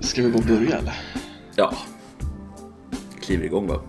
[0.00, 0.94] Ska vi bara börja eller?
[1.56, 1.74] Ja.
[3.20, 3.80] Kliver igång va?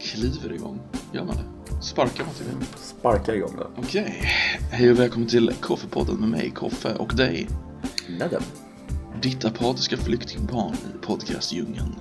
[0.00, 0.80] Kliver igång.
[1.12, 1.82] Gör man det?
[1.82, 2.78] Sparkar man till det?
[2.78, 3.66] Sparkar igång va?
[3.76, 4.22] Okej.
[4.70, 7.48] Hej och välkommen till Koffepodden med mig, Koffe, och dig.
[8.18, 8.42] Nedden.
[9.22, 11.94] Ditt apatiska flyktingbarn i podcastdjungeln.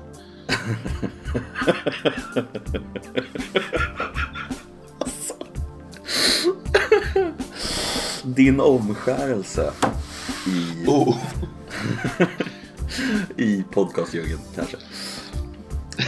[8.23, 9.71] Din omskärelse
[10.47, 11.17] i, Oh!
[13.37, 14.77] I podcastdjungeln kanske.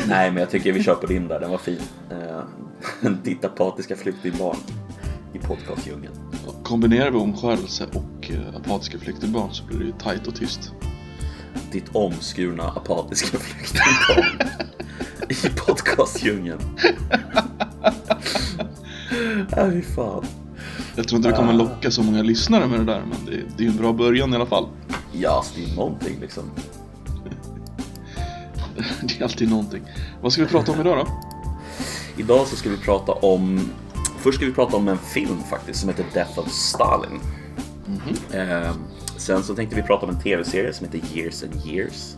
[0.07, 1.81] Nej men jag tycker vi kör på din där, den var fin.
[2.11, 4.57] Eh, Ditt apatiska flyktingbarn
[5.33, 6.13] i podcastdjungeln.
[6.63, 10.71] Kombinerar vi omskärelse och eh, apatiska flyktingbarn så blir det ju tajt och tyst.
[11.71, 14.47] Ditt omskurna apatiska flyktingbarn
[15.29, 16.59] i podcastdjungeln.
[19.55, 20.25] Ja, fy fan.
[20.95, 23.63] Jag tror inte vi kommer locka så många lyssnare med det där, men det, det
[23.63, 24.67] är ju en bra början i alla fall.
[25.11, 26.43] Ja, alltså, det är någonting liksom.
[29.07, 29.83] Det är alltid någonting.
[30.21, 31.07] Vad ska vi prata om idag då?
[32.17, 33.69] Idag så ska vi prata om
[34.23, 37.19] Först ska vi prata om en film faktiskt som heter Death of Stalin.
[38.33, 38.71] Eh,
[39.17, 42.15] sen så tänkte vi prata om en tv-serie som heter Years and Years.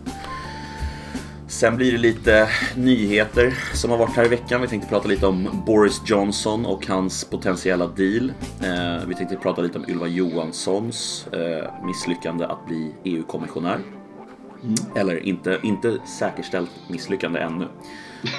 [1.48, 4.62] Sen blir det lite nyheter som har varit här i veckan.
[4.62, 8.34] Vi tänkte prata lite om Boris Johnson och hans potentiella deal.
[8.62, 13.80] Eh, vi tänkte prata lite om Ylva Johanssons eh, misslyckande att bli EU-kommissionär.
[14.96, 17.68] Eller inte, inte säkerställt misslyckande ännu.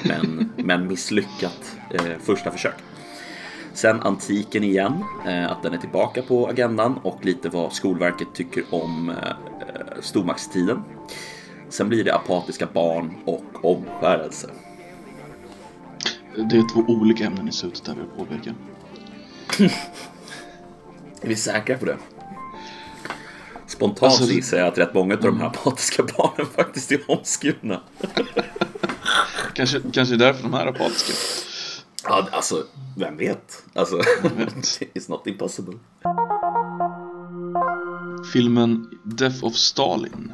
[0.05, 2.75] Men, men misslyckat eh, första försök.
[3.73, 8.65] Sen antiken igen, eh, att den är tillbaka på agendan och lite vad Skolverket tycker
[8.71, 9.17] om eh,
[10.01, 10.83] stormaktstiden.
[11.69, 14.51] Sen blir det apatiska barn och omskärelse.
[16.37, 18.55] Det är två olika ämnen i slutet där vi vill påpeka.
[21.23, 21.97] Är vi säkra på det?
[23.77, 27.01] Spontant Alltså- så gissar jag att rätt många av de här apatiska barnen faktiskt är
[27.11, 27.81] omskurna.
[29.55, 31.13] Kanske, kanske därför de här är apatiska.
[32.05, 32.65] Ja, alltså,
[32.97, 33.63] vem vet?
[33.75, 34.55] Alltså, vet?
[34.95, 35.75] it's not impossible.
[38.33, 40.33] Filmen Death of Stalin.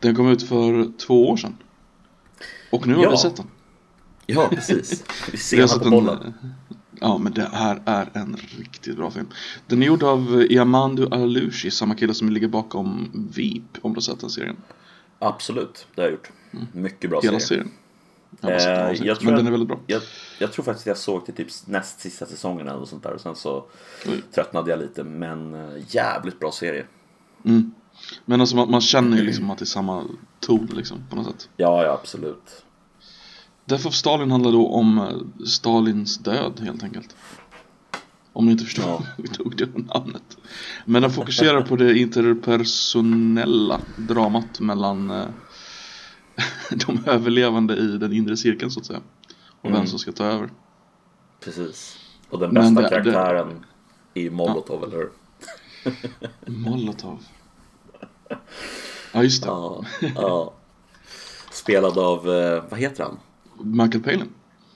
[0.00, 1.56] Den kom ut för två år sedan.
[2.70, 3.10] Och nu har Ja.
[3.10, 3.46] vi sett den.
[4.26, 5.04] Ja, precis.
[5.32, 5.90] Vi ser sett på den.
[5.90, 6.34] bollen.
[7.02, 9.28] Ja, men det här är en riktigt bra film.
[9.66, 14.00] Den är gjord av Yamandu Alushi, samma kille som ligger bakom Veep, om du har
[14.00, 14.56] sett den serien.
[15.18, 16.30] Absolut, det har jag gjort.
[16.72, 17.48] Mycket bra Hela serie.
[17.48, 17.70] serien.
[18.30, 19.80] Bara sett Eh, jag tror men den är väldigt bra.
[19.86, 20.02] Jag,
[20.38, 23.20] jag tror faktiskt jag såg till typ näst sista säsongen eller något sånt där och
[23.20, 23.64] sen så
[24.06, 24.22] Oj.
[24.34, 26.86] tröttnade jag lite men eh, jävligt bra serie.
[27.44, 27.74] Mm.
[28.24, 30.04] Men alltså man, man känner ju liksom att det är samma
[30.40, 31.48] ton liksom, på något sätt.
[31.56, 32.64] Ja, ja absolut.
[33.72, 37.16] Death of Stalin handlar då om eh, Stalins död helt enkelt.
[38.32, 39.02] Om ni inte förstår, Ja.
[39.18, 40.36] vi tog det namnet.
[40.84, 45.24] Men den fokuserar på det interpersonella dramat mellan eh,
[46.86, 49.00] de överlevande i den inre cirkeln så att säga.
[49.60, 49.86] Och vem Mm.
[49.86, 50.50] som ska ta över.
[51.44, 51.98] Precis.
[52.30, 53.64] Och den bästa det- det- karaktären
[54.14, 55.10] är ju Molotov, eller hur?
[56.46, 57.22] Molotov.
[59.12, 59.84] Ja just det, Ja,
[60.14, 60.52] ja.
[61.52, 63.18] Spelad av, eh, vad heter han?
[63.60, 64.28] Michael Palin.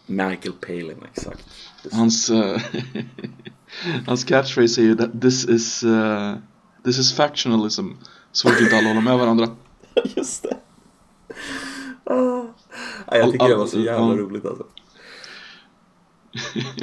[0.06, 1.44] Michael Palin, exakt.
[1.92, 2.60] Hans, eh,
[4.06, 6.34] hans catchphrase är ju that this is, eh,
[6.84, 7.87] this is factionalism.
[8.32, 9.48] Så att inte alla håller med varandra.
[10.16, 10.56] Just det.
[12.04, 12.44] Ah.
[13.06, 14.16] Ja, jag tycker All- det var så all- jävla ja.
[14.20, 14.66] roligt alltså.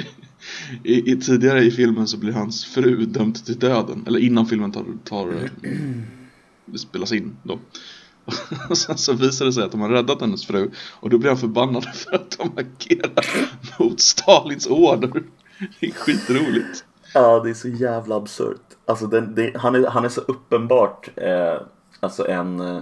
[0.82, 4.04] I, i, tidigare i filmen så blir hans fru dömd till döden.
[4.06, 5.50] Eller innan filmen tar, tar eh,
[6.76, 7.58] spelas in då.
[8.68, 10.70] Och sen så visar det sig att de har räddat hennes fru.
[11.00, 13.26] Och då blir han förbannad för att de agerar
[13.78, 15.22] mot Stalins order.
[15.80, 16.84] Det är skitroligt.
[17.14, 18.60] Ja, det är så jävla absurt.
[18.86, 21.60] Alltså, den, det, han, är, han är så uppenbart eh,
[22.00, 22.60] alltså en...
[22.60, 22.80] Eh,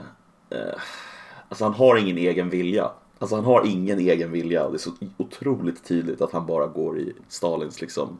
[1.49, 2.91] alltså han har ingen egen vilja.
[3.19, 6.67] Alltså han har ingen egen vilja och det är så otroligt tydligt att han bara
[6.67, 8.19] går i Stalins liksom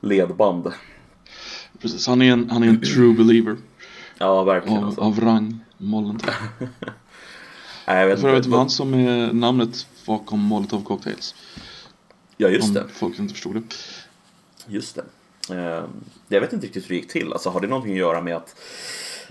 [0.00, 0.72] ledband.
[1.80, 3.56] Precis, han är en, han är en true believer.
[4.18, 4.78] Ja, verkligen.
[4.78, 5.00] Av, Alltså.
[5.00, 6.30] av rang, Molotov.
[7.86, 11.34] Nej, jag vet För övrigt han som är namnet bakom Molotov Cocktails.
[12.36, 12.84] Ja, just Om det.
[12.88, 13.62] folk inte förstod det.
[14.66, 15.04] Just det.
[15.54, 15.84] Eh,
[16.28, 17.32] jag vet inte riktigt hur det gick till.
[17.32, 18.56] Alltså, har det någonting att göra med att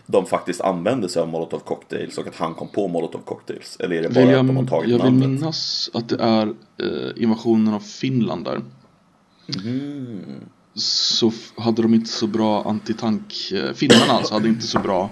[0.05, 3.77] de faktiskt använde sig av Molotov cocktails och att han kom på Molotov cocktails?
[3.79, 5.29] Eller är det bara Vill att de har jag, tagit jag vill namnet?
[5.29, 6.47] minnas att det är
[6.81, 8.61] eh, invasionen av Finland där.
[9.65, 10.21] Mm.
[10.75, 15.09] Så hade de inte så bra antitank, eh, finnarna alltså hade inte så bra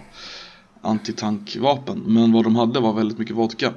[0.81, 1.99] antitankvapen.
[1.99, 3.73] Men vad de hade var väldigt mycket vodka.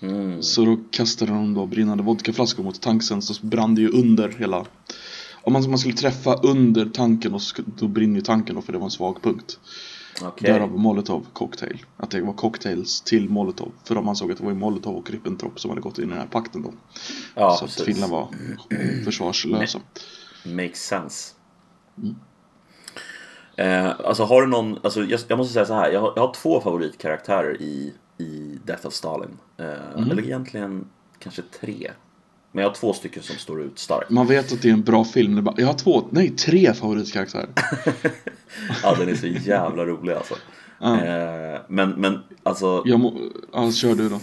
[0.00, 0.42] Mm.
[0.42, 4.64] Så då kastade de då brinnande vodkaflaskor mot tanksen så brann det ju under hela
[5.42, 8.72] Om man, man skulle träffa under tanken och sk- då brinner ju tanken då för
[8.72, 9.58] det var en svag punkt
[10.22, 10.52] Okej.
[10.52, 11.84] Därav Molotov cocktail.
[11.96, 13.72] Att det var cocktails till Molotov.
[13.84, 16.08] För de ansåg att det var ju Molotov och Ribbentrop som hade gått in i
[16.08, 16.72] den här pakten då.
[17.34, 17.84] Ja, så att precis.
[17.84, 18.28] Finland var
[19.04, 19.80] försvarslösa.
[20.54, 21.34] Makes sense.
[21.98, 22.14] Mm.
[23.56, 26.26] Eh, alltså har du någon, alltså jag, jag måste säga så här, jag har, jag
[26.26, 29.38] har två favoritkaraktärer i, i Death of Stalin.
[29.56, 29.66] Eh,
[29.96, 30.10] Mm.
[30.10, 30.86] Eller egentligen
[31.18, 31.90] kanske tre.
[32.52, 34.10] Men jag har två stycken som står ut starkt.
[34.10, 35.44] Man vet att det är en bra film.
[35.44, 37.48] Bara, jag har två, nej tre favoritkaraktärer.
[38.82, 40.34] Ja, den är så jävla rolig alltså.
[40.78, 41.04] Ja.
[41.04, 43.20] Eh, men, men alltså, Jag må,
[43.52, 44.20] ja, kör du då.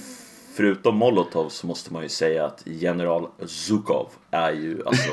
[0.55, 5.11] Förutom Molotov så måste man ju säga att General Zukov är ju alltså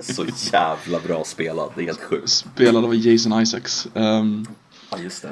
[0.14, 1.70] så jävla bra spelad.
[1.74, 2.28] Det är helt sjukt.
[2.28, 3.88] Spelad av Jason Isaacs.
[3.94, 4.46] Ehm,
[4.90, 5.22] Ja, just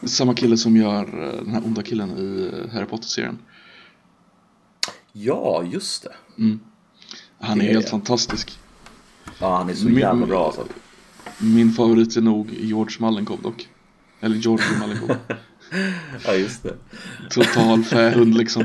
[0.00, 0.08] det.
[0.08, 3.38] samma kille som gör eh, den här onda killen i eh, Harry Potter-serien.
[5.12, 6.12] Ja, just det.
[7.40, 7.90] Han är Det är helt det.
[7.90, 8.58] fantastisk.
[9.38, 10.64] Ja, han är så Min- jävla bra alltså.
[11.38, 13.68] Min favorit är nog George Malenkov dock.
[14.20, 15.16] Eller George Malenkov.
[16.24, 16.76] Ja, just det.
[17.30, 18.64] Total fähund liksom.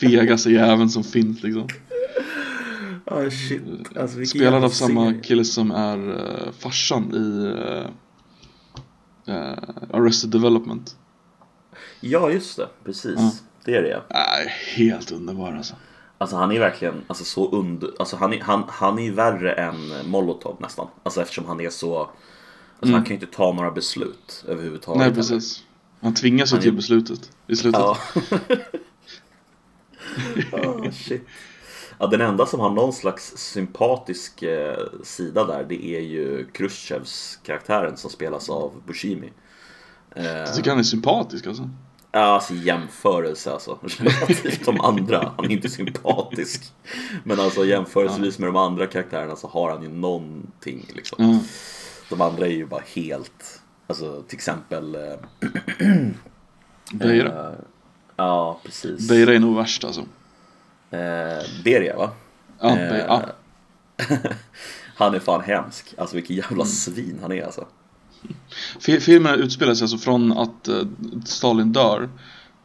[0.00, 1.68] Fegaste jäveln som finns liksom.
[3.04, 3.62] Ja, shit.
[3.96, 7.54] Alltså, Spelad av samma kille som är uh, farsan i
[9.26, 9.58] eh, eh,
[9.92, 10.96] Arrested Development.
[12.00, 12.68] Ja, just det.
[12.84, 13.14] Precis.
[13.16, 13.32] Ja.
[13.64, 14.02] Det är det.
[14.10, 15.74] Nej, helt underbar alltså.
[16.18, 17.90] Alltså han är verkligen alltså, så under...
[17.98, 20.86] Alltså han är, han, han är värre än Molotov nästan.
[21.02, 22.10] Alltså eftersom han är så...
[22.80, 25.00] Alltså han kan ju inte ta några beslut överhuvudtaget.
[25.00, 25.64] Nej, precis.
[26.00, 27.80] Han tvingas är- till beslutet i slutet.
[27.80, 27.96] Ja.
[30.52, 31.26] oh, shit.
[31.98, 37.38] Ja, den enda som har någon slags sympatisk eh, sida där det är ju Khrushchevs
[37.42, 39.32] karaktären som spelas av Buscemi.
[40.16, 41.70] Eh, Jag tycker han är sympatisk alltså.
[42.12, 43.78] Ja, alltså jämförelse alltså.
[43.98, 45.32] Relativt de andra.
[45.36, 46.72] Han är inte sympatisk.
[47.24, 51.16] Men alltså jämförelsevis med de andra karaktärerna så har han ju någonting liksom.
[51.24, 51.38] Ja.
[52.08, 53.59] De andra är ju bara helt,
[53.90, 55.00] alltså till exempel eh,
[56.92, 57.48] Beira.
[57.52, 57.54] eh,
[58.16, 59.08] Ja, precis.
[59.08, 60.00] Beira är nog värst alltså.
[60.90, 62.10] Eh, Beria va?
[62.60, 62.96] Ja, Eh.
[62.98, 63.22] Ja.
[64.96, 65.94] Han är fan hemsk.
[65.98, 66.44] Alltså vilken Mm.
[66.50, 67.66] jävla svin han är alltså.
[68.80, 70.82] Fi- Filmen utspelar sig alltså från att eh,
[71.24, 72.08] Stalin dör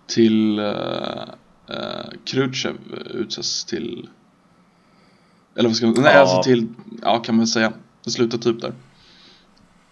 [0.07, 0.65] till uh,
[1.69, 2.75] uh, Khrushchev
[3.13, 4.09] utses till
[5.55, 6.19] Eller vad ska man, nej Ja.
[6.19, 6.67] alltså till,
[7.01, 7.73] ja kan man säga
[8.03, 8.73] Det slutar typ där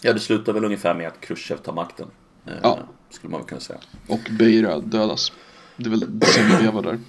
[0.03, 2.07] Ja, det slutar väl ungefär med att Khrushchev tar makten.
[2.45, 2.79] Eh, Ja.
[3.09, 3.79] Skulle man väl kunna säga.
[4.07, 5.31] Och Beira dödas
[5.77, 6.99] Det är väl det som lever där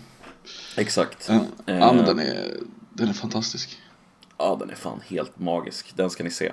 [0.76, 1.26] Exakt.
[1.29, 1.35] Ja,
[1.67, 2.05] ja men Eh.
[2.06, 2.55] den är,
[2.93, 3.79] den är fantastisk
[4.38, 5.93] Ja, den är fan helt magisk.
[5.96, 6.52] Den ska ni se.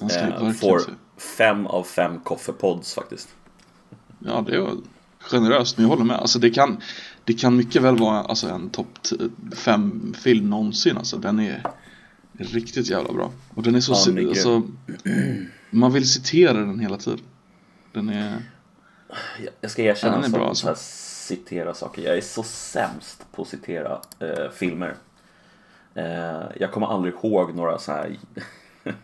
[0.00, 0.90] Den ska Eh, får se
[1.36, 3.28] fem av fem koffepods faktiskt.
[4.18, 4.70] Ja det är
[5.20, 6.80] generöst men jag håller med alltså det kan
[7.24, 8.98] Det kan mycket väl vara alltså, en topp
[9.56, 11.62] 5 film någonsin alltså den är
[12.32, 14.62] Riktigt jävla bra Och den är så, Ja, den alltså,
[15.70, 17.20] Man vill citera den hela tiden
[17.92, 18.42] Den är
[19.60, 20.74] Jag- ska erkänna Ja, den är bra, alltså.
[20.76, 22.02] citera saker.
[22.02, 24.94] Jag är så sämst på att citera eh, filmer.
[25.94, 28.16] Eh, jag kommer aldrig ihåg några så här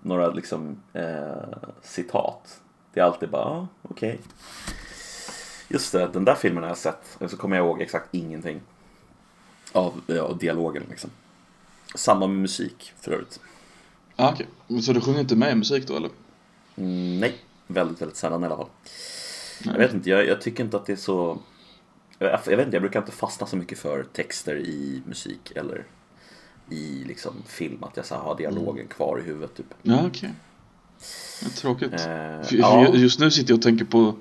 [0.00, 2.60] några liksom eh, citat.
[2.92, 4.20] Det är alltid bara, ah, okej.
[5.68, 7.16] Just det, den där filmen har jag sett.
[7.18, 8.60] Och så kommer jag ihåg exakt ingenting.
[9.72, 11.10] Av, ja, av dialogen liksom.
[11.94, 13.40] Samma med musik för övrigt.
[14.16, 16.10] Ja okej, Men så du sjunger inte med i musik då eller?
[16.76, 17.34] Mm, nej,
[17.66, 18.68] väldigt, väldigt sällan i alla fall.
[19.64, 19.74] Nej.
[19.74, 21.38] Jag vet inte, jag, jag tycker inte att det är så...
[22.18, 25.86] Jag, jag vet inte, jag brukar inte fastna så mycket för texter i musik eller
[26.70, 27.84] i liksom film.
[27.84, 29.74] Att jag så har dialogen kvar i huvudet typ.
[29.82, 30.30] Ja okej
[31.44, 32.94] är Tråkigt Eh, för, för ja.
[32.94, 34.14] Just nu sitter jag och tänker på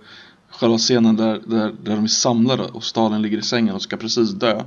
[0.49, 3.97] Själva scenen där, där, där de är samlade och Stalin ligger i sängen och ska
[3.97, 4.63] precis dö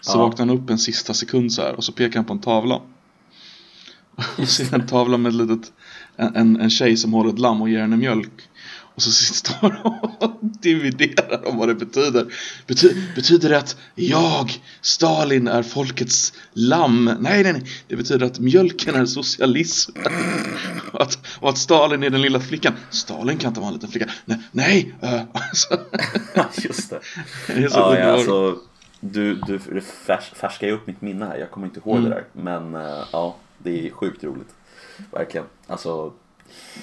[0.00, 0.22] Så Ja.
[0.22, 2.80] vaknar han upp en sista sekund så här och så pekar han på en tavla
[4.38, 5.72] Och ser en tavla med ett litet
[6.16, 8.32] en, en, tjej som håller ett lamm och ger henne mjölk
[8.94, 12.26] Och så står de och dividerar om vad det betyder
[12.66, 17.04] Bety, Betyder det att jag, Stalin, är folkets lamm?
[17.20, 19.92] Nej, nej, nej Det betyder att mjölken är socialism
[20.92, 23.90] och att, och att Stalin är den lilla flickan Stalin kan inte vara en liten
[23.90, 24.94] flicka Nej, nej
[25.32, 25.78] alltså,
[26.68, 27.00] Just det.
[27.46, 28.56] det är så Ja, ja, alltså,
[29.00, 31.36] du, du färs, färskar ju upp mitt minne här.
[31.36, 32.10] Jag kommer inte ihåg Mm.
[32.10, 32.24] det där.
[32.42, 34.54] Men eh, ja, det är sjukt roligt.
[35.10, 35.46] Verkligen.
[35.66, 36.12] Alltså,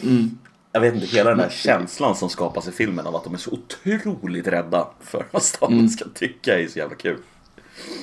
[0.03, 0.37] Mm.
[0.71, 3.37] jag vet inte, hela den här känslan som skapas i filmen av att de är
[3.37, 5.89] så otroligt rädda för vad Stalin Mm.
[5.89, 7.17] ska tycka är så jävla kul.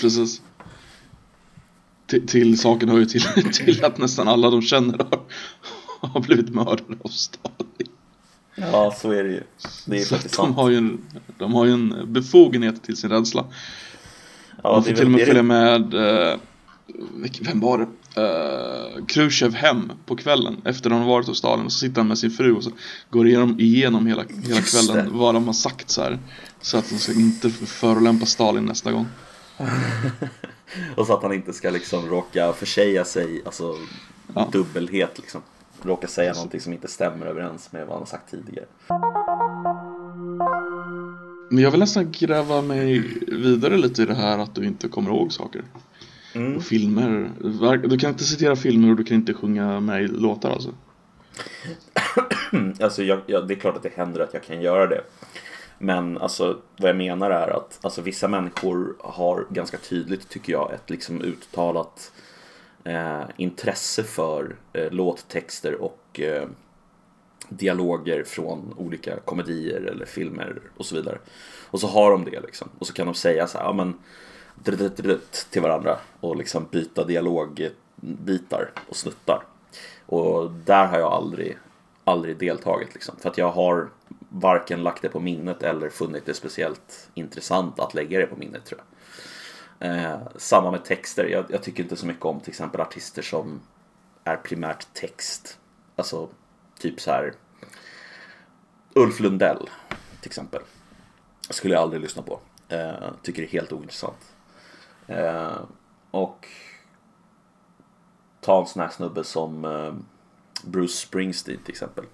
[0.01, 0.43] Precis.
[2.07, 5.21] Till, till saken hör ju till, till att nästan alla de känner har,
[6.09, 7.89] har blivit mördade av Stalin.
[8.55, 9.43] Ja, så är det ju.
[9.87, 10.57] Det är Så faktiskt de sant.
[10.57, 11.01] har, ju en,
[11.39, 13.45] de har ju en befogenhet till sin rädsla.
[14.63, 16.39] Ja, det får till och med följa med, eh,
[17.41, 17.87] vem var det?
[18.19, 20.63] Uh, Khrushchev hem på kvällen.
[20.65, 22.71] Efter att han varit hos Stalin och så sitter han med sin fru och så
[23.11, 26.19] går igenom, igenom hela, hela kvällen vad de har sagt så här
[26.61, 29.07] Så att de ska inte förolämpa Stalin nästa gång.
[30.97, 33.75] Och så att han inte ska liksom råka försäga sig, alltså
[34.35, 34.49] ja.
[34.53, 35.43] dubbelhet liksom.
[35.83, 36.39] Råka säga Precis.
[36.39, 38.67] någonting som inte stämmer överens med vad han har sagt tidigare.
[41.51, 45.11] Men jag vill nästan gräva mig vidare lite i det här att du inte kommer
[45.11, 45.63] ihåg saker
[46.37, 46.57] Mm.
[46.57, 47.31] Och filmer.
[47.89, 50.75] Du kan inte citera filmer och du kan inte sjunga med i låtar alltså?
[52.81, 55.01] alltså jag, jag, det är klart att det händer att jag kan göra det.
[55.79, 60.73] Men alltså vad jag menar är att alltså, vissa människor har ganska tydligt tycker jag
[60.73, 62.13] ett liksom uttalat
[62.85, 66.49] eh, intresse för eh, låttexter och eh,
[67.49, 71.19] dialoger från olika komedier eller filmer och så vidare.
[71.71, 72.69] Och så har de det liksom.
[72.79, 73.95] Och så kan de säga så här, ja men
[75.51, 79.43] till varandra och liksom byta dialogbitar och snuttar.
[80.07, 81.59] Och där har jag aldrig,
[82.05, 83.17] aldrig deltagit liksom.
[83.19, 83.89] För att jag har
[84.29, 88.65] varken lagt det på minnet eller funnit det speciellt intressant att lägga det på minnet
[88.65, 88.87] tror jag.
[89.79, 91.25] Eh, samma med texter.
[91.25, 93.61] Jag, jag, tycker inte så mycket om till exempel artister som
[94.25, 95.59] är primärt text.
[95.97, 96.29] Alltså
[96.79, 97.33] typ så här
[98.95, 99.71] Ulf Lundell
[100.21, 100.63] till exempel.
[101.51, 102.41] Skulle jag aldrig lyssna på.
[102.69, 104.36] Eh, tycker det är helt ointressant.
[105.07, 105.59] Eh,
[106.11, 106.49] och
[108.41, 109.95] ta en sån här snubbe som eh,
[110.65, 112.05] Bruce Springsteen till exempel.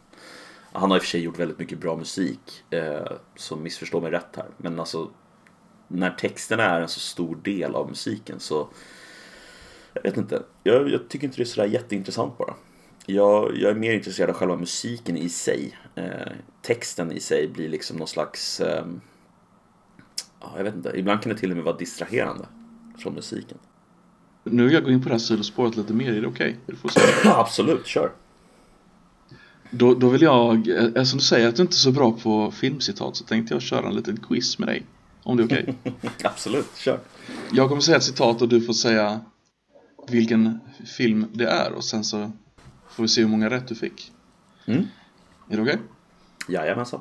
[0.72, 4.10] Han har i och för sig gjort väldigt mycket bra musik, eh, så missförstå mig
[4.10, 4.46] rätt här.
[4.56, 5.10] Men alltså,
[5.88, 8.68] när texterna är en så stor del av musiken så
[9.94, 12.54] jag vet inte, jag, jag tycker inte det är sådär jätteintressant bara.
[13.06, 15.78] Jag, jag, är mer intresserad av själva musiken i sig.
[15.94, 16.32] Eh,
[16.62, 18.84] texten i sig blir liksom någon slags, eh,
[20.56, 22.46] jag vet inte, ibland kan det till och med vara distraherande
[23.02, 23.58] från musiken.
[24.44, 26.56] Nu vill jag gå in på det här sidospåret lite mer, är det okej?
[26.66, 27.06] Okay?
[27.24, 28.12] Absolut, kör!
[29.70, 33.16] Då, då vill jag, eftersom du säger att du inte är så bra på filmcitat
[33.16, 34.82] så tänkte jag köra en liten quiz med dig.
[35.22, 35.76] Om det är okej?
[35.84, 36.10] Okay?
[36.24, 37.00] Absolut, kör!
[37.52, 39.20] Jag kommer säga ett citat och du får säga
[40.08, 40.60] vilken
[40.96, 42.32] film det är och sen så
[42.90, 44.12] får vi se hur många rätt du fick.
[44.66, 44.86] Mm.
[45.48, 45.74] Är det okej?
[45.74, 46.54] Okay?
[46.54, 47.00] Jajamensan.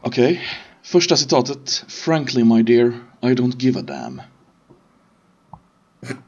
[0.00, 0.32] Okej.
[0.32, 0.38] Okay.
[0.82, 1.84] Första citatet.
[1.88, 4.22] Frankly my dear, I don't give a damn.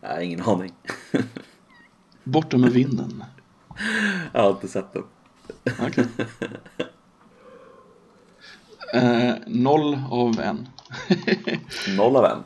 [0.00, 0.72] Nej, ingen aning.
[2.24, 3.24] Borta med vinden.
[4.32, 5.04] Jag har inte sett den.
[5.86, 6.04] Okay.
[8.92, 10.68] Eh, noll av en.
[11.96, 12.42] noll av en?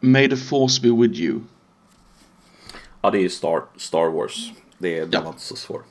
[0.00, 1.40] May the force be with you.
[3.02, 4.52] Ja, det är ju Star, Star Wars.
[4.78, 5.28] Det är, ja.
[5.28, 5.82] inte så svår.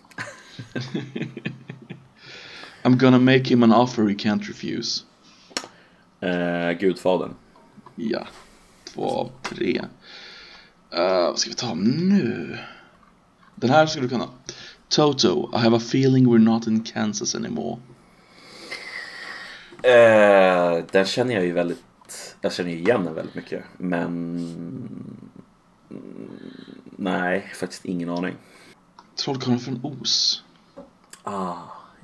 [2.84, 5.04] I'm gonna make him an offer he can't refuse.
[6.26, 7.34] Eh, Gudfadern.
[7.96, 8.28] Ja,
[8.84, 9.82] två av tre.
[10.94, 12.58] Uh, vad ska vi ta nu?
[13.56, 14.30] Den här ska du kunna.
[14.90, 17.78] Toto, I have a feeling we're not in Kansas anymore.
[19.84, 23.64] Eh, den känner jag ju väldigt, jag känner ju igen den väldigt mycket.
[23.78, 24.36] Men
[26.98, 28.36] nej, faktiskt ingen aning.
[29.24, 30.44] Trollkarlen från Os.
[31.24, 31.56] Ah,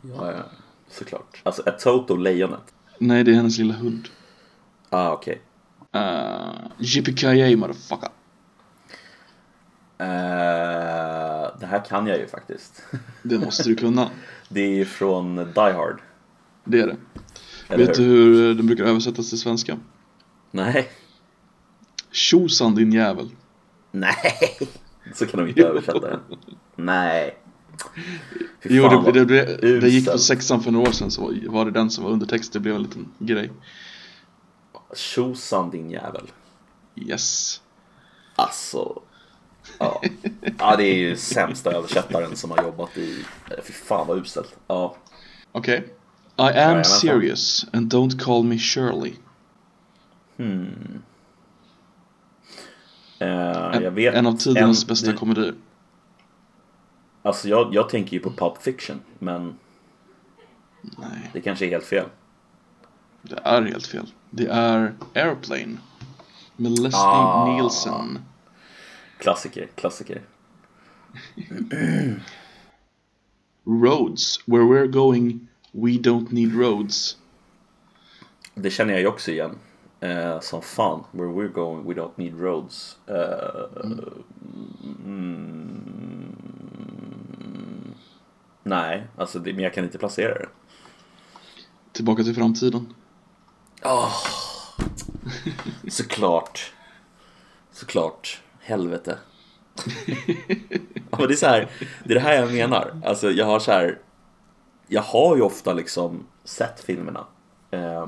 [0.01, 0.43] ja, ja.
[0.89, 1.41] Såklart.
[1.43, 2.73] Alltså, är Toto lejonet?
[3.01, 4.07] Nej, det är hennes lilla hund.
[4.89, 5.41] Ah, okej.
[5.91, 6.01] Okay.
[6.01, 8.09] Uh, Yippee motherfucker.
[10.01, 12.83] Uh, det här kan jag ju faktiskt.
[13.23, 14.09] det måste du kunna.
[14.49, 16.01] det är från Die Hard.
[16.63, 16.97] Det är det.
[17.67, 18.05] Eller Vet hur?
[18.05, 19.77] du hur den brukar översättas till svenska?
[20.51, 20.89] Nej.
[22.11, 23.29] Tjosan din jävel.
[23.91, 24.15] Nej,
[25.13, 26.19] så kan de inte översätta den.
[26.75, 27.37] Nej.
[28.63, 31.71] Jo, det, det, det, det, gick på sexan för några år sedan så var det
[31.71, 32.53] den som var undertext.
[32.53, 33.51] Det blev en liten grej.
[34.95, 36.31] Tjosan din jävel.
[36.95, 37.61] Yes.
[38.35, 39.01] Alltså.
[39.77, 40.01] Ja.
[40.57, 43.25] ja, det är ju sämsta översättaren som har jobbat i...
[43.63, 44.55] Fy fan vad uselt.
[44.67, 44.95] Ja.
[45.51, 45.77] Okej.
[45.77, 45.89] Okay.
[46.37, 49.13] I am ja, serious and don't call me Shirley.
[50.37, 51.01] Hmm.
[53.21, 54.15] Uh, jag vet.
[54.15, 55.53] En av tidernas bästa komedier.
[57.21, 59.55] Alltså jag, jag tänker ju på Pulp Fiction, men
[60.81, 61.29] Nej.
[61.33, 62.05] det kanske är helt fel.
[63.21, 64.07] Det är helt fel.
[64.29, 65.77] Det är Airplane
[66.55, 67.45] med Leslie ah.
[67.45, 68.19] Nielsen.
[69.17, 70.21] Klassiker, klassiker.
[73.65, 77.17] roads, where we're going, we don't need roads.
[78.55, 79.57] Det känner jag ju också igen.
[80.03, 82.97] Uh, som fan, where we're going, we don't need roads.
[83.09, 83.99] Uh, mm.
[85.05, 86.35] Mm,
[88.63, 90.47] nej, alltså det, men jag kan inte placera det.
[91.91, 92.93] Tillbaka till framtiden.
[93.83, 94.13] Oh,
[95.87, 96.73] såklart.
[97.71, 98.41] såklart.
[98.59, 99.17] Helvete.
[101.11, 101.69] ja, men det är så här,
[102.03, 103.01] det är det här jag menar.
[103.05, 103.99] Alltså jag har så här,
[104.87, 107.25] jag har ju ofta liksom sett filmerna.
[107.71, 108.07] Eh,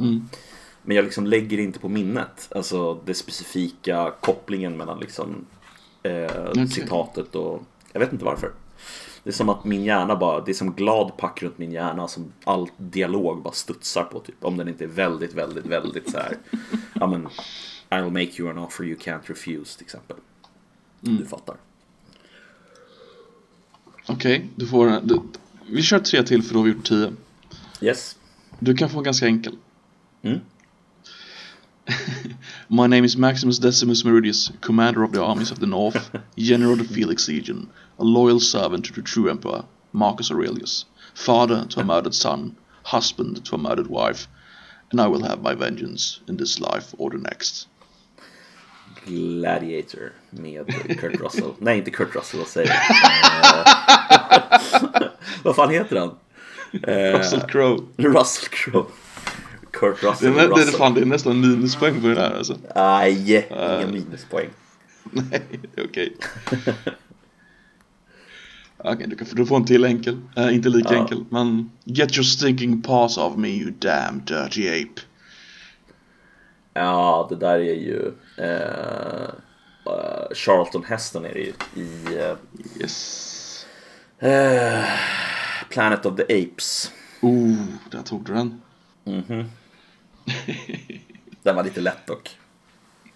[0.86, 5.46] Men jag liksom lägger inte på minnet, alltså det specifika kopplingen mellan liksom
[6.04, 8.52] eh, citatet och, jag vet inte varför.
[9.24, 12.08] Det är som att min hjärna bara, det är som glad pack runt min hjärna
[12.08, 14.36] som all dialog bara studsar på typ.
[14.46, 16.38] Om den inte är väldigt, väldigt, väldigt så här.
[16.94, 17.28] ja men,
[17.90, 20.18] I'll make you an offer you can't refuse till exempel.
[21.00, 21.56] Du fattar.
[24.08, 25.02] Okej, du får...
[25.04, 25.22] Du,
[25.68, 27.14] vi kör tre till för då har vi gjort tio.
[27.82, 28.18] Yes.
[28.60, 29.56] Du kan få ganska enkel.
[30.22, 30.40] Mm.
[32.70, 36.88] My name is Maximus Decimus Meridius, commander of the armies of the north, general of
[36.88, 37.70] the Felix Legion,
[38.00, 43.46] a loyal servant to the true emperor, Marcus Aurelius, father to a murdered son, husband
[43.46, 44.28] to a murdered wife,
[44.92, 47.68] and I will have my vengeance in this life or the next.
[49.06, 50.68] Gladiator med
[51.00, 51.54] Kurt Russell.
[51.60, 53.68] Nej, inte Kurt Russell, vad säger jag?
[54.34, 55.08] Eh,
[55.44, 56.16] vad fan heter han?
[56.84, 57.78] Eh, Russell Crowe.
[57.98, 58.86] Russell Crowe.
[59.92, 60.34] Kurt Det är, Russell.
[60.34, 60.74] det, är, Russell.
[60.74, 62.58] fan, det är nästan minuspoäng på det där alltså.
[62.76, 64.50] Nej, inga minuspoäng.
[65.12, 65.42] Nej,
[65.76, 66.16] det är okej.
[68.86, 70.18] Okej, du, kan, du får en till enkel.
[70.36, 71.00] Eh, inte lika Ja.
[71.00, 75.02] enkel, men Get your stinking paws off me you damn dirty ape.
[76.74, 78.12] Ja, det där är ju...
[78.38, 79.30] Eh,
[80.36, 82.36] Charlton Heston är det ju i eh,
[82.82, 83.66] Yes.
[85.70, 86.92] Planet of the Apes.
[87.22, 87.56] Oh,
[87.92, 88.62] där tog du den.
[91.44, 92.38] Den var lite lätt dock.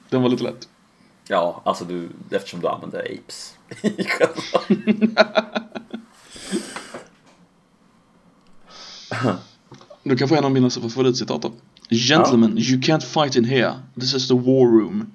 [0.09, 0.69] Den var lite lätt.
[1.27, 4.61] Ja, alltså du, eftersom du använder apes i själva.
[10.03, 11.51] Du kan få en av mina favoritcitat då.
[11.89, 13.79] Gentlemen, you can't fight in here.
[13.99, 15.11] This is the war room.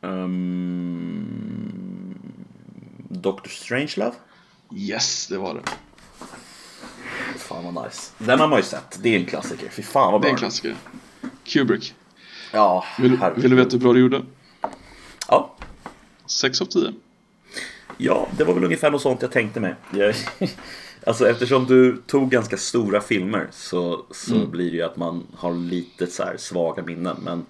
[0.00, 1.26] Um,
[3.08, 3.48] Dr.
[3.48, 4.14] Strangelove?
[4.74, 5.62] Yes, det var det.
[7.48, 8.12] Fan vad nice.
[8.18, 8.98] Den har man ju sett.
[9.02, 9.68] Det är en klassiker.
[9.68, 10.28] Fy fan vad Det bra.
[10.28, 10.76] är en klassiker.
[11.44, 11.94] Kubrick.
[12.52, 14.22] Ja, Vill, vill du veta hur bra du gjorde?
[15.28, 15.54] Ja.
[16.26, 16.92] 6 av 10.
[17.98, 19.74] ja, det var väl ungefär något sånt jag tänkte mig.
[19.90, 20.14] Jag,
[21.06, 24.50] alltså eftersom du tog ganska stora filmer så, så Mm.
[24.50, 27.16] blir det ju att man har lite så här svaga minnen.
[27.24, 27.46] Men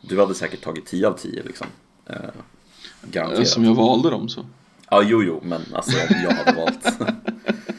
[0.00, 1.66] du hade säkert tagit 10 av 10 liksom.
[2.06, 2.16] Eh,
[3.02, 3.48] garanterat.
[3.48, 4.46] Som jag valde dem så.
[4.90, 6.86] Ja, jo, jo, men alltså jag hade valt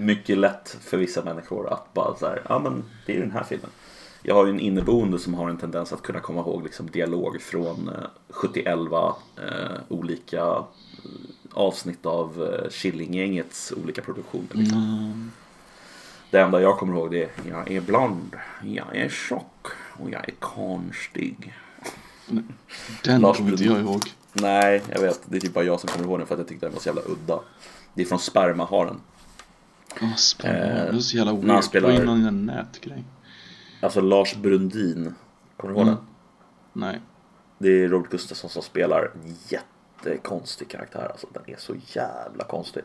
[0.00, 3.32] mycket lätt för vissa människor att bara så här, ja men det är ju den
[3.32, 3.70] här filmen.
[4.22, 7.40] Jag har ju en inneboende som har en tendens att kunna komma ihåg liksom dialog
[7.40, 8.78] från eh, 71 eh,
[9.88, 10.64] olika eh,
[11.52, 14.48] avsnitt av eh, Killinggängets olika produktioner.
[14.52, 14.78] Liksom.
[14.78, 15.30] Mm.
[16.30, 20.28] Det enda jag kommer ihåg det är jag är blond, jag är tjock och jag
[20.28, 21.54] är konstig.
[23.04, 24.02] Den Lars kommer inte jag ihåg.
[24.32, 25.20] Nej, jag vet.
[25.24, 26.80] Det är typ bara jag som kommer ihåg den för att jag tyckte den var
[26.80, 27.40] så jävla udda.
[27.94, 29.00] Det är från Spermaharen.
[30.02, 30.66] Åh, spännande.
[30.86, 31.46] Eh, det är så jävla weird.
[31.56, 33.04] Det spelar- var innan den nätgrej.
[33.82, 35.14] Alltså Lars Brundin.
[35.56, 35.94] Kommer du ihåg Mm.
[35.94, 36.04] den?
[36.72, 37.00] Nej.
[37.58, 41.08] Det är Robert Gustafsson som spelar en jättekonstig karaktär.
[41.10, 42.82] Alltså den är så jävla konstig.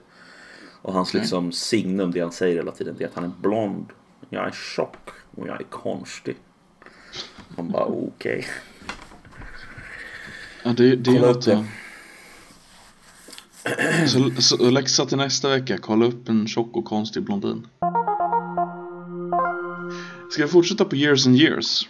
[0.82, 1.22] Och hans Okej.
[1.22, 3.86] liksom signum, det han säger hela tiden, det är att han är blond.
[4.30, 6.38] Jag är tjock och jag är konstig.
[7.58, 8.46] Man bara okej.
[10.64, 11.48] Ja, det, det är något.
[14.08, 15.78] Så, så läxa till nästa vecka.
[15.78, 17.68] Kolla upp en tjock och konstig blondin.
[20.32, 21.90] Ska vi fortsätta på years and years?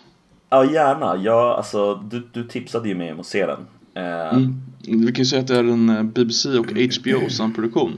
[0.50, 1.16] Ja gärna.
[1.18, 3.60] Ja, alltså, du, du tipsade ju mig om att se den.
[3.94, 4.62] Eh, Mm.
[4.88, 7.98] Vi kan ju säga att det är en eh, BBC och HBO samproduktion.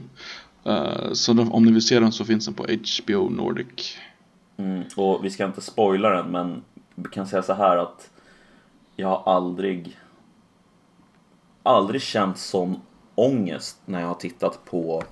[0.66, 3.96] Uh, så den- om ni vill se den så finns den på HBO Nordic.
[4.56, 6.62] Mm, och vi ska inte spoila den men
[6.94, 8.10] vi kan säga så här att
[8.96, 9.98] jag har aldrig
[11.62, 12.76] aldrig känt sån
[13.18, 15.02] ångest när jag har tittat på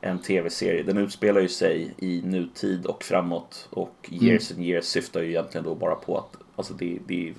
[0.00, 0.82] en tv-serie.
[0.82, 5.64] Den utspelar ju sig i nutid och framåt och years and years syftar ju egentligen
[5.64, 7.34] då bara på att alltså det, det är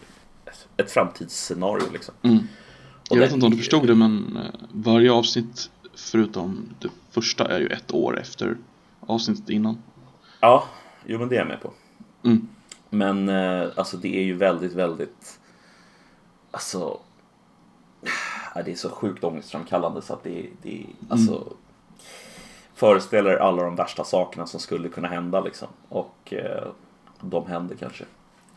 [0.77, 2.13] ett framtidsscenario liksom.
[2.21, 2.39] Mm.
[3.09, 7.59] Jag vet inte om du förstod det men eh, varje avsnitt förutom det första är
[7.59, 8.57] ju ett år efter
[8.99, 9.77] avsnittet innan.
[10.39, 10.63] Ja,
[11.05, 11.73] jo men det är jag med på.
[12.23, 12.47] Mm.
[12.89, 15.37] Men eh, alltså det är ju väldigt, väldigt
[16.51, 16.99] Alltså
[18.53, 21.53] Det är så sjukt ångestframkallande så att det, det alltså
[22.73, 26.67] Föreställer alla de värsta sakerna som skulle kunna hända liksom Och eh,
[27.21, 28.03] de händer kanske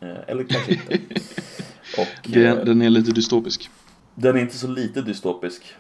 [0.00, 0.94] eh, Eller kanske inte
[1.98, 3.70] Och Det, eh, den är lite dystopisk.
[4.14, 5.74] den är inte så lite dystopisk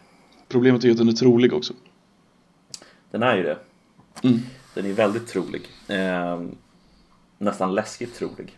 [0.48, 1.74] Problemet är ju att den är trolig också.
[3.10, 3.58] Den är ju det
[4.22, 4.38] Mm.
[4.74, 6.42] Den är väldigt trolig eh,
[7.38, 8.56] Nästan läskigt trolig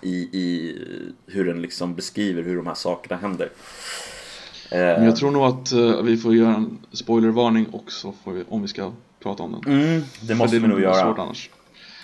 [0.00, 0.76] i, i
[1.26, 3.50] hur den liksom beskriver hur de här sakerna händer.
[4.72, 8.68] Men jag tror nog att uh, vi får göra en spoilervarning också vi, om vi
[8.68, 9.72] ska prata om den.
[9.80, 10.94] Mm, det måste För vi nog göra.
[10.94, 11.50] svårt annars.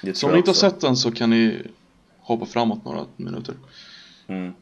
[0.03, 1.63] Det Så om ni inte har sett den så kan ni
[2.21, 3.55] hoppa framåt några minuter.
[4.27, 4.53] Mm.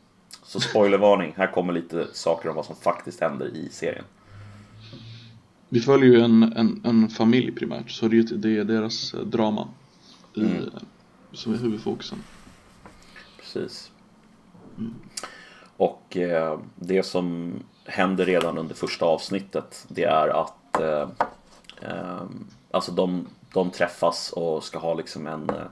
[0.44, 4.04] Så spoilervarning, här kommer lite saker om vad som faktiskt händer i serien.
[5.68, 9.20] Vi följer ju en, en, en familj primärt, så det är, det är deras eh,
[9.20, 9.68] drama
[10.34, 10.70] i, Mm.
[11.32, 12.18] som är huvudfokusen.
[13.40, 13.90] Precis.
[15.76, 17.52] Och eh, det som
[17.86, 21.08] händer redan under första avsnittet det är att eh,
[21.90, 22.22] eh,
[22.70, 25.66] alltså de, de träffas och ska ha liksom en eh,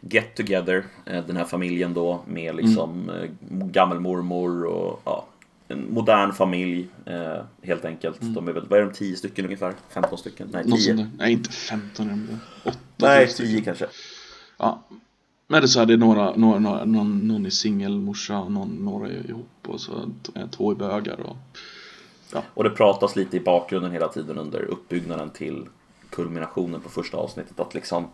[0.00, 5.26] get together, eh, den här familjen då med liksom eh, gammelmormor och ja,
[5.68, 8.18] en modern familj eh, helt enkelt.
[8.20, 9.74] De är väl, vad är de, 10 stycken ungefär?
[9.88, 10.48] 15 stycken?
[10.52, 10.96] Nej, Något 10.
[10.96, 11.24] sånt där.
[11.24, 13.86] Nej, inte 15 är de 8 Nej, 10 kanske.
[14.56, 14.82] Ja.
[15.50, 19.30] Men det är så är några, några, några någon, någon är singelmorsa, någon, några är
[19.30, 20.10] ihop och så
[20.50, 21.36] två är bögar och
[22.54, 25.66] Och det pratas lite i bakgrunden hela tiden under uppbyggnaden till
[26.10, 28.06] kulminationen på första avsnittet att liksom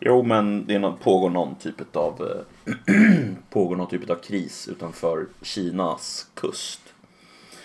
[0.00, 2.44] Jo men det är någon, pågår någon typ av
[3.50, 6.80] pågår någon typ av kris utanför Kinas kust.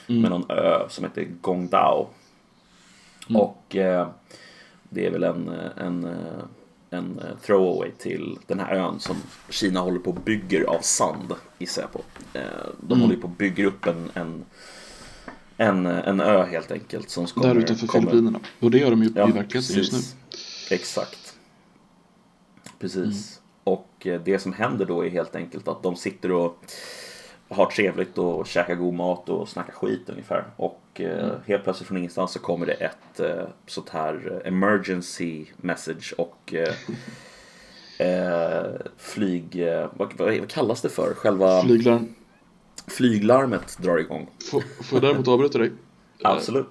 [0.07, 2.07] Med någon ö som heter Gongdao
[3.33, 4.07] och eh,
[4.89, 6.43] det är väl en, eh, en, eh,
[6.93, 9.15] en eh, throwaway till den här ön som
[9.49, 12.01] Kina håller på och bygger av sand gissar jag på.
[12.39, 12.43] Eh,
[12.87, 14.45] de håller ju på och bygger upp en, en
[15.57, 18.39] en, en ö helt enkelt som kommer, där utanför kommer- Filippinerna.
[18.59, 19.99] Och det gör de ju Ja, i verkligheten just nu.
[20.75, 21.35] Exakt.
[22.79, 23.03] Precis.
[23.03, 23.15] Mm.
[23.63, 26.57] Och eh, det som händer då är helt enkelt att de sitter och
[27.51, 30.45] har trevligt och käkar god mat och snackar skit ungefär.
[30.55, 31.35] Och eh, Mm.
[31.47, 36.53] helt plötsligt från ingenstans så kommer det ett eh, sånt här eh, emergency message och
[36.53, 36.73] eh,
[38.07, 39.65] eh, flyg...
[39.93, 41.13] Vad, vad, kallas det för?
[41.13, 42.15] Själva Flyglarm.
[42.87, 44.29] flyglarmet drar igång.
[44.51, 45.71] Får, får jag däremot avbryta dig?
[46.23, 46.69] Absolut.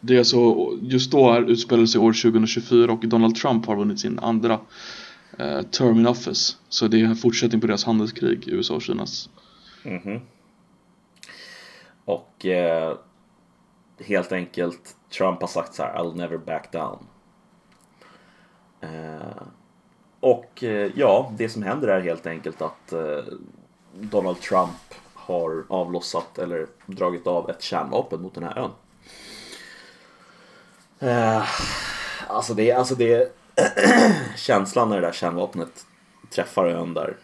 [0.00, 4.00] Det är så, just då är utspelar sig år 2024 och Donald Trump har vunnit
[4.00, 4.60] sin andra
[5.70, 6.54] term in office.
[6.68, 9.28] Så det är en fortsättning på deras handelskrig, USA och Kinas.
[9.84, 10.20] Mhm.
[12.04, 12.96] Och eh,
[13.98, 17.06] helt enkelt Trump har sagt så här I'll never back down.
[18.80, 19.42] Eh,
[20.20, 23.24] och eh, ja, det som händer är helt enkelt att eh,
[23.94, 28.70] Donald Trump har avlossat eller dragit av ett kärnvapen mot den här ön.
[30.98, 31.44] Eh,
[32.28, 33.32] alltså det, alltså det
[34.36, 35.86] känslan när det där kärnvapnet
[36.30, 37.16] träffar ön där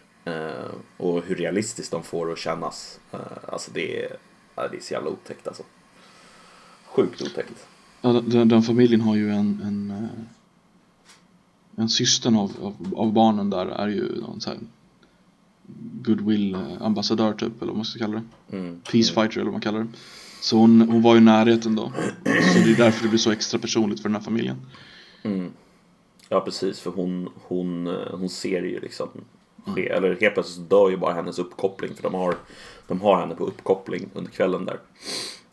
[0.97, 2.99] och hur realistiskt de får att kännas.
[3.11, 4.17] Eh, alltså det är,
[4.55, 5.63] det är så jävla otäckt alltså.
[6.85, 7.67] Sjukt otäckt.
[8.01, 10.09] Ja, den, den familjen har ju en, en, eh,
[11.75, 14.59] en systern av, av, av barnen där är ju någon så här
[16.01, 18.57] goodwill eh, ambassadör typ, eller vad man ska kalla det.
[18.57, 18.81] Mm.
[18.81, 19.87] Peacefighter eller vad man kallar det.
[20.41, 21.91] Så hon, hon var i närheten då.
[22.23, 24.57] Så det är därför det blir så extra personligt för den här familjen.
[25.23, 25.51] Mm.
[26.29, 29.09] Ja precis, för hon, hon, eh, hon ser ju liksom
[29.65, 32.35] ske, eller helt plötsligt så dör ju bara hennes uppkoppling för de har,
[32.87, 34.79] de har henne på uppkoppling under kvällen där.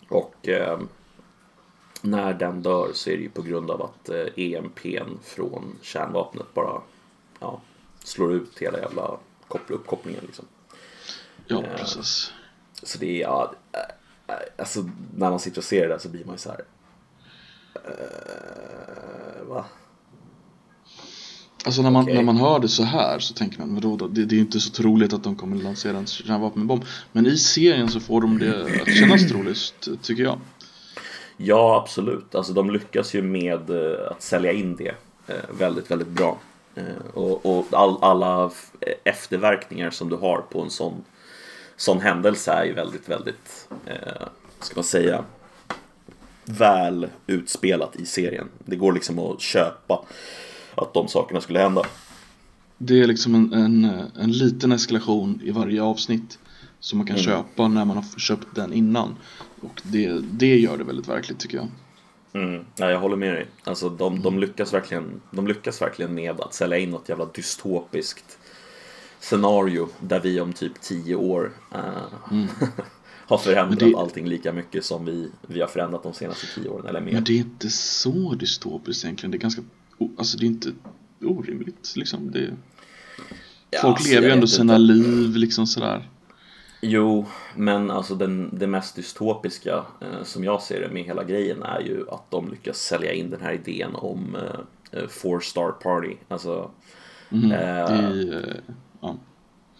[0.08, 0.78] Och eh,
[2.02, 6.54] när den dör så är det ju på grund av att eh, EMPn från kärnvapnet
[6.54, 6.80] bara
[7.40, 7.60] ja,
[8.04, 9.16] slår ut hela jävla
[9.48, 10.44] koppl- uppkopplingen liksom.
[11.46, 11.76] Ja, Eh.
[11.76, 12.32] precis.
[12.82, 14.80] Så det är, ja, äh, alltså
[15.16, 16.64] när man sitter och ser det där så blir man ju så här.
[17.84, 19.64] eh, va?
[21.66, 22.14] Alltså när man, Okej.
[22.14, 24.08] när man hör det så här så tänker man vadå då?
[24.08, 26.84] Det, det är inte så troligt att de kommer lansera en kärnvapenbomb.
[27.12, 30.38] Men i serien så får de det att kännas troligt, tycker jag.
[31.36, 32.34] Ja, absolut.
[32.34, 34.94] Alltså de lyckas ju med eh, att sälja in det
[35.26, 36.38] eh, väldigt, väldigt bra.
[36.74, 38.50] Eh, och och all, alla
[39.04, 41.04] efterverkningar som du har på en sån,
[41.76, 43.68] sån händelse är ju väldigt, väldigt,
[44.60, 45.24] ska man säga,
[46.44, 48.48] väl utspelat i serien.
[48.58, 50.04] Det går liksom att köpa
[50.76, 51.82] att de sakerna skulle hända.
[52.78, 53.84] Det är liksom en, en,
[54.20, 56.38] en liten eskalation i varje avsnitt
[56.80, 57.24] som man kan Mm.
[57.24, 59.16] köpa när man har köpt den innan.
[59.60, 61.68] Och det, det gör det väldigt verkligt tycker jag.
[62.44, 62.64] Mm.
[62.76, 63.46] Ja, jag håller med dig.
[63.64, 68.38] Alltså, de, de, lyckas verkligen, de lyckas verkligen med att sälja in något jävla dystopiskt
[69.20, 71.80] scenario där vi om typ tio år eh,
[73.26, 76.86] har förändrat det- allting lika mycket som vi, vi har förändrat de senaste tio åren
[76.86, 77.12] eller mer.
[77.12, 79.30] Men det är inte så dystopiskt egentligen.
[79.30, 79.62] Det är ganska,
[80.18, 80.72] alltså det är inte
[81.24, 82.30] orimligt liksom.
[82.30, 82.50] Det,
[83.70, 84.92] Ja, folk alltså, lever ju ändå sina inte.
[84.92, 86.08] liv liksom sådär.
[86.82, 91.62] Jo, men alltså den, det mest dystopiska eh, som jag ser det med hela grejen
[91.62, 95.70] är ju att de lyckas sälja in den här idén om eh, eh, four star
[95.70, 96.14] party.
[96.28, 96.70] Alltså,
[97.28, 97.52] Mhm.
[97.52, 98.10] Eh.
[98.10, 98.54] I, eh,
[99.00, 99.16] ja.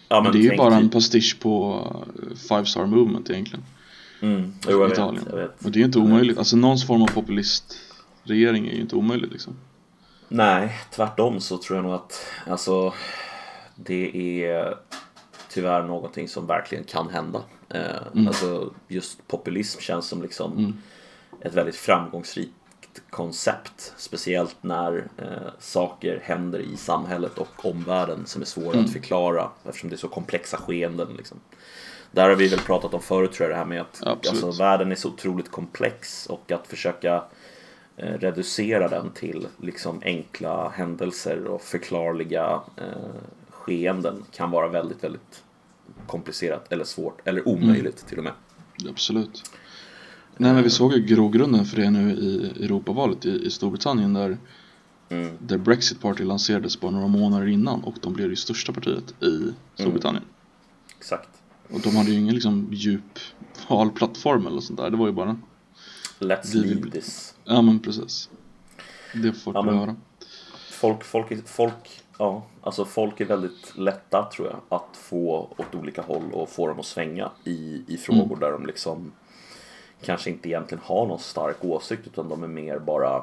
[0.09, 1.83] Ja, men det är ju bara en typ- pastisch på
[2.31, 3.65] eh, Five Star Movement egentligen.
[4.21, 4.53] Mm.
[4.69, 5.25] Jo, jag Italien.
[5.25, 5.65] vet, jag vet.
[5.65, 6.39] Och det är ju inte omöjligt.
[6.39, 9.57] Alltså någon form av populistregering är ju inte omöjligt liksom.
[10.29, 12.95] Nej, tvärtom så tror jag nog att alltså,
[13.75, 14.77] det är
[15.51, 17.43] tyvärr någonting som verkligen kan hända.
[17.69, 17.81] Eh,
[18.27, 20.53] Alltså just populism känns som liksom
[21.41, 22.53] ett väldigt framgångsrikt
[23.11, 23.93] koncept.
[23.97, 29.91] Speciellt när eh, saker händer i samhället och omvärlden som är svåra att förklara eftersom
[29.91, 31.09] det är så komplexa skeenden.
[31.17, 31.41] Liksom.
[32.13, 34.93] Där har vi väl pratat om förut tror jag det här med att alltså, världen
[34.93, 37.25] är så otroligt komplex och att försöka
[37.97, 45.43] reducera den till liksom enkla händelser och förklarliga eh, skeenden kan vara väldigt, väldigt
[46.07, 48.33] komplicerat eller svårt eller omöjligt till och med.
[48.89, 49.51] Absolut.
[50.37, 54.39] Nej men vi såg ju grogrunden för det nu i Europavalet i, i Storbritannien där,
[55.09, 55.37] Mm.
[55.39, 59.53] där Brexit Party lanserades bara några månader innan och de blev det största partiet i
[59.75, 60.25] Storbritannien.
[60.99, 61.29] Exakt.
[61.71, 63.19] Och de hade ju ingen liksom djup
[63.69, 65.37] valplattform eller sånt där, det var ju bara
[66.19, 67.35] Let's Vi- leave this.
[67.45, 68.31] Ja men precis.
[69.15, 69.97] Det får Ja, folk men- höra.
[70.71, 76.03] Folk, folk, folk, ja, alltså folk är väldigt lätta tror jag att få åt olika
[76.03, 79.13] håll och få dem att svänga i, i frågor där de liksom
[80.05, 83.23] kanske inte egentligen har någon stark åsikt utan de är mer bara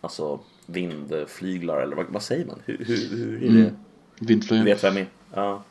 [0.00, 2.58] alltså vindflyglar eller vad, vad säger man?
[2.64, 3.74] Hur, hur, hur är det?
[4.18, 4.64] Du Vindflöjel.
[4.64, 5.08] vet vem jag är?
[5.34, 5.62] Ja,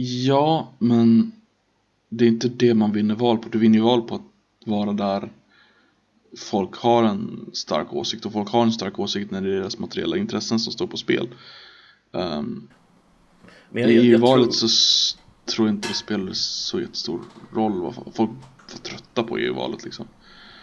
[0.00, 1.32] Ja, men
[2.08, 3.48] det är inte det man vinner val på.
[3.48, 4.22] Du vinner ju val på att
[4.64, 5.28] vara där
[6.36, 9.78] folk har en stark åsikt och folk har en stark åsikt när det är deras
[9.78, 11.28] materiella intressen som står på spel.
[12.12, 12.68] Um,
[13.70, 17.20] men jag, I EU-valet tror, så tror jag inte det spelar så jättestor
[17.52, 18.30] roll vad folk
[18.70, 20.06] var trötta på EU-valet liksom.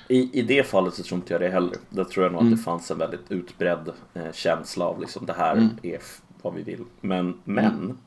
[0.07, 1.77] i, I det fallet så tror inte jag det heller.
[1.89, 2.57] Där tror jag nog att Mm.
[2.57, 6.61] det fanns en väldigt utbredd eh, känsla av liksom det här är f- vad vi
[6.63, 6.83] vill.
[7.01, 7.97] Men, men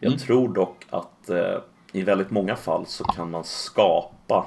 [0.00, 0.18] jag Mm.
[0.18, 1.58] tror dock att eh,
[1.92, 4.46] i väldigt många fall så kan man skapa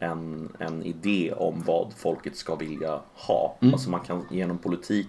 [0.00, 3.58] en, en idé om vad folket ska vilja ha.
[3.60, 3.74] Mm.
[3.74, 5.08] Alltså man kan genom politik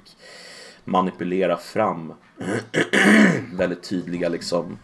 [0.85, 2.13] manipulera fram
[3.53, 4.77] väldigt tydliga liksom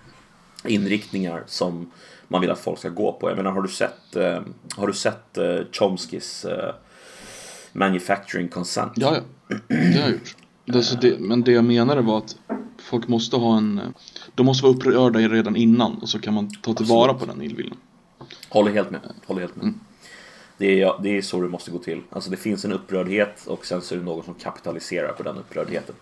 [0.67, 1.91] inriktningar som
[2.27, 3.29] man vill att folk ska gå på.
[3.29, 4.41] Jag menar, har du sett, eh,
[4.75, 6.73] har du sett eh, Chomskys eh,
[7.73, 8.91] Manufacturing Consent?
[8.95, 9.55] Ja, ja.
[9.67, 10.35] Det har jag gjort.
[10.65, 12.35] Det, det, men det jag menade var att
[12.81, 13.79] folk måste ha en...
[13.79, 13.85] eh,
[14.35, 17.77] De måste vara upprörda redan innan och så kan man ta tillvara på den illviljan.
[18.53, 19.01] Håller helt med.
[19.25, 19.73] Håller helt med.
[20.57, 22.01] Det, är, det är så det måste gå till.
[22.09, 25.37] Alltså det finns en upprördhet och sen så är det någon som kapitaliserar på den
[25.37, 25.95] upprördheten.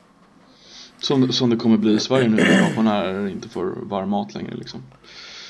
[0.99, 4.55] Som, som det kommer bli i Sverige nu när pensionärer inte får varm mat längre
[4.55, 4.81] liksom.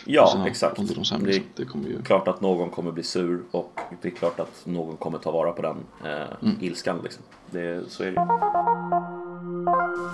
[0.06, 0.80] Ja, Sina exakt.
[0.80, 2.02] ålderdomshem, Det är Det kommer ju...
[2.02, 5.52] klart att någon kommer bli sur och det är klart att någon kommer ta vara
[5.52, 5.78] på den
[6.12, 6.28] eh,
[6.60, 7.00] ilskan.
[7.04, 7.24] Liksom.
[7.52, 8.28] Det, så är det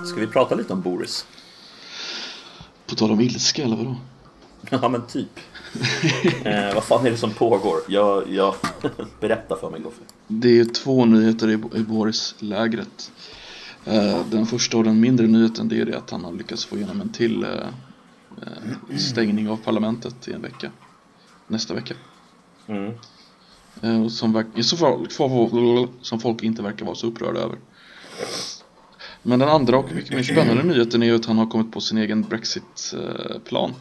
[0.08, 1.26] Ska vi prata lite om Boris?
[2.86, 3.96] På tal om ilska eller vadå?
[4.82, 5.40] Ja men typ.
[6.44, 7.78] eh, vad fan är det som pågår?
[7.88, 8.56] Jag, jag
[9.20, 10.02] berätta för mig Goffe.
[10.28, 13.12] Det är två nyheter i, i Boris-lägret.
[13.86, 16.78] Eh, den första och den mindre nyheten det är det att han har lyckats få
[16.78, 17.50] igenom en till eh,
[18.42, 20.72] eh, stängning av parlamentet i en vecka.
[21.48, 21.94] Nästa vecka.
[22.68, 22.94] Mm.
[23.82, 25.08] Eh, och som, i så fall,
[26.02, 27.58] som folk inte verkar vara så upprörda över.
[29.24, 31.82] Men den andra och mycket mer spännande nyheten är ju att han har kommit på
[31.82, 33.74] sin egen Brexit-plan.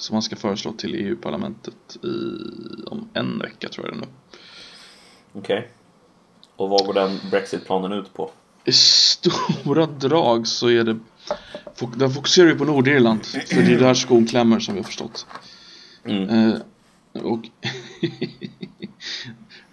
[0.00, 2.08] Som han ska föreslå till EU-parlamentet i,
[2.86, 4.06] om en vecka tror jag det är nu.
[5.32, 5.70] Okej.
[6.56, 8.30] Och vad går den Brexit-planen ut på?
[8.64, 10.98] I stora drag så är det
[11.96, 15.26] Den fokuserar ju på Nordirland För det är där skon klämmer som vi har förstått
[16.04, 16.52] Mm.
[17.12, 17.40] eh, Och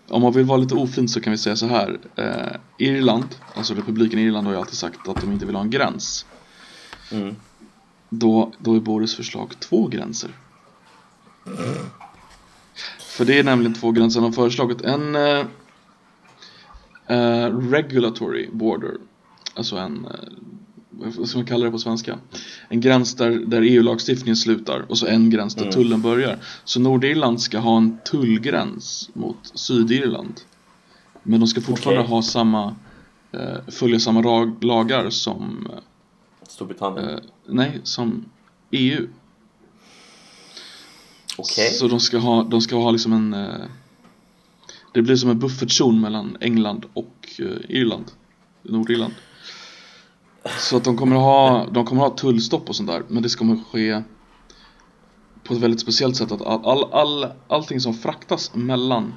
[0.09, 3.73] Om man vill vara lite ofin så kan vi säga så här eh, Irland, alltså
[3.73, 6.25] republiken Irland har ju alltid sagt att de inte vill ha en gräns
[7.11, 7.35] Mm.
[8.09, 10.31] Då, då är Boris förslag två gränser.
[12.99, 15.45] För det är nämligen två gränser, de har föreslagit en eh,
[17.07, 18.97] eh, regulatory border.
[19.53, 20.11] Alltså en, eh,
[20.89, 22.19] vad ska man kalla det på svenska?
[22.69, 26.39] En gräns där, där EU-lagstiftningen slutar och så en gräns där tullen börjar.
[26.63, 30.41] Så Nordirland ska ha en tullgräns mot Sydirland.
[31.23, 32.11] Men de ska fortfarande Okej.
[32.11, 32.75] ha samma,
[33.31, 35.67] eh, följa samma rag, lagar som
[36.57, 37.09] Storbritannien?
[37.09, 38.25] Eh, nej, som
[38.71, 39.07] EU.
[41.37, 41.71] Okej.
[41.71, 43.33] Så de ska ha, de ska ha liksom en...
[43.33, 43.65] Eh,
[44.93, 48.11] det blir som en buffertzon mellan England och eh, Irland.
[48.63, 49.13] Nordirland.
[50.59, 53.03] Så att de kommer ha, de kommer ha tullstopp och sånt där.
[53.07, 54.03] Men det kommer ske
[55.43, 56.31] på ett väldigt speciellt sätt.
[56.31, 59.13] Att all, all, all, allting som fraktas mellan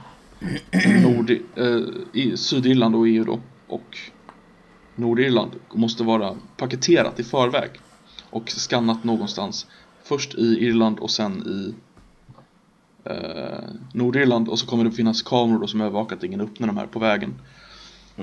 [1.02, 1.80] Nord, eh,
[2.12, 3.98] i Sydirland och EU då och
[5.00, 7.70] Nordirland måste vara paketerat i förväg
[8.30, 9.66] och skannat någonstans.
[10.04, 11.74] Först i Irland och sen i
[13.10, 13.58] eh,
[13.94, 14.48] Nordirland.
[14.48, 17.34] Och så kommer det finnas kameror som övervakar att ingen öppnar de här på vägen.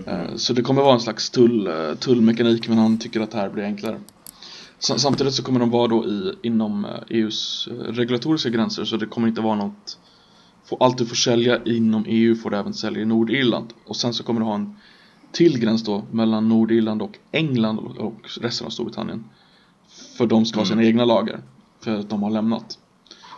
[0.06, 3.38] Eh, så det kommer vara en slags tull, eh, tullmekanik men han tycker att det
[3.38, 4.00] här blir enklare.
[4.80, 8.86] Sa- Samtidigt så kommer de vara då i, inom eh, EUs eh, regulatoriska gränser.
[8.86, 9.98] Så det kommer inte vara något
[10.80, 13.74] Allt du får sälja inom EU får du även sälja i Nordirland.
[13.86, 14.76] Och sen så kommer du ha en
[15.32, 19.24] till gräns då mellan Nordirland och England och, resten av Storbritannien.
[20.18, 21.42] För de ska ha sina egna lagar
[21.80, 22.80] för att de har lämnat.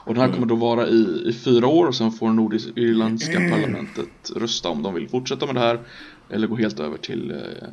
[0.05, 4.31] Och den här kommer då vara i, i fyra år och sen får Nordirländska parlamentet
[4.35, 5.79] rösta om de vill fortsätta med det här
[6.29, 7.67] eller gå helt över till eh,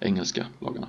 [0.00, 0.88] engelska lagarna.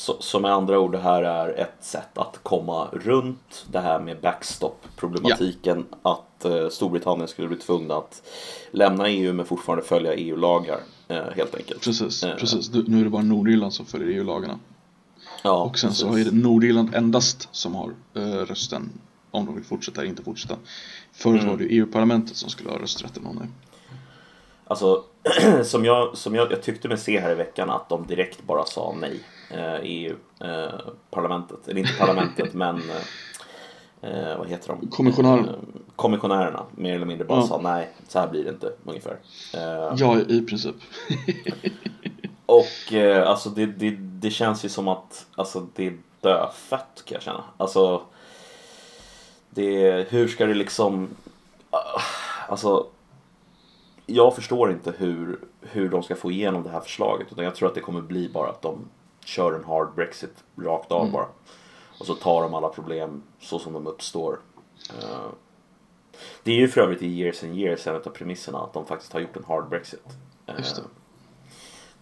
[0.00, 4.00] Så, så med andra ord, det här är ett sätt att komma runt det här
[4.00, 5.86] med backstop-problematiken.
[6.02, 8.22] Att eh, Storbritannien skulle bli tvungna att
[8.70, 10.80] lämna EU men fortfarande följa EU-lagar.
[11.08, 11.84] Eh, helt enkelt.
[11.84, 12.72] Precis, Eh, precis.
[12.72, 14.58] Nu nu är det bara Nordirland som följer EU-lagarna.
[15.42, 16.26] Ja, Och sen så precis.
[16.26, 18.90] är det Nordirland endast som har eh, rösten
[19.30, 20.56] om de vill fortsätta eller inte fortsätta.
[21.12, 21.50] Förut Mm.
[21.50, 23.48] var det ju EU-parlamentet som skulle ha rösträtten om det.
[24.66, 25.04] Alltså,
[25.64, 28.64] som, jag, som jag, jag tyckte mig se här i veckan att de direkt bara
[28.64, 29.20] sa nej.
[29.50, 32.76] Eh, EU-parlamentet, eller inte parlamentet men
[34.02, 34.88] eh, eh, vad heter de?
[34.90, 35.48] Kommissionären.
[35.48, 35.54] Eh,
[35.96, 37.46] kommissionärerna mer eller mindre bara Ja.
[37.46, 39.18] sa nej, så här blir det inte ungefär.
[39.54, 40.76] Eh, Ja, i princip.
[42.46, 47.14] Och eh, alltså det, det, det känns ju som att alltså, det är dödfött kan
[47.14, 47.44] jag känna.
[47.56, 48.02] Alltså,
[49.50, 51.08] det, hur ska det liksom...
[51.70, 52.00] ah,
[52.48, 52.86] Alltså,
[54.06, 57.26] jag förstår inte hur, hur de ska få igenom det här förslaget.
[57.32, 58.78] Utan jag tror att det kommer bli bara att de
[59.24, 61.26] kör en hard Brexit rakt av bara.
[61.98, 64.38] Och så tar de alla problem så som de uppstår.
[64.98, 65.28] Eh,
[66.42, 69.12] det är ju för övrigt i years and years en av premisserna att de faktiskt
[69.12, 70.06] har gjort en hard Brexit.
[70.58, 70.82] Just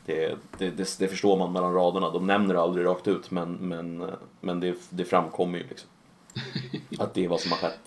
[0.06, 0.36] det.
[0.58, 2.10] det, det, det, förstår man mellan raderna.
[2.10, 5.90] De nämner det aldrig rakt ut men, men, men det, det framkommer ju liksom.
[6.98, 7.80] Att det är vad som har skett.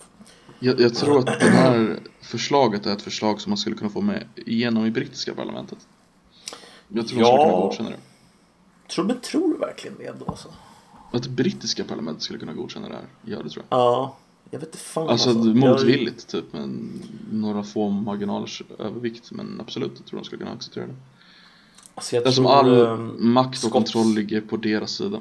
[0.58, 4.00] Jag, jag tror att det här förslaget är ett förslag som man skulle kunna få
[4.00, 5.78] med igenom i brittiska parlamentet.
[6.88, 7.44] Jag tror de skulle Ja.
[7.44, 7.96] kunna godkänna det.
[8.94, 10.24] Tror, men tror du verkligen det då?
[10.30, 10.48] Alltså?
[11.12, 13.04] Att brittiska parlamentet skulle kunna godkänna det här.
[13.22, 13.78] Ja, det tror jag.
[13.78, 14.16] Ja,
[14.50, 16.68] jag vet inte fan Alltså Jag- motvilligt typ med
[17.32, 19.30] några få marginalers övervikt.
[19.32, 20.94] Men absolut, jag tror de skulle kunna acceptera det.
[21.94, 25.20] Alltså jag Det är som all ehm, makt och Skotts- kontroll ligger på deras sida.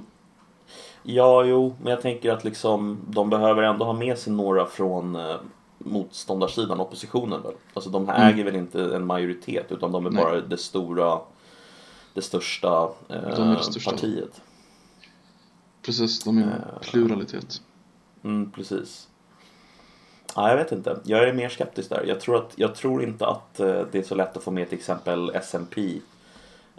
[1.03, 5.15] Ja, jo, men jag tänker att liksom de behöver ändå ha med sig några från
[5.15, 5.35] eh,
[5.77, 7.53] motståndarsidan, oppositionen väl?
[7.73, 8.33] Alltså de här Mm.
[8.33, 10.23] äger väl inte en majoritet utan de är Nej.
[10.23, 11.19] bara det stora,
[12.13, 13.91] det största, eh, De det största.
[13.91, 14.41] partiet.
[15.81, 16.79] Precis, de är en Eh.
[16.81, 17.61] pluralitet.
[18.23, 19.07] Mm, precis.
[20.35, 20.99] Ja, jag vet inte.
[21.03, 22.03] Jag är mer skeptisk där.
[22.07, 24.69] Jag tror, att, jag tror inte att eh, det är så lätt att få med
[24.69, 26.01] till exempel SMP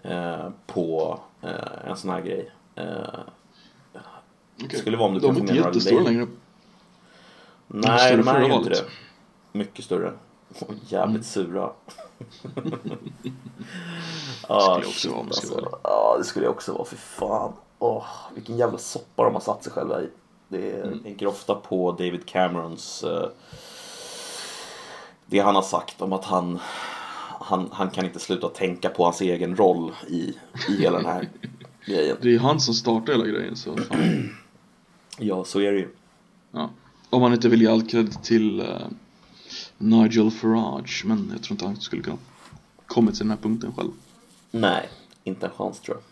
[0.03, 1.51] eh, på eh,
[1.91, 2.51] en sån här grej.
[2.75, 2.85] Eh,
[4.65, 4.79] Okej.
[4.81, 6.27] skulle vara om du de kan är få inte med några jättestora längre.
[7.67, 8.85] nej, de är ju inte det.
[9.53, 10.13] Mycket större.
[10.61, 11.23] Och jävligt Mm.
[11.23, 11.71] sura.
[14.43, 15.79] Skulle jag också vara om jag skulle alltså.
[15.85, 16.85] Ja, det skulle jag också vara.
[16.85, 17.53] Fy fan.
[17.79, 20.09] Åh, vilken jävla soppa de har satt sig själva i.
[20.49, 20.93] Det är, Mm.
[20.95, 23.29] Jag tänker ofta på David Camerons eh,
[25.27, 26.59] det han har sagt om att han,
[27.41, 30.35] han, han kan inte sluta tänka på hans egen roll i,
[30.69, 31.29] i hela den här
[31.87, 32.17] grejen.
[32.23, 34.37] Det är han som startar hela grejen så fan.
[35.19, 35.89] Ja, så är det ju.
[36.51, 36.71] Ja.
[37.11, 38.67] Om man inte vill ge all cred till eh,
[39.83, 41.03] Nigel Farage.
[41.07, 42.19] Men jag tror inte han skulle kunna
[42.87, 43.91] kommit till den här punkten själv.
[44.51, 44.89] Nej,
[45.25, 46.05] inte en chans tror jag.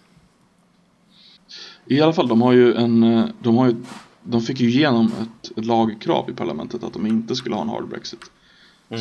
[1.97, 3.77] I alla fall, de har ju en, eh, de har ju,
[4.23, 7.69] de fick ju igenom ett, ett lagkrav i parlamentet att de inte skulle ha en
[7.69, 8.31] hard Brexit.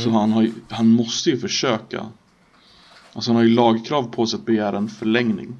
[0.04, 2.06] Så han, har ju, han måste ju försöka,
[3.14, 5.56] alltså han har ju lagkrav på sig att begära en förlängning.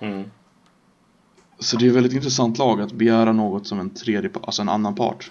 [0.00, 0.30] Mm.
[1.58, 4.68] Så det är ett väldigt intressant lag att begära något som en tredje, alltså en
[4.68, 5.30] annan part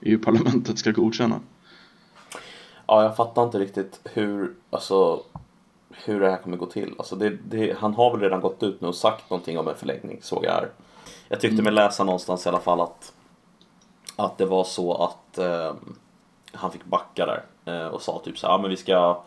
[0.00, 1.40] i EU-parlamentet ska godkänna.
[2.92, 5.22] Ja, jag fattar inte riktigt hur, alltså,
[5.90, 6.94] hur det här kommer gå till.
[6.98, 9.76] Alltså det, det, han har väl redan gått ut nu och sagt någonting om en
[9.76, 10.70] förlängning, såg jag här.
[11.28, 13.12] Jag tyckte mig läsa någonstans i alla fall att,
[14.16, 15.74] att det var så att eh,
[16.52, 19.22] han fick backa där eh, och sa typ så här, ja men vi ska,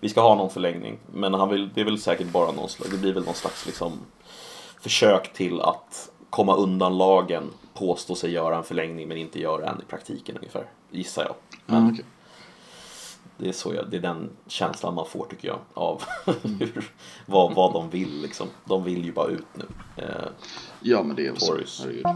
[0.00, 0.98] vi ska ha någon förlängning.
[1.12, 3.66] Men han vill, det är väl säkert bara någon slags, det blir väl någon slags
[3.66, 3.92] liksom
[4.80, 9.80] försök till att komma undan lagen, påstå sig göra en förlängning men inte göra en
[9.82, 11.34] i praktiken ungefär, gissar jag.
[11.66, 12.04] Ja, okej.
[13.38, 16.02] Det är, så jag, det är den känslan man får tycker jag av
[16.42, 16.90] hur,
[17.26, 18.46] vad, vad de vill liksom.
[18.64, 19.64] De vill ju bara ut nu.
[19.96, 20.28] Eh,
[20.80, 21.82] ja men det är väl så.
[21.82, 22.06] Herregud.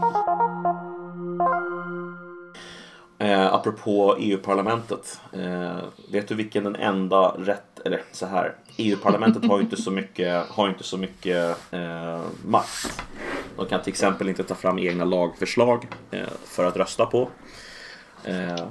[3.19, 5.21] eh, apropå EU-parlamentet.
[5.33, 5.77] Eh,
[6.11, 8.55] vet du vilken den enda rätt, eller så här.
[8.77, 13.01] EU-parlamentet har ju inte så mycket, har inte så mycket eh, makt.
[13.57, 17.29] De kan till exempel inte ta fram egna lagförslag eh, för att rösta på.
[18.23, 18.67] Eh,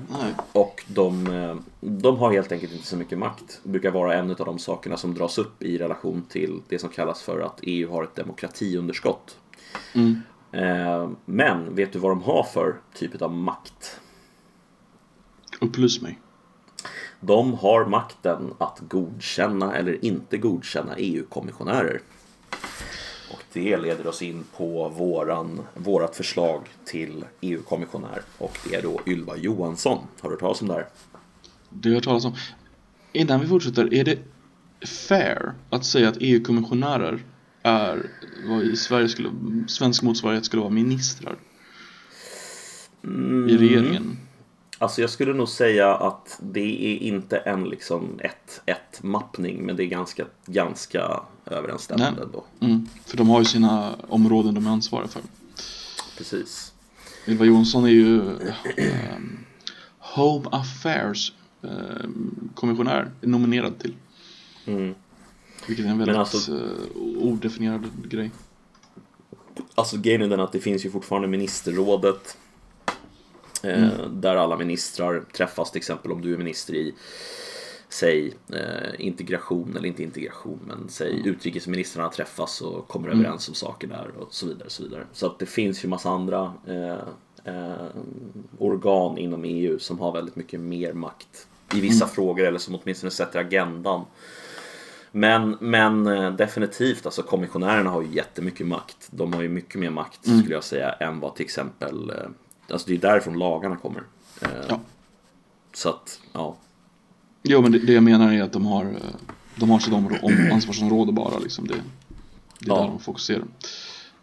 [0.52, 3.60] och de, eh, de har helt enkelt inte så mycket makt.
[3.62, 6.88] Det brukar vara en av de sakerna som dras upp i relation till det som
[6.88, 9.36] kallas för att EU har ett demokratiunderskott.
[9.94, 10.20] Mm.
[10.52, 14.00] Eh, Men vet du vad de har för typ av makt?
[15.60, 16.18] Upplys mig.
[17.20, 22.00] De har makten att godkänna eller inte godkänna EU-kommissionärer.
[23.32, 28.22] Och det leder oss in på våran, vårat förslag till EU-kommissionär.
[28.38, 29.98] Och det är då Ylva Johansson.
[30.20, 30.86] Har du hört talas om det här?
[31.70, 32.34] Det har jag hört talas om.
[33.12, 34.18] Innan vi fortsätter, är det
[35.08, 37.22] fair att säga att EU-kommissionärer
[37.62, 38.10] är
[38.44, 39.30] vad i Sverige skulle,
[39.68, 41.36] svensk motsvarighet skulle vara ministrar?
[43.48, 44.18] I regeringen?
[44.82, 49.76] Alltså jag skulle nog säga att det är inte en liksom ett, ett mappning men
[49.76, 52.44] det är ganska, ganska överensstämmande ändå.
[52.60, 52.88] Mm.
[53.04, 55.22] För de har ju sina områden de är ansvariga för.
[56.18, 56.72] Precis.
[57.26, 58.20] Ylva Jonsson är ju
[58.76, 59.38] ehm,
[59.98, 63.94] Home Affairs ehm, kommissionär, är nominerad till.
[64.66, 64.94] Mm.
[65.66, 68.30] Vilket är en väldigt alltså- eh, odefinierad grej.
[69.74, 72.36] Alltså grejen är den att det finns ju fortfarande ministerrådet
[73.62, 76.94] eh, Där alla ministrar träffas till exempel om du är minister i
[77.92, 83.88] Säg eh, integration eller inte integration men säg utrikesministrarna träffas och kommer överens om saker
[83.88, 84.70] där och så vidare.
[84.70, 85.06] Så, vidare.
[85.12, 87.86] så att det finns ju massa andra eh, eh,
[88.58, 93.10] organ inom EU som har väldigt mycket mer makt i vissa frågor eller som åtminstone
[93.10, 94.04] sätter agendan.
[95.10, 99.08] Men, men eh, definitivt, alltså kommissionärerna har ju jättemycket makt.
[99.10, 102.12] De har ju mycket mer makt skulle jag säga än vad till exempel,
[102.70, 104.02] alltså det är därifrån lagarna kommer.
[104.42, 104.80] Eh, Ja.
[105.74, 106.56] Så att, ja.
[107.42, 108.90] Jo men det, det jag menar är att de har, eh,
[109.56, 111.66] de har sitt områ- om, ansvarsområde bara liksom.
[111.66, 112.80] Det, det är Ja.
[112.80, 113.44] där de fokuserar.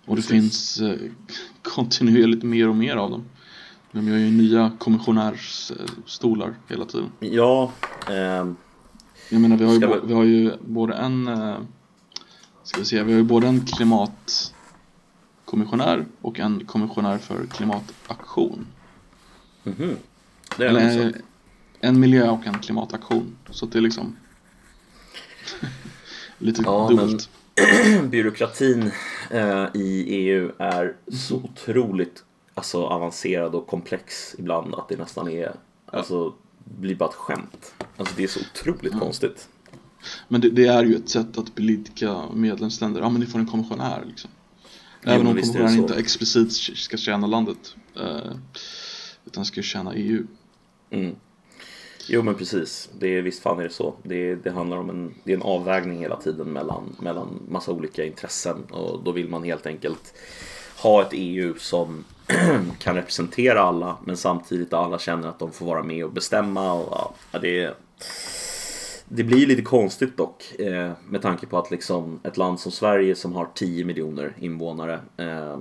[0.05, 0.29] Och det Precis.
[0.29, 0.97] finns eh,
[1.61, 3.23] kontinuerligt mer och mer av dem.
[3.91, 7.09] De gör ju nya kommissionärsstolar hela tiden.
[7.19, 7.71] Ja,
[8.09, 8.55] ehm,
[9.29, 11.29] Jag menar vi har ju, vi- vi har ju både en
[12.63, 13.65] Ska vi se, vi har ju både en
[15.49, 18.67] klimatkommissionär och en kommissionär för klimataktion.
[19.63, 19.95] mhm.
[20.57, 21.13] det är Eller Eller, eh,
[21.79, 23.37] en miljö och en klimataktion.
[23.49, 24.15] Så det är liksom
[26.37, 27.29] lite Ja, dubbelt.
[28.09, 28.91] byråkratin
[29.29, 32.23] eh, i EU är så otroligt
[32.53, 35.51] alltså, avancerad och komplex ibland att det nästan är,
[35.85, 36.33] alltså,
[36.63, 37.73] blir bara ett skämt.
[37.97, 39.49] Alltså det är så otroligt konstigt.
[40.27, 43.01] Men det, det är ju ett sätt att blidka medlemsländer.
[43.01, 44.29] Ja men ni får en kommissionär liksom.
[45.03, 45.59] Även om är så.
[45.59, 47.75] inte explicit ska tjäna landet.
[47.95, 48.31] Eh,
[49.25, 50.23] utan ska tjäna EU.
[50.89, 51.15] Mm.
[52.07, 53.93] Jo men precis, det är, visst fan är det så.
[54.03, 58.05] Det, det handlar om en, det är en avvägning hela tiden mellan, mellan massa olika
[58.05, 60.13] intressen och då vill man helt enkelt
[60.77, 62.03] ha ett EU som
[62.79, 66.73] kan representera alla men samtidigt alla känner att de får vara med och bestämma.
[66.73, 67.77] Och, ja, det,
[69.09, 73.15] det blir lite konstigt dock eh, med tanke på att liksom ett land som Sverige
[73.15, 75.59] som har 10 miljoner invånare eh,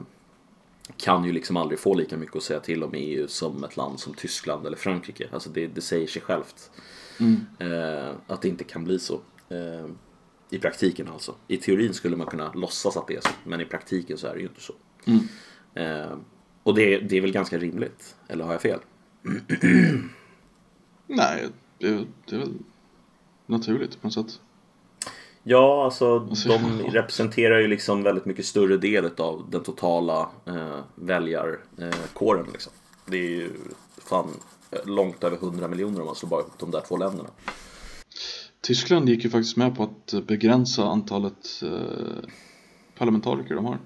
[0.96, 3.76] kan ju liksom aldrig få lika mycket att säga till om i EU som ett
[3.76, 5.28] land som Tyskland eller Frankrike.
[5.32, 6.70] Alltså det, det säger sig självt.
[7.58, 9.20] Eh, att det inte kan bli så.
[9.48, 9.86] Eh,
[10.50, 11.34] I praktiken alltså.
[11.48, 13.30] I teorin skulle man kunna låtsas att det är så.
[13.44, 14.74] Men i praktiken så är det ju inte så.
[15.74, 16.18] Eh,
[16.62, 18.16] och det, det är väl ganska rimligt.
[18.28, 18.80] Eller har jag fel?
[21.06, 22.54] Nej, det, det är väl
[23.48, 24.40] naturligt på något sätt.
[25.42, 26.90] Ja, alltså Alltså, de ja.
[27.02, 32.46] representerar ju liksom väldigt mycket större del av den totala eh, väljarkåren.
[32.52, 32.72] Liksom.
[33.06, 33.50] Det är ju
[33.98, 34.28] fan
[34.70, 37.28] eh, långt över 100 miljoner om man slår bara ihop de där två länderna.
[38.60, 42.28] Tyskland gick ju faktiskt med på att begränsa antalet eh,
[42.98, 43.78] parlamentariker de har.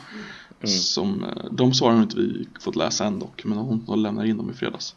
[0.63, 4.25] Som, eh, de svaren har inte vi fått läsa än dock, men hon, hon lämnar
[4.25, 4.95] in dem i fredags.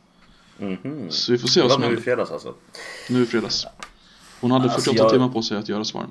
[0.58, 1.10] Mhm.
[1.10, 2.02] Så vi får se Det vad som nu i händer.
[2.02, 2.54] fredags alltså.
[3.10, 3.66] Nu i fredags.
[4.40, 6.10] Hon hade Alltså, 48 jag- timmar på sig att göra svaren.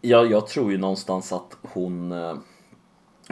[0.00, 2.34] Ja, jag tror ju någonstans att hon eh,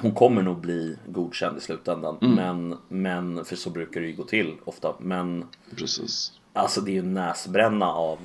[0.01, 4.23] Hon kommer nog bli godkänd i slutändan men, men, för så brukar det ju gå
[4.25, 5.45] till ofta Men
[5.77, 6.33] Precis.
[6.59, 8.19] Alltså det är ju en näsbränna av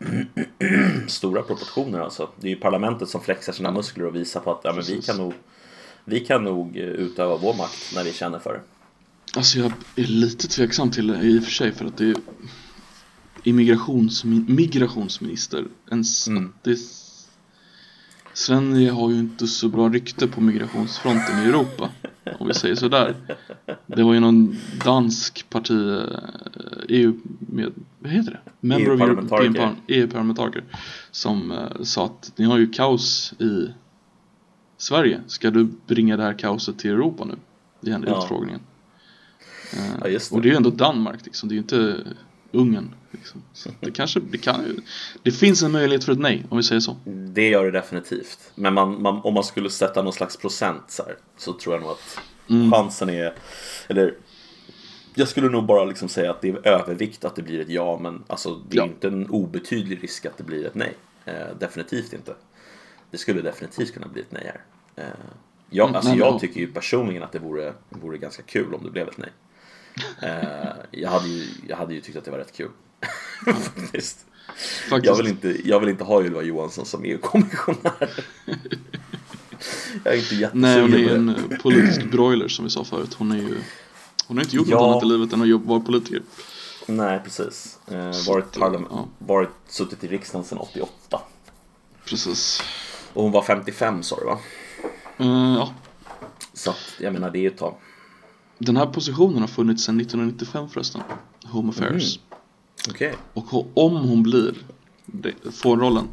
[0.00, 4.52] eh, stora proportioner alltså Det är ju parlamentet som flexar sina muskler och visar på
[4.52, 5.34] att ja, men vi kan nog
[6.04, 8.60] Vi kan nog eh, utöva vår makt när vi känner för det
[9.36, 12.16] Alltså jag är lite tveksam till det i och för sig för att det är
[13.42, 15.64] immigrations, migrationsminister.
[15.90, 16.52] Ens, Mm.
[16.62, 16.78] det,
[18.34, 21.88] Sverige har ju inte så bra rykte på migrationsfronten i Europa.
[22.38, 23.14] Om vi säger sådär.
[23.86, 26.18] Det var ju någon dansk parti, eh,
[26.88, 28.50] EU, med, vad heter det?
[28.60, 29.44] Member EU-parlamentariker.
[29.46, 30.64] European Par- EU-parlamentariker.
[31.10, 33.68] Som eh, sa att ni har ju kaos i
[34.76, 35.20] Sverige.
[35.26, 37.34] Ska du bringa det här kaoset till Europa nu?
[37.80, 38.22] I den Ja.
[38.22, 38.60] utfrågningen.
[39.72, 40.36] Eh, Ja, just det.
[40.36, 42.04] Och det är ju ändå Danmark liksom, det är ju inte
[42.52, 42.94] Ungern.
[43.10, 43.42] Liksom.
[43.52, 44.76] Så det kanske, det kan ju,
[45.22, 46.96] det finns en möjlighet för ett nej om vi säger så.
[47.04, 48.38] Det gör det definitivt.
[48.54, 51.82] Men man, man, om man skulle sätta någon slags procent så, här, så tror jag
[51.82, 52.18] nog att
[52.72, 53.34] chansen är...
[53.88, 54.14] Eller
[55.14, 57.98] jag skulle nog bara liksom säga att det är övervikt att det blir ett ja,
[58.02, 58.84] men alltså, det är Ja.
[58.86, 60.94] inte en obetydlig risk att det blir ett nej.
[61.24, 62.34] Eh, definitivt inte.
[63.10, 64.60] Det skulle definitivt kunna bli ett nej här.
[65.04, 65.10] Eh,
[65.70, 68.84] jag, Mm, alltså, nej, jag tycker ju personligen att det vore, vore ganska kul om
[68.84, 69.30] det blev ett nej.
[70.22, 72.70] Eh, jag, hade ju, jag hade ju tyckt att det var rätt kul.
[73.44, 74.26] Faktiskt.
[74.90, 75.06] Faktiskt.
[75.06, 78.10] Jag vill, inte, jag vill inte ha Ylva Johansson som EU-kommissionär.
[80.04, 83.14] jag är inte Nej, hon är jättesugen en politisk broiler som vi sa förut.
[83.14, 83.56] Hon är ju
[84.26, 84.76] Hon har inte gjort Ja.
[84.80, 86.22] något annat i livet än att vara politiker.
[86.86, 87.78] Nej, precis.
[87.90, 89.08] Eh, varit, parlam- ja.
[89.18, 91.20] varit suttit i riksdagen sedan 88.
[92.04, 92.62] Precis.
[93.12, 94.38] Och hon var 55 sa du va?
[95.18, 95.74] Eh, ja.
[96.54, 97.74] Så att, jag menar det är ju ett tag.
[98.64, 101.00] Den här positionen har funnits sedan 1995 förresten.
[101.44, 102.18] Home Affairs.
[102.88, 103.14] Okej.
[103.34, 104.54] Och ho- om hon blir,
[105.50, 106.08] får rollen,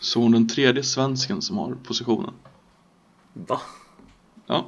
[0.00, 2.34] så är hon den tredje svensken som har positionen.
[3.32, 3.60] Va?
[4.46, 4.66] Ja.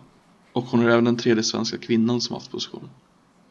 [0.52, 2.88] Och hon är även den tredje svenska kvinnan som har haft positionen.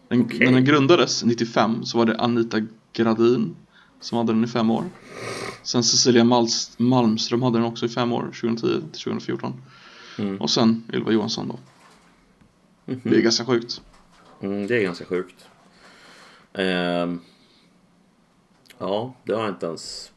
[0.07, 0.39] Den, Okej.
[0.39, 2.57] När den grundades 95 så var det Anita
[2.93, 3.55] Gradin
[3.99, 4.83] som hade den i fem år.
[5.63, 6.23] Sen Cecilia
[6.77, 9.53] Malmström hade den också i fem år, 2010 till 2014.
[10.19, 10.37] Mm.
[10.41, 11.59] Och sen Ylva Johansson då.
[12.85, 13.81] Det är ganska sjukt.
[14.41, 15.45] Mm, det är ganska sjukt.
[16.53, 17.21] Ehm,
[18.77, 20.11] ja, det har jag inte ens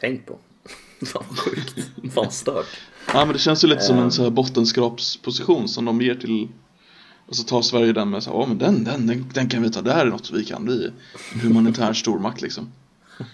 [0.00, 0.38] tänkt på.
[1.06, 1.90] Fan vad sjukt.
[2.14, 2.80] Fan stört.
[3.12, 4.02] Ja men det känns ju lite som Ehm.
[4.04, 6.48] en så här bottenskrapsposition som de ger till
[7.26, 9.70] Och så tar Sverige den med så ja men den, den, den, den kan vi
[9.70, 10.90] ta, det här är något vi kan bli
[11.32, 12.72] en humanitär stormakt liksom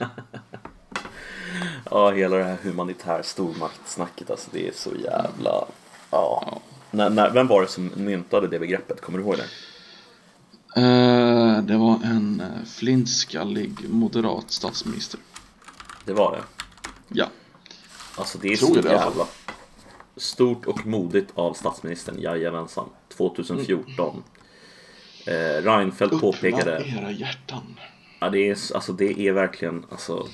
[1.91, 4.51] Ja, hela det här humanitär stormaktsnacket alltså.
[4.53, 5.65] Det är så jävla...
[6.11, 6.61] Ja.
[6.91, 9.01] När, när, vem var det som myntade det begreppet?
[9.01, 9.45] Kommer du ihåg det?
[10.81, 15.21] Eh, Det var en eh, flintskallig moderat statsminister
[16.05, 16.43] Det var det.
[17.09, 17.27] Ja,
[18.17, 18.93] Alltså det är så det fall.
[18.93, 19.27] jävla
[20.17, 22.89] stort och modigt av statsministern, jajamensan.
[23.09, 24.23] 2014.
[25.27, 25.33] Eh,
[25.63, 27.63] Reinfeldt öppna påpekade, era hjärtan
[28.21, 30.27] ja, det, är, alltså, det är verkligen, alltså,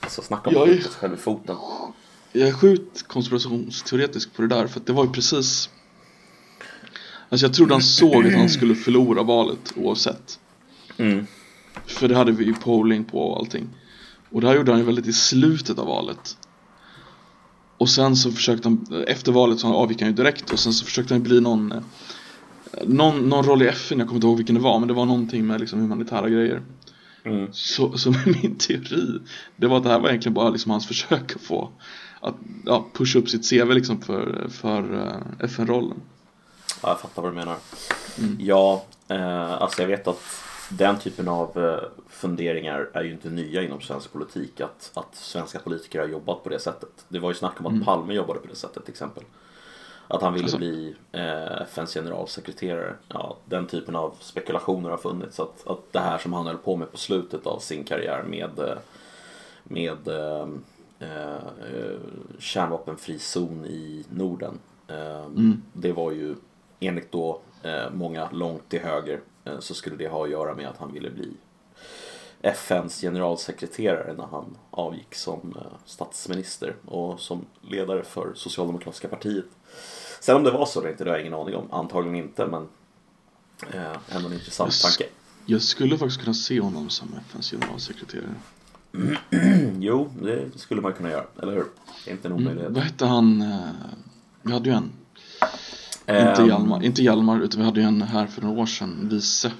[0.00, 1.56] alltså snacka om att skjuta sig själv i foten.
[2.32, 5.70] Jag är sjukt konspirationsteoretisk på det där för att det var ju precis
[7.28, 10.38] Alltså jag trodde han såg att han skulle förlora valet oavsett.
[10.96, 11.26] Mm.
[11.86, 13.68] För det hade vi ju polling på och allting.
[14.30, 16.36] Och det här gjorde han ju väldigt i slutet av valet.
[17.78, 20.84] Och sen så försökte han, efter valet så avgick han ju direkt och sen så
[20.84, 21.80] försökte han bli någon eh,
[22.86, 25.06] någon, någon roll i FN, jag kommer inte ihåg vilken det var men det var
[25.06, 26.62] någonting med liksom humanitära grejer.
[27.24, 27.48] Mm.
[27.52, 28.10] Så, så
[28.42, 29.18] min teori,
[29.56, 31.70] det var att det här var egentligen bara liksom hans försök att få
[32.20, 32.34] att
[32.66, 36.00] ja, pusha upp sitt CV liksom för, för eh, FN-rollen
[36.82, 37.56] Ja, jag fattar vad du menar.
[38.38, 40.22] Ja, eh, alltså jag vet att
[40.70, 44.60] den typen av eh, funderingar är ju inte nya inom svensk politik.
[44.60, 46.88] Att, att svenska politiker har jobbat på det sättet.
[47.08, 49.24] Det var ju snack om att Palme jobbade på det sättet till exempel.
[50.08, 50.58] Att han ville Alltså.
[50.58, 52.94] bli eh, FNs generalsekreterare.
[53.08, 55.40] Ja, den typen av spekulationer har funnits.
[55.40, 58.58] Att, att det här som han höll på med på slutet av sin karriär med,
[58.58, 58.78] eh,
[59.64, 60.08] med
[62.38, 64.58] kärnvapenfri zon i Norden.
[64.88, 65.62] Eh, Mm.
[65.72, 66.34] Det var ju
[66.80, 70.68] enligt då eh, många långt till höger eh, så skulle det ha att göra med
[70.68, 71.32] att han ville bli
[72.42, 79.44] FNs generalsekreterare när han avgick som eh, statsminister och som ledare för Socialdemokratiska partiet.
[80.20, 81.72] Sen om det var så eller inte, det har jag ingen aning om.
[81.72, 82.68] Antagligen inte, men
[83.72, 84.82] eh, ändå en intressant Yes.
[84.82, 85.12] tanke.
[85.46, 88.34] Jag skulle faktiskt kunna se honom som FNs generalsekreterare.
[89.78, 91.64] Jo, det skulle man kunna göra, eller hur?
[92.04, 92.60] Det är inte en omöjlighet.
[92.60, 92.74] Mm.
[92.74, 93.42] Vad hette han?
[93.42, 93.58] eh,
[94.42, 94.90] Vi hade ju en.
[96.06, 99.08] Ehm, Inte Hjalmar, inte Hjalmar utan vi hade ju en här för några år sedan,
[99.10, 99.52] vice.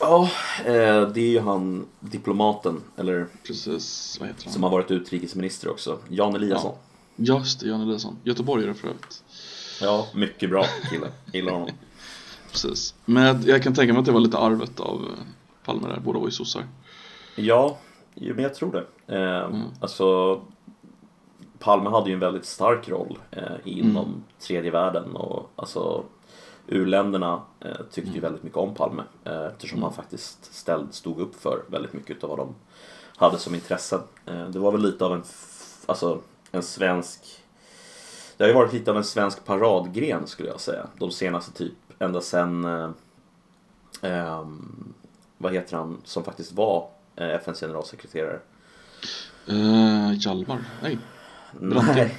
[0.00, 0.30] Ja,
[0.64, 4.52] eh, det är ju han diplomaten, eller Precis, vad heter han?
[4.52, 6.74] som har varit utrikesminister också, Jan Eliasson.
[7.16, 8.16] Just det, Jan Eliasson.
[8.24, 9.22] Göteborgare för övrigt.
[9.80, 11.06] Ja, mycket bra kille.
[11.32, 11.68] Gillar honom.
[12.52, 12.94] Precis.
[13.04, 15.24] Men jag kan tänka mig att det var lite arvet av eh,
[15.64, 16.64] Palme där, båda var ju sossar.
[17.36, 17.78] Ja,
[18.16, 19.14] jo, men jag tror det.
[19.16, 19.62] Eh, Mm.
[19.80, 20.40] Alltså,
[21.58, 24.22] Palme hade ju en väldigt stark roll eh, inom Mm.
[24.38, 26.04] tredje världen och alltså
[26.66, 28.14] U-länderna eh, tyckte Mm.
[28.14, 32.24] ju väldigt mycket om Palme eh, eftersom han faktiskt ställd, stod upp för väldigt mycket
[32.24, 32.54] av vad de
[33.16, 34.00] hade som intressen.
[34.26, 35.22] Eh, det var väl lite av en,
[35.86, 37.42] alltså, en svensk
[38.36, 40.86] det har ju varit lite av en svensk paradgren skulle jag säga.
[40.98, 42.90] De senaste typ, ända sen eh,
[44.02, 44.94] ehm,
[45.38, 48.40] vad heter han som faktiskt var FNs generalsekreterare?
[49.48, 50.64] Uh, Hjalmar?
[50.82, 50.98] Nej.
[51.60, 52.14] Branting?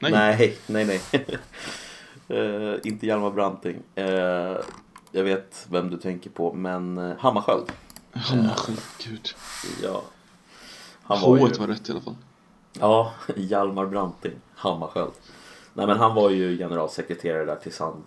[0.00, 0.58] Nej, Nej.
[0.66, 1.00] nej, nej.
[1.12, 1.38] nej.
[2.30, 3.82] Eh, inte Hjalmar Branting.
[3.94, 4.56] Eh,
[5.12, 7.72] jag vet vem du tänker på, men uh, Hammarskjöld.
[8.12, 9.28] Hammarskjöld, gud.
[9.82, 10.02] Ja.
[11.02, 12.16] Han var H ju, var rätt i alla fall.
[12.80, 15.12] ja, Hjalmar Branting, Hammarskjöld.
[15.74, 18.04] Nej men han var ju generalsekreterare där tills han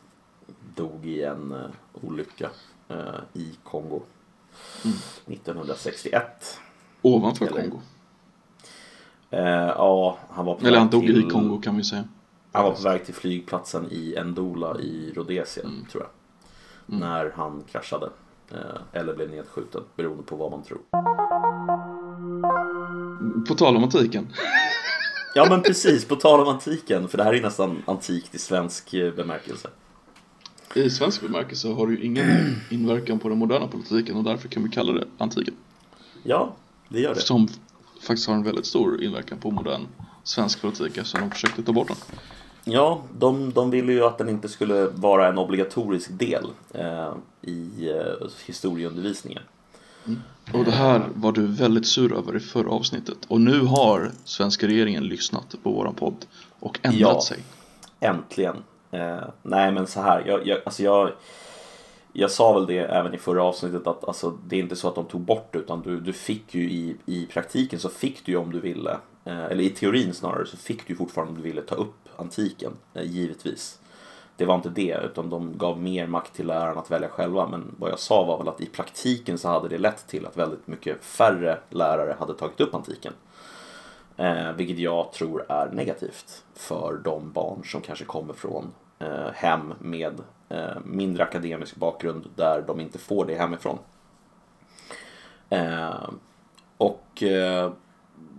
[0.75, 1.69] dog i en eh,
[2.01, 2.49] olycka
[2.87, 4.01] eh, i Kongo.
[4.85, 4.97] Mm.
[5.27, 6.59] 1961.
[7.01, 7.79] Ovanför Eller- Kongo.
[9.29, 9.41] Eh,
[9.77, 11.19] ja, han var på Eller han dog till...
[11.27, 12.03] i Kongo kan vi säga.
[12.51, 15.85] Han var på väg till flygplatsen i Ndola i Rhodesia, Mm.
[15.91, 16.11] tror jag.
[16.99, 18.09] När han kraschade.
[18.51, 18.57] Eh,
[18.99, 20.79] eller blev nedskjuten, beroende på vad man tror.
[23.47, 24.27] På tal om antiken.
[25.35, 28.93] Ja men precis, på tal om antiken, för det här är nästan antikt i svensk
[28.93, 29.69] eh, bemärkelse.
[30.75, 34.63] I svensk bemärkelse har det ju ingen inverkan på den moderna politiken och därför kan
[34.63, 35.53] vi kalla det antiken.
[36.23, 36.53] Ja,
[36.89, 37.21] det gör det.
[37.21, 37.47] Som
[38.01, 39.81] faktiskt har en väldigt stor inverkan på modern
[40.23, 41.97] svensk politik eftersom de försökte ta bort den.
[42.63, 47.89] Ja, de, de ville ju att den inte skulle vara en obligatorisk del eh, i
[47.89, 49.43] eh, historieundervisningen.
[50.53, 53.17] Och det här var du väldigt sur över i förra avsnittet.
[53.27, 56.25] Och nu har svenska regeringen lyssnat på våran podd
[56.59, 57.21] och ändrat Ja.
[57.21, 57.37] sig.
[57.99, 58.55] Äntligen.
[58.91, 61.11] Eh, nej men så här, jag, jag, alltså jag,
[62.13, 64.95] jag sa väl det även i förra avsnittet att alltså, det är inte så att
[64.95, 68.31] de tog bort det utan du, du fick ju i, i praktiken så fick du
[68.31, 71.37] ju om du ville, eh, eller i teorin snarare så fick du ju fortfarande om
[71.37, 73.77] du ville ta upp antiken, eh, givetvis.
[74.35, 77.47] Det var inte det, utan de gav mer makt till lärarna att välja själva.
[77.47, 80.37] Men vad jag sa var väl att i praktiken så hade det lett till att
[80.37, 83.13] väldigt mycket färre lärare hade tagit upp antiken.
[84.21, 89.73] Eh, vilket jag tror är negativt för de barn som kanske kommer från eh, hem
[89.79, 93.77] med eh, mindre akademisk bakgrund där de inte får det hemifrån.
[95.49, 96.09] Eh,
[96.77, 97.71] och eh,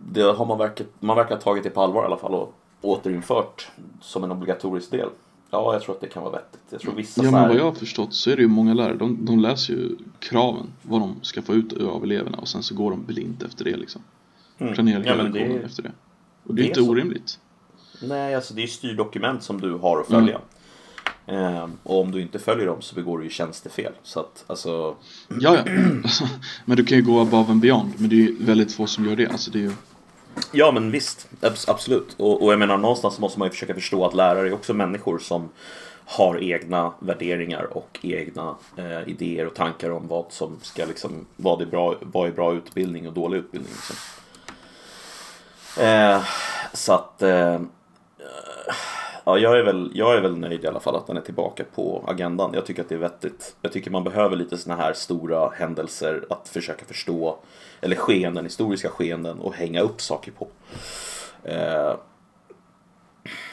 [0.04, 2.54] det har man verkat, man verkar ha tagit det på allvar i alla fall och
[2.80, 3.70] återinfört
[4.00, 5.08] som en obligatorisk del.
[5.50, 6.62] Ja, jag tror att det kan vara vettigt.
[6.70, 8.96] Jag tror vissa Ja men vad jag har förstått så är det ju många lärare,
[8.96, 12.74] de, de läser ju kraven, vad de ska få ut av eleverna och sen så
[12.74, 14.02] går de blint efter det liksom.
[14.62, 14.74] Mm.
[14.74, 15.92] Planerar Ja, det är- efter det.
[16.44, 16.90] Och det är det är inte så.
[16.90, 17.38] orimligt.
[18.02, 20.40] Nej, alltså det är styrdokument som du har att följa.
[21.26, 23.92] Eh, och om du inte följer dem så begår du ju tjänstefel.
[24.02, 24.96] Så att alltså,
[25.40, 25.62] Ja, ja.
[26.64, 29.06] men du kan ju gå above and beyond, men det är ju väldigt få som
[29.06, 29.26] gör det.
[29.26, 29.72] Alltså det är ju...
[30.52, 32.14] Ja men visst, abs- absolut.
[32.16, 35.18] Och, och jag menar någonstans måste man ju försöka förstå att lärare är också människor
[35.18, 35.48] som
[36.04, 41.62] har egna värderingar och egna eh, idéer och tankar om vad som ska liksom, vad
[41.62, 43.72] är bra, vad är bra utbildning och dålig utbildning.
[43.72, 43.96] Liksom.
[45.80, 46.22] Eh,
[46.72, 47.60] så att eh,
[49.24, 51.64] Ja, jag är, väl, jag är väl nöjd i alla fall att den är tillbaka
[51.74, 52.50] på agendan.
[52.54, 53.56] Jag tycker att det är vettigt.
[53.62, 57.38] Jag tycker man behöver lite sådana här stora händelser att försöka förstå,
[57.80, 60.48] eller skeenden, historiska skeenden och hänga upp saker på.
[61.44, 61.94] Eh,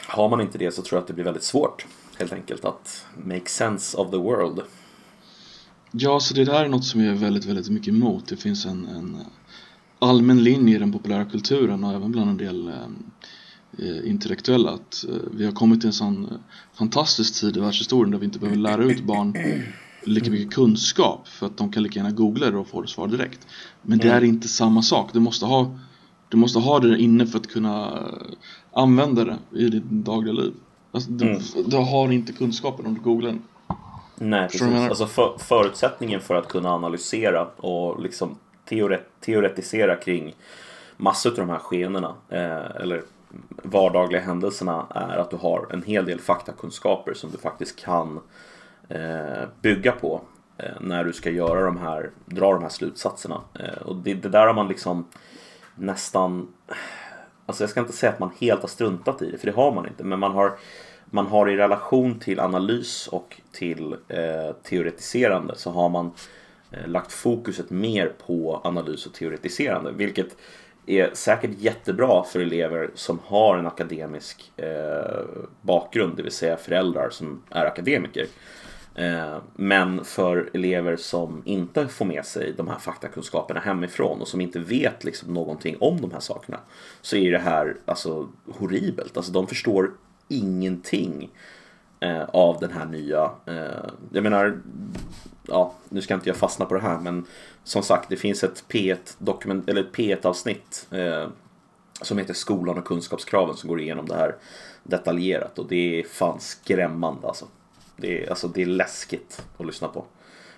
[0.06, 1.86] har man inte det så tror jag att det blir väldigt svårt,
[2.18, 4.62] helt enkelt, att make sense of the world.
[5.90, 8.28] Ja, så det där är något som jag är väldigt, väldigt mycket emot.
[8.28, 9.24] Det finns en, en
[10.00, 12.68] allmän linje i den populära kulturen och även bland en del
[13.78, 16.30] eh, intellektuella att eh, vi har kommit till en sån eh,
[16.74, 19.34] fantastisk tid i världshistorien där vi inte behöver lära ut barn
[20.04, 23.08] lika mycket kunskap för att de kan lika gärna googla det och få det svar
[23.08, 23.46] direkt.
[23.82, 25.10] Men det är inte samma sak.
[25.12, 25.78] Du måste ha
[26.28, 28.32] Du måste ha det inne för att kunna eh,
[28.72, 30.52] använda det i ditt dagliga liv.
[30.92, 31.42] Alltså, du, Mm.
[31.66, 33.42] du har inte kunskapen om du googlar den.
[34.18, 34.62] Nej, precis.
[34.62, 38.36] Alltså för, förutsättningen för att kunna analysera och liksom
[38.70, 40.34] teoret, teoretisera kring
[40.96, 43.02] massor av de här skeendena eh, eller
[43.62, 48.20] vardagliga händelserna är att du har en hel del faktakunskaper som du faktiskt kan
[48.88, 50.20] eh, bygga på
[50.56, 53.40] eh, när du ska göra de här, dra de här slutsatserna.
[53.54, 55.08] Eh, och det, det där har man liksom
[55.74, 56.48] nästan
[57.46, 59.72] Alltså jag ska inte säga att man helt har struntat i det, för det har
[59.72, 60.04] man inte.
[60.04, 60.52] Men man har,
[61.04, 66.12] man har i relation till analys och till eh, teoretiserande så har man eh,
[66.70, 69.92] Eh, lagt fokuset mer på analys och teoretiserande.
[69.92, 70.36] Vilket
[70.86, 75.24] är säkert jättebra för elever som har en akademisk eh,
[75.62, 78.26] bakgrund, det vill säga föräldrar som är akademiker.
[78.94, 84.40] Eh, Men för elever som inte får med sig de här faktakunskaperna hemifrån och som
[84.40, 86.60] inte vet liksom någonting om de här sakerna
[87.00, 89.16] så är det här alltså horribelt.
[89.16, 89.90] Alltså de förstår
[90.28, 91.30] ingenting
[92.00, 93.30] eh, av den här nya.
[93.46, 94.60] Eh, jag menar,
[95.46, 97.26] ja, nu ska inte jag fastna på det här men
[97.64, 101.28] som sagt det finns ett P1, dokument, eller ett P1 avsnitt eh,
[102.02, 104.36] som heter Skolan och kunskapskraven som går igenom det här
[104.82, 107.46] detaljerat och det är fan skrämmande alltså.
[107.96, 110.04] Det är, alltså, det är läskigt att lyssna på.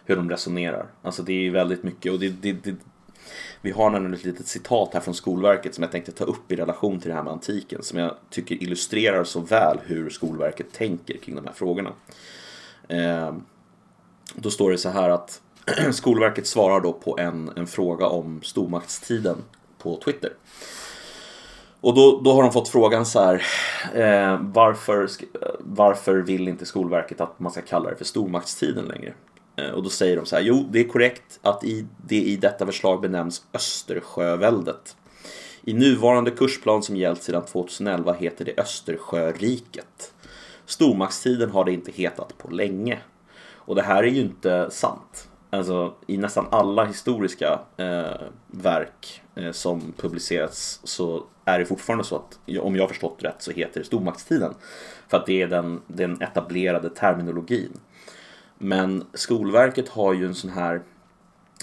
[0.05, 0.87] Hur de resonerar.
[1.03, 2.77] Alltså det är väldigt mycket och det, det, det,
[3.61, 6.57] vi har nämligen ett litet citat här från Skolverket som jag tänkte ta upp i
[6.57, 11.17] relation till det här med antiken som jag tycker illustrerar så väl hur Skolverket tänker
[11.17, 11.93] kring de här frågorna.
[12.89, 13.43] Ehm,
[14.35, 15.41] då står det så här att
[15.93, 19.37] Skolverket svarar då på en, en fråga om stormaktstiden
[19.79, 20.33] på Twitter.
[21.81, 23.47] Och då, då har de fått frågan så här.
[23.95, 25.09] Eh, varför,
[25.59, 29.15] varför vill inte Skolverket att man ska kalla det för stormaktstiden längre?
[29.57, 30.43] Eh, och då säger de så här.
[30.43, 34.97] Jo, det är korrekt att i, det i detta förslag benämns Östersjöväldet.
[35.65, 40.15] I nuvarande kursplan som gällt sedan 2011 heter det Östersjöriket.
[40.67, 42.99] Stormaktstiden har det inte hetat på länge.
[43.55, 45.29] Och det här är ju inte sant.
[45.51, 52.17] Alltså i nästan alla historiska eh, verk eh, som publicerats så är det fortfarande så
[52.17, 54.55] att om jag har förstått rätt så heter det stormaktstiden.
[55.09, 57.81] För att det är den, den etablerade terminologin.
[58.65, 60.83] Men Skolverket har ju en sån här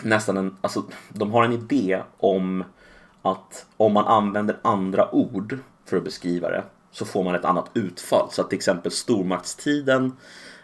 [0.04, 2.64] nästan en, alltså de har en idé om
[3.22, 7.70] att om man använder andra ord för att beskriva det så får man ett annat
[7.74, 8.28] utfall.
[8.32, 10.12] Så att till exempel stormaktstiden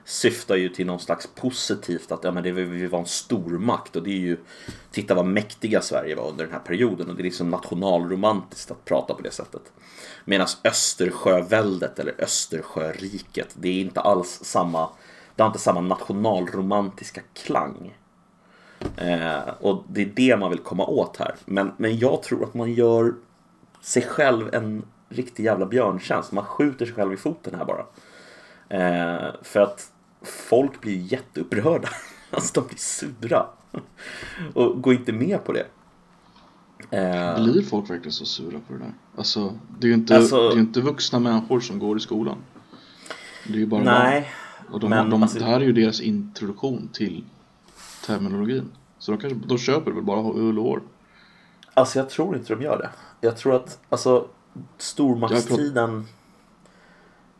[0.05, 4.03] syftar ju till någon slags positivt att ja, men det, vi var en stormakt och
[4.03, 4.37] det är ju
[4.91, 8.85] titta vad mäktiga Sverige var under den här perioden och det är liksom nationalromantiskt att
[8.85, 9.61] prata på det sättet.
[10.25, 14.89] Medan Östersjöväldet eller Östersjöriket det är inte alls samma
[15.35, 17.97] det har inte samma nationalromantiska klang.
[18.97, 21.35] Eh, och det är det man vill komma åt här.
[21.45, 23.13] Men, men jag tror att man gör
[23.81, 26.31] sig själv en riktig jävla björntjänst.
[26.31, 27.85] Man skjuter sig själv i foten här bara.
[28.69, 29.91] Eh, för att
[30.49, 31.89] folk blir jätteupprörda.
[32.31, 33.45] Alltså de blir sura.
[34.53, 35.65] Och går inte med på det.
[36.91, 38.93] Eh, Blir folk verkligen så sura på det där?
[39.17, 42.37] Alltså, det är ju inte, Alltså- det är inte vuxna människor som går i skolan.
[43.47, 44.23] Det är ju bara barn.
[44.71, 47.23] Och de, men de, alltså- det här är ju deras introduktion till
[48.05, 48.71] terminologin.
[48.99, 50.81] Så de kanske, de köper väl bara ull och hår.
[51.73, 52.89] Alltså jag tror inte de gör det.
[53.27, 54.27] Jag tror att alltså
[54.77, 56.05] stormaktstiden.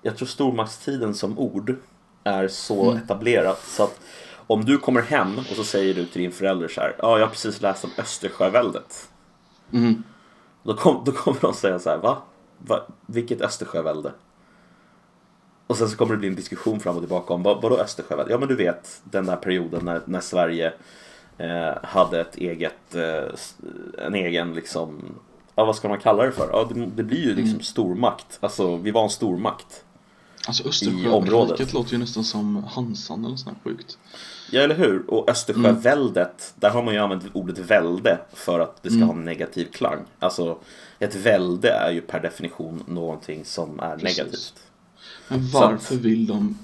[0.02, 1.76] Jag tror stormaktstiden som ord
[2.24, 3.04] är så Mm.
[3.04, 4.00] etablerat så att
[4.48, 6.96] om du kommer hem och så säger du till din förälder så här.
[7.00, 9.10] Ja, jag har precis läst om Östersjöväldet.
[9.72, 10.04] Mm.
[10.64, 11.98] Då, kom, då kommer de säga så här.
[11.98, 12.18] Va?
[12.58, 12.80] Va?
[13.06, 14.12] Vilket Östersjövälde?
[15.68, 18.32] Och sen så kommer det bli en diskussion fram och tillbaka om vad, vadå Östersjövälde?
[18.32, 20.74] Ja men du vet den där perioden när, när Sverige
[21.38, 25.02] eh, hade ett eget, eh, en egen liksom,
[25.56, 26.50] ja vad ska man kalla det för?
[26.52, 29.84] Ja det, det blir ju liksom stormakt, alltså vi var en stormakt.
[30.48, 30.68] Alltså.
[30.68, 33.98] Östersjöriket låter ju nästan som Hansan eller sånt sjukt.
[34.52, 35.10] Ja eller hur?
[35.10, 39.26] Och Östersjöväldet, där har man ju använt ordet välde för att det ska ha en
[39.26, 40.00] negativ klang.
[40.20, 40.58] Alltså
[41.00, 44.18] ett välde är ju per definition någonting som är Precis.
[44.18, 44.54] negativt.
[45.28, 46.58] Men varför vill de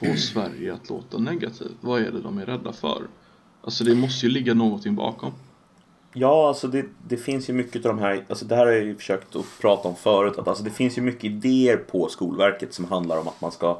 [0.00, 1.76] få Sverige att låta negativt?
[1.80, 3.02] Vad är det de är rädda för?
[3.62, 5.32] Alltså det måste ju ligga någonting bakom.
[6.12, 8.84] Ja, alltså det, det finns ju mycket av de här, alltså det här har jag
[8.84, 12.74] ju försökt att prata om förut, att alltså det finns ju mycket idéer på Skolverket
[12.74, 13.78] som handlar om att man ska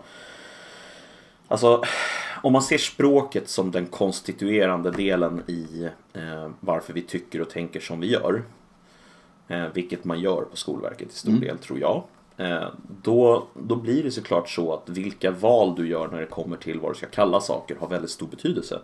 [1.50, 1.84] Alltså,
[2.42, 7.80] om man ser språket som den konstituerande delen i eh, varför vi tycker och tänker
[7.80, 8.42] som vi gör,
[9.48, 11.40] eh, vilket man gör på Skolverket i stor Mm.
[11.40, 12.02] del tror jag,
[13.02, 16.80] då, då blir det såklart så att vilka val du gör när det kommer till
[16.80, 18.80] vad du ska kalla saker har väldigt stor betydelse.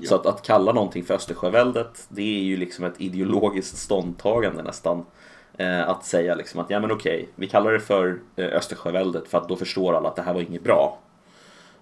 [0.00, 0.08] Ja.
[0.08, 5.04] Så att, att kalla någonting för Östersjöväldet, det är ju liksom ett ideologiskt ståndtagande nästan.
[5.58, 9.38] Eh, att säga liksom att ja men okej, vi kallar det för eh, Östersjöväldet för
[9.38, 10.98] att då förstår alla att det här var inget bra.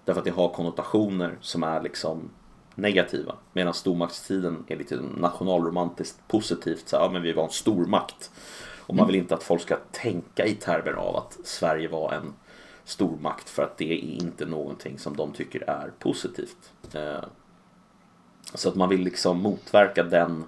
[0.05, 2.29] Därför att det har konnotationer som är liksom
[2.75, 3.35] negativa.
[3.53, 6.89] Medan stormaktstiden är lite nationalromantiskt positivt.
[6.89, 8.31] Så, ja, men vi var en stormakt.
[8.91, 12.33] Och man vill inte att folk ska tänka i termer av att Sverige var en
[12.83, 16.71] stormakt för att det är inte någonting som de tycker är positivt.
[16.93, 17.23] Eh,
[18.53, 20.43] så att man vill liksom motverka den,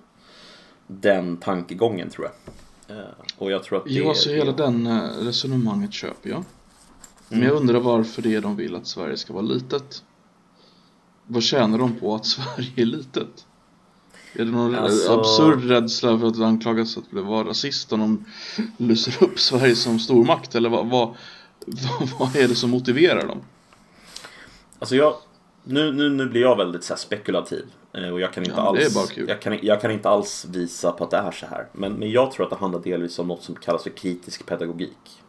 [0.87, 2.97] den tankegången tror jag.
[2.97, 3.05] Eh,
[3.37, 6.43] och jag tror att det Ja, så hela den eh, resonemanget köper jag.
[7.29, 10.03] Men jag undrar varför det är de vill att Sverige ska vara litet.
[11.25, 13.45] Vad tjänar de på att Sverige är litet?
[14.33, 18.25] Är det någon Alltså- absurd rädsla för att anklagas att vara rasist om de
[18.85, 20.55] lyser upp Sverige som stormakt?
[20.55, 21.15] Eller vad, vad,
[22.19, 23.41] vad, är det som motiverar dem?
[24.79, 25.15] Alltså jag,
[25.63, 27.65] nu, nu, nu blir jag väldigt så spekulativ.
[27.93, 29.13] eh, Och jag kan inte Ja, alls.
[29.27, 31.67] Jag kan, jag kan inte alls visa på att det är så här.
[31.73, 35.21] Men, men jag tror att det handlar delvis om något som kallas för kritisk pedagogik.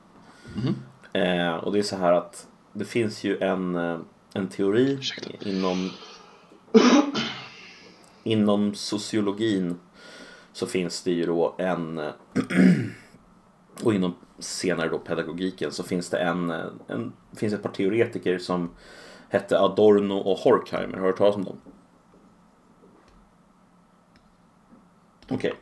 [0.55, 0.75] Mhm.
[1.13, 3.99] Eh, och det är så här att det finns ju en, eh,
[4.33, 5.49] en teori Ursäkta.
[5.49, 5.91] inom
[8.27, 9.79] Inom sociologin
[10.53, 11.99] så finns det ju då en
[13.83, 16.51] och inom senare då pedagogiken så finns det en,
[16.87, 18.71] en finns ett par teoretiker som
[19.29, 20.95] hette Adorno och Horkheimer.
[20.95, 21.57] Har du hört talas om dem?
[25.31, 25.55] Okej.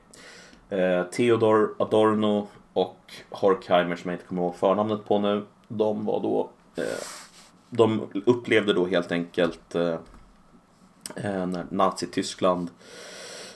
[0.69, 5.47] Eh, Theodor Adorno och Horkheimer som jag inte kommer ihåg förnamnet på nu.
[5.69, 7.05] De var då eh,
[7.71, 9.99] De upplevde då helt enkelt eh,
[11.17, 12.71] Eh, när Nazityskland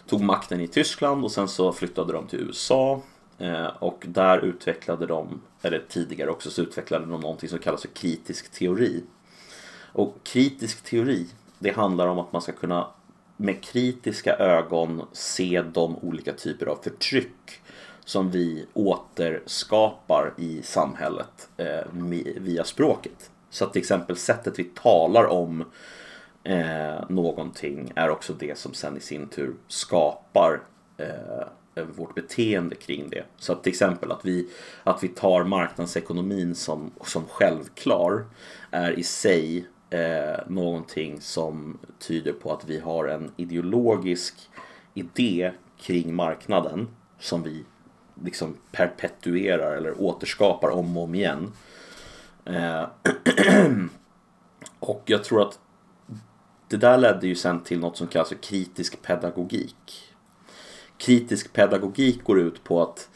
[0.06, 3.02] tog makten i Tyskland och sen så flyttade de till USA
[3.38, 7.88] eh, och där utvecklade de, eller tidigare också, så utvecklade de någonting som kallas för
[7.88, 9.04] kritisk teori.
[9.92, 11.26] Och kritisk teori,
[11.58, 12.86] det handlar om att man ska kunna
[13.36, 17.60] med kritiska ögon se de olika typer av förtryck
[18.04, 21.84] som vi återskapar i samhället eh,
[22.36, 23.30] via språket.
[23.50, 25.64] Så att till exempel sättet vi talar om
[26.46, 30.60] eh, någonting är också det som sen i sin tur skapar
[30.96, 33.24] eh, vårt beteende kring det.
[33.36, 34.48] Så att till exempel att vi,
[34.84, 38.24] att vi tar marknadsekonomin som, som självklar
[38.70, 44.50] är i sig eh, någonting som tyder på att vi har en ideologisk
[44.94, 46.88] idé kring marknaden
[47.18, 47.64] som vi
[48.24, 51.52] liksom perpetuerar eller återskapar om och om igen.
[52.44, 52.84] Eh,
[54.78, 55.58] och jag tror att
[56.68, 60.02] det där ledde ju sen till något som kallas för kritisk pedagogik.
[60.98, 63.08] Kritisk pedagogik går ut på att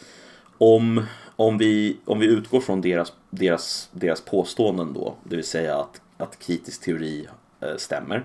[0.58, 1.04] om,
[1.36, 6.00] om, vi, om vi utgår från deras, deras, deras påståenden då, det vill säga att,
[6.16, 7.28] att kritisk teori
[7.60, 8.24] eh, stämmer,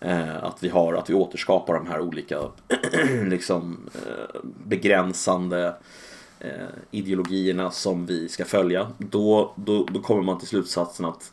[0.00, 2.38] eh, att, vi har, att vi återskapar de här olika
[3.26, 5.74] liksom, eh, begränsande
[6.40, 6.50] eh,
[6.90, 11.32] ideologierna som vi ska följa, då, då, då kommer man till slutsatsen att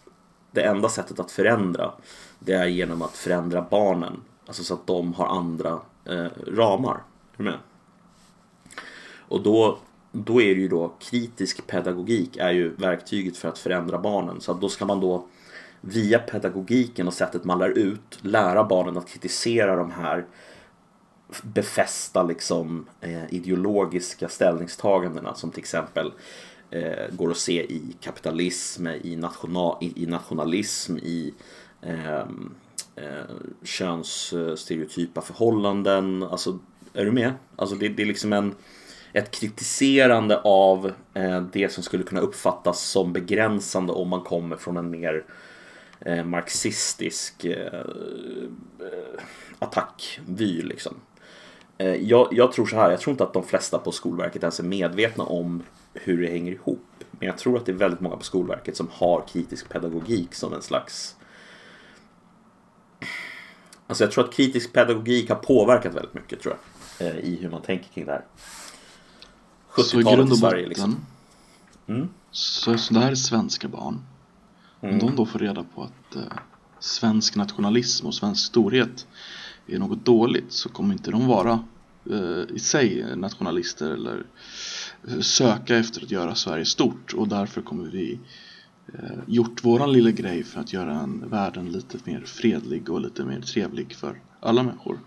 [0.52, 1.92] det enda sättet att förändra
[2.40, 4.22] det är genom att förändra barnen.
[4.46, 6.96] Alltså så att de har andra eh, ramar.
[6.96, 7.58] Är du med?
[9.28, 9.78] Och då,
[10.12, 14.42] då är det ju då kritisk pedagogik är ju verktyget för att förändra barnen.
[14.42, 15.28] Så att då ska man då
[15.82, 20.26] via pedagogiken och sättet man lär ut lära barnen att kritisera de här
[21.44, 26.14] befästa liksom eh, ideologiska ställningstagandena som till exempel
[26.70, 31.34] eh, går att se i kapitalism, i, national, i, i nationalism, i
[31.82, 32.56] Ehm,
[32.96, 36.24] eh, könsstereotypa förhållanden.
[36.24, 36.60] Alltså,
[36.94, 37.34] är du med?
[37.56, 38.56] Alltså det, det är liksom en,
[39.14, 44.78] ett kritiserande av eh, det som skulle kunna uppfattas som begränsande om man kommer från
[44.78, 45.24] en mer
[46.00, 47.80] eh, marxistisk eh,
[48.80, 49.22] eh,
[49.60, 50.62] attackvy.
[50.62, 50.96] Liksom.
[51.78, 54.60] Eh, jag, jag tror så här, jag tror inte att de flesta på Skolverket ens
[54.60, 55.64] är medvetna om
[55.94, 56.86] hur det hänger ihop.
[57.12, 60.54] Men jag tror att det är väldigt många på Skolverket som har kritisk pedagogik som
[60.54, 61.16] en slags
[63.88, 66.58] Alltså jag tror att kritisk pedagogik har påverkat väldigt mycket tror
[66.98, 67.08] jag.
[67.08, 68.26] eh, I hur man tänker kring det här.
[69.76, 71.06] Så i 70-talet grund i Sverige liksom.
[71.88, 72.10] Mm.
[72.32, 74.02] så, så det här är svenska barn.
[74.80, 76.22] Om de då får reda på att eh,
[76.80, 79.08] svensk nationalism och svensk storhet
[79.68, 81.64] är något dåligt så kommer inte de vara
[82.12, 84.26] eh, i sig nationalister eller
[85.08, 88.20] eh, söka efter att göra Sverige stort och därför kommer vi
[89.28, 93.42] gjort våran lilla grej för att göra en världen lite mer fredlig och lite mer
[93.42, 95.00] trevlig för alla människor.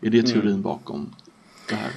[0.00, 1.14] Är det teorin bakom
[1.68, 1.90] det här?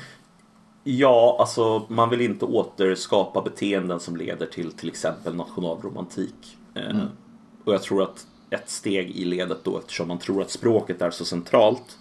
[0.83, 6.57] Ja, alltså man vill inte återskapa beteenden som leder till till exempel nationalromantik.
[6.73, 6.97] Eh,
[7.63, 11.11] Och jag tror att ett steg i ledet då, eftersom man tror att språket är
[11.11, 11.97] så centralt,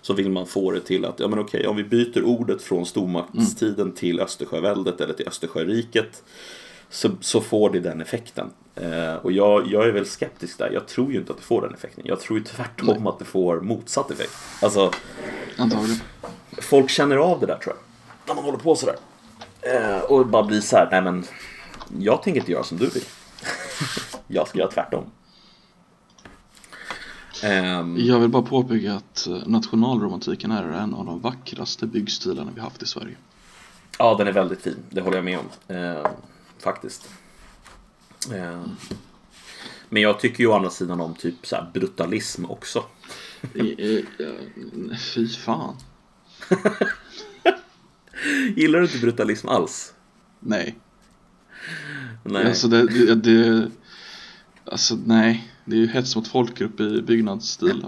[0.00, 2.86] så vill man få det till att, ja men okej, om vi byter ordet från
[2.86, 6.22] stormaktstiden till Östersjöväldet eller till Östersjöriket
[6.90, 8.50] så, så får det den effekten.
[8.74, 10.70] Eh, och jag, jag är väl skeptisk där.
[10.70, 12.04] Jag tror ju inte att det får den effekten.
[12.06, 14.32] Jag tror ju tvärtom att det får motsatt effekt.
[14.62, 14.90] Alltså,
[15.58, 15.96] Antagligen.
[16.62, 17.82] folk känner av det där tror jag.
[18.28, 18.96] När man håller på sådär.
[19.60, 21.24] Eh, och bara blir så här, nej men
[21.98, 23.04] jag tänker inte göra som du vill.
[24.26, 25.04] jag ska göra tvärtom.
[27.42, 32.60] Ehm, Jag vill bara påpeka att eh, nationalromantiken är en av de vackraste byggstilarna vi
[32.60, 33.14] haft i Sverige.
[33.98, 34.76] Ja, den är väldigt fin.
[34.90, 35.76] Det håller jag med om.
[35.76, 36.06] Eh,
[36.62, 37.10] faktiskt.
[38.34, 38.62] Eh,
[39.88, 42.84] men jag tycker ju å andra sidan om typ så brutalism också.
[45.14, 45.76] Fy fan.
[48.56, 49.94] Gillar du inte brutalism alls?
[50.40, 50.78] Nej.
[52.22, 52.46] Nej.
[52.46, 53.70] Alltså det, det, det
[54.64, 57.84] Alltså nej, det är ju hets mot folkgrupp i byggnadsstil.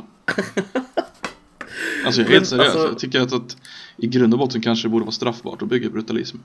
[2.05, 3.57] Alltså jag är helt seriös, alltså- jag tycker att, att
[3.97, 6.37] i grund och botten kanske det borde vara straffbart att bygga brutalism.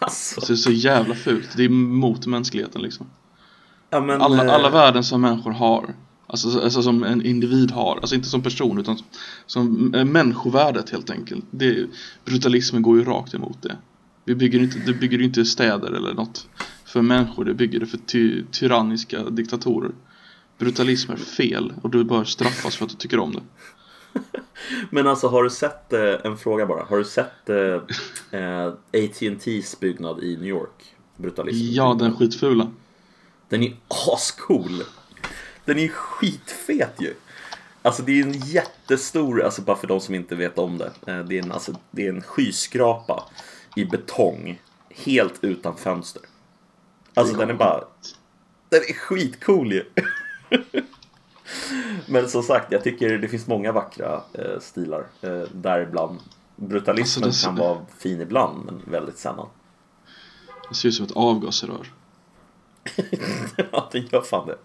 [0.00, 3.06] Alltså, det är så jävla fult, det är mot mänskligheten liksom.
[3.90, 5.94] ja, men, Alla, eh, alla värden som människor har,
[6.26, 9.06] alltså, alltså som en individ har, alltså inte som person utan som,
[9.46, 11.44] som eh, människovärdet helt enkelt.
[11.50, 11.86] Det,
[12.24, 13.76] brutalismen går ju rakt emot det.
[14.24, 16.48] Vi bygger inte, det bygger inte städer eller något
[16.84, 19.90] för människor, det bygger det för ty, tyranniska diktatorer.
[20.58, 23.42] Brutalism är fel och du bör straffas för att du tycker om det.
[24.90, 27.80] Men alltså har du sett, eh, en fråga bara, har du sett eh,
[28.40, 30.94] eh, AT&T's byggnad i New York?
[31.16, 31.66] Brutalism.
[31.74, 32.70] Ja, den skitfula.
[33.48, 34.82] Den är ascool.
[35.64, 37.14] Den är skitfet ju.
[37.82, 40.92] Alltså det är en jättestor, alltså bara för de som inte vet om det.
[41.06, 43.24] eh, Det är en, alltså, det är en skyskrapa
[43.76, 44.60] i betong.
[44.90, 46.22] Helt utan fönster.
[47.14, 47.84] Alltså den är bara,
[48.68, 49.84] den är skitcool ju.
[52.06, 55.06] Men som sagt, jag tycker det finns många vackra eh, stilar.
[55.20, 56.18] Eh, däribland
[56.56, 59.46] brutalismen Alltså, det- kan vara fin ibland, men väldigt sällan.
[60.68, 61.86] Det ser ut som ett avgasrör.
[63.72, 64.58] ja, den gör fan det.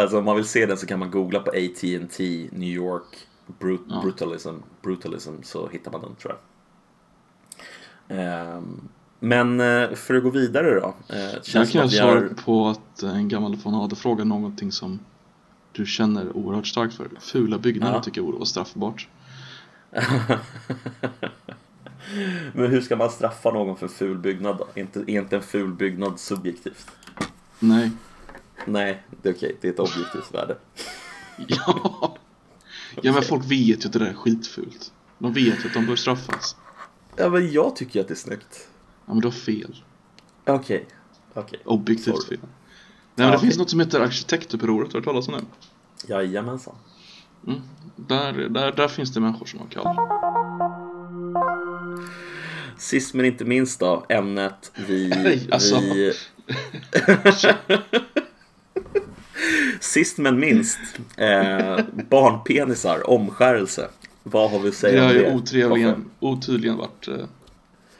[0.00, 3.26] Alltså om man vill se den så kan man googla på AT&T New York
[3.60, 4.00] brut- Ja.
[4.02, 6.40] brutalism, brutalism så hittar man den tror jag.
[8.18, 8.88] Ehm,
[9.20, 10.86] men eh, för att gå vidare då.
[10.86, 12.28] Eh, det Jag kan vi svara har...
[12.44, 14.98] på att en gammal fan hade frågat någonting som
[15.74, 17.08] du känner oerhört starkt för.
[17.20, 18.02] Fula byggnader Ja.
[18.02, 19.08] tycker jag borde vara straffbart.
[22.52, 24.66] Men hur ska man straffa någon för ful byggnad då?
[24.74, 26.86] Är inte, är inte en ful byggnad subjektivt?
[27.58, 27.90] Nej.
[28.66, 29.56] Nej, det är okej.
[29.60, 30.56] Det är ett objektivt värde.
[31.48, 32.16] Ja.
[33.02, 34.92] ja men folk vet ju att det där är skitfult.
[35.18, 36.56] De vet ju att de bör straffas.
[37.16, 38.68] Ja, men jag tycker att det är snyggt.
[39.06, 39.76] Ja men du har fel.
[40.46, 40.86] Okej.
[41.34, 41.60] Okej.
[41.64, 42.36] Objektivt Sorry.
[42.38, 42.48] fel.
[43.14, 45.42] Nej men det finns något som heter arkitektupproret, har du talas om det?
[46.12, 46.74] Jajamensan.
[47.46, 47.60] Mm.
[47.96, 49.96] Där, där, där finns det människor som har kall.
[52.78, 55.08] Sist men inte minst då, ämnet vi...
[55.24, 55.80] Nej, alltså.
[55.80, 56.12] vi...
[59.80, 60.78] Sist men minst,
[61.16, 61.78] eh,
[62.10, 63.88] barnpenisar, omskärelse.
[64.22, 65.34] Vad har vi att Det säga har om ju det?
[65.34, 67.26] otrevligen, otydligen varit, eh,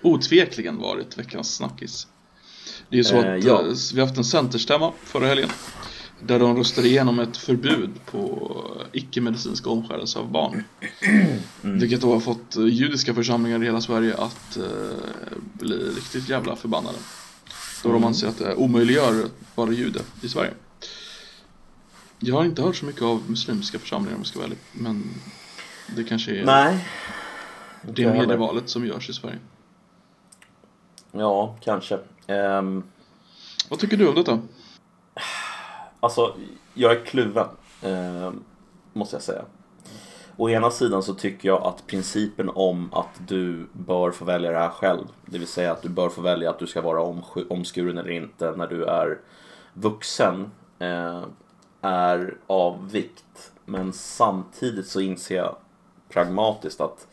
[0.02, 2.06] otvekligen varit veckans snackis.
[2.94, 3.60] Det är ju så Eh, att ja.
[3.60, 5.48] eh, vi har haft en centerstämma förra helgen.
[6.20, 8.52] Där de röstade igenom ett förbud på
[8.92, 10.64] icke-medicinsk omskärelse av barn.
[11.62, 11.78] Mm.
[11.78, 14.64] Vilket då har fått eh, judiska församlingar i hela Sverige att eh,
[15.52, 16.98] bli riktigt jävla förbannade.
[17.82, 18.00] Då Mm.
[18.00, 20.50] de anser att det omöjliggör att vara jude i Sverige.
[22.18, 24.58] Jag har inte hört så mycket av muslimska församlingar om jag ska vara ärlig.
[24.72, 25.04] Men
[25.96, 26.88] det kanske är Nej.
[27.82, 29.38] det medievalet som görs i Sverige.
[31.12, 31.98] Ja, kanske.
[32.26, 32.82] Ehm,
[33.68, 34.38] Vad tycker du om detta?
[36.00, 36.34] Alltså,
[36.74, 37.46] jag är kluven,
[37.82, 38.32] eh,
[38.92, 39.44] måste jag säga.
[40.36, 44.58] Å ena sidan så tycker jag att principen om att du bör få välja det
[44.58, 47.46] här själv, det vill säga att du bör få välja att du ska vara omsk-
[47.50, 49.18] omskuren eller inte när du är
[49.74, 51.22] vuxen, eh,
[51.80, 53.52] är av vikt.
[53.64, 55.56] Men samtidigt så inser jag
[56.08, 57.06] pragmatiskt att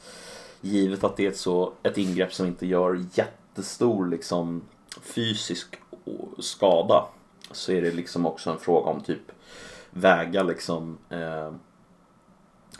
[0.62, 4.62] givet att det är ett, så, ett ingrepp som inte gör jättestor liksom,
[5.02, 5.80] fysisk
[6.40, 7.06] skada
[7.52, 9.32] så är det liksom också en fråga om typ
[9.90, 11.52] väga liksom eh,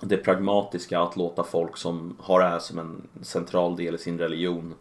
[0.02, 4.20] det pragmatiska att låta folk som har det här som en central del i sin
[4.20, 4.74] religion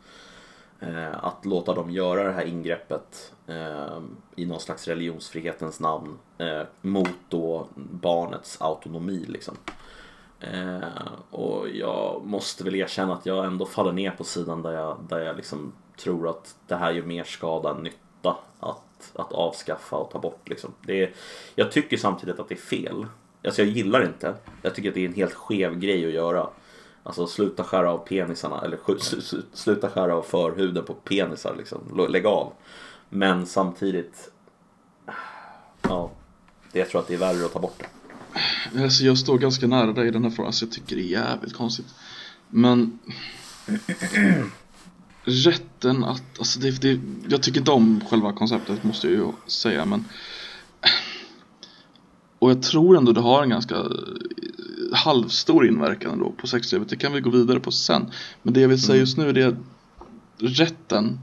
[0.81, 4.01] eh, att låta dem göra det här ingreppet eh,
[4.37, 9.57] i någon slags religionsfrihetens namn eh, mot då barnets autonomi liksom.
[10.41, 14.99] Eh, och jag måste väl erkänna att jag ändå faller ner på sidan där jag,
[15.09, 15.73] där jag liksom
[16.03, 20.49] tror att det här gör mer skada än nytta att, att avskaffa och ta bort.
[20.49, 20.73] Liksom.
[20.87, 21.13] Det är,
[21.55, 23.07] jag tycker samtidigt att det är fel.
[23.45, 24.35] Alltså jag gillar inte.
[24.63, 26.49] Jag tycker att det är en helt skev grej att göra.
[27.03, 28.79] Alltså sluta skära av penisarna eller
[29.57, 32.07] sluta skära av förhuden på penisar liksom.
[32.09, 32.53] Lägg av.
[33.09, 34.31] Men samtidigt.
[35.83, 36.11] Ja.
[36.73, 38.83] Jag tror att det är värre att ta bort det.
[38.83, 40.47] Alltså jag står ganska nära dig i den här frågan.
[40.47, 41.95] Alltså jag tycker det är jävligt konstigt.
[42.49, 42.99] Men
[45.25, 49.85] rätten att, alltså det, det, jag tycker inte om själva konceptet måste jag ju säga
[49.85, 50.05] men
[52.39, 53.77] och jag tror ändå det har en ganska
[54.93, 56.89] halvstor inverkan ändå på sexlivet.
[56.89, 58.07] Det kan vi gå vidare på sen.
[58.43, 59.01] Men det jag vill säga mm.
[59.01, 59.57] just nu är
[60.39, 61.19] rätten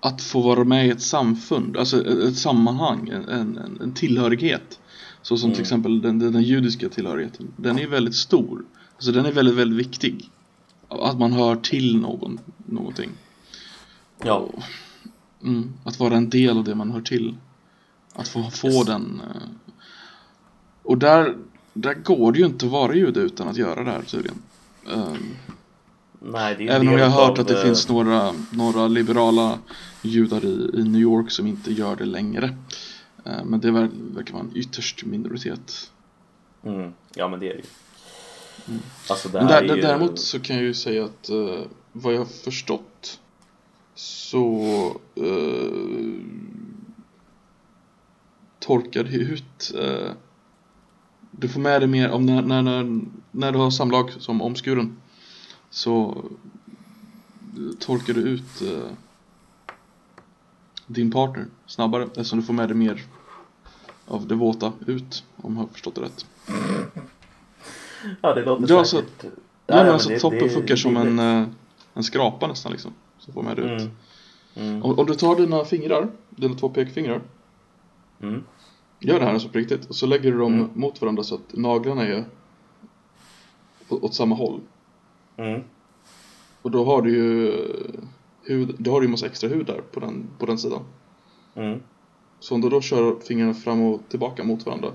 [0.00, 4.78] att få vara med i ett samfund, alltså ett sammanhang, en, en, en tillhörighet.
[5.22, 5.54] Så som mm.
[5.54, 7.52] till exempel den, den, den, judiska tillhörigheten.
[7.56, 8.64] Den är väldigt stor.
[8.94, 10.30] Alltså den är väldigt, väldigt viktig.
[10.88, 13.10] Att man hör till någon, någonting.
[14.24, 14.34] Ja.
[14.34, 14.62] Och,
[15.42, 17.36] mm, att vara en del av det man hör till.
[18.12, 18.86] Att få, få yes.
[18.86, 19.20] den.
[19.24, 19.76] Eh,
[20.82, 21.36] och där,
[21.72, 24.42] där går det ju inte att vara jude utan att göra det här tydligen.
[24.86, 25.36] Um,
[26.20, 29.58] Nej, det är Även om jag har hört att det finns några, några liberala
[30.02, 32.56] judar i, i New York som inte gör det längre.
[33.26, 35.90] Uh, men det verkar vara en ytterst minoritet.
[36.62, 36.92] Mm.
[37.14, 37.64] Ja men det är det ju.
[38.68, 38.80] Mm.
[39.10, 39.82] Alltså, det där, ju...
[39.82, 41.60] Däremot så kan jag ju säga att uh,
[41.92, 43.20] vad jag har förstått
[43.94, 46.20] så uh,
[48.58, 49.74] torkar det ut
[51.30, 53.00] du får med dig mer om när, när, när,
[53.30, 54.96] när du har samlag som omskuren
[55.70, 56.24] så
[57.78, 58.90] torkar du ut uh,
[60.86, 63.02] din partner snabbare eftersom du får med dig mer
[64.06, 66.26] av det våta ut om jag har förstått det rätt.
[68.20, 69.20] Ja det låter ja, säkert.
[69.20, 69.26] Så,
[69.66, 71.48] ja, men alltså det, toppen det, funkar som det, en, uh,
[71.94, 72.92] en skrapa nästan liksom.
[73.18, 73.80] Så får med dig ut.
[73.80, 73.90] Mm.
[74.56, 74.82] Mm.
[74.82, 77.22] Om, om, du tar dina fingrar, dina två pekfingrar.
[78.22, 78.44] Mm.
[79.00, 79.84] Gör det här alltså på riktigt.
[79.84, 80.70] Och så lägger du dem mm.
[80.74, 82.24] mot varandra så att naglarna är
[83.88, 84.60] åt samma håll.
[85.36, 85.62] Mm.
[86.62, 87.52] Och då har du ju
[88.42, 90.82] hud, då har du ju massa extra hud där på den, på den sidan.
[91.54, 91.80] Mm.
[92.40, 94.92] Så om du då kör fingrarna fram och tillbaka mot varandra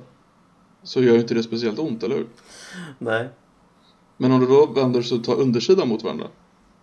[0.84, 2.28] så gör inte det speciellt ont, eller hur?
[3.00, 3.30] Nej.
[4.18, 6.28] Men om du då vänder så tar undersidan mot varandra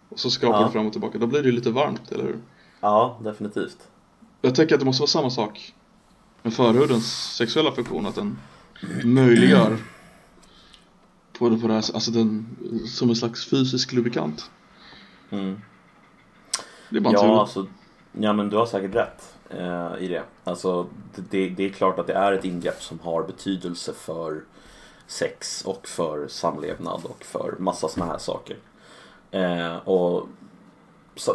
[0.08, 0.66] och så skrapar ja.
[0.66, 2.38] du fram och tillbaka, då blir det ju lite varmt, eller hur?
[2.80, 3.88] Ja, definitivt.
[4.40, 5.74] Jag tänker att det måste vara samma sak
[6.42, 8.38] med förhudens sexuella funktion, att den
[9.04, 9.78] möjliggör
[11.38, 14.50] på det här, alltså den, som en slags fysisk lubrikant.
[15.30, 15.60] Mm.
[16.90, 17.66] Det är bara ja, alltså,
[18.12, 20.22] ja men du har säkert rätt eh, i det.
[20.44, 24.44] Alltså det, det, är klart att det är ett ingrepp som har betydelse för
[25.06, 28.56] sex och för samlevnad och för massa sådana här saker.
[29.30, 30.28] Eh, och,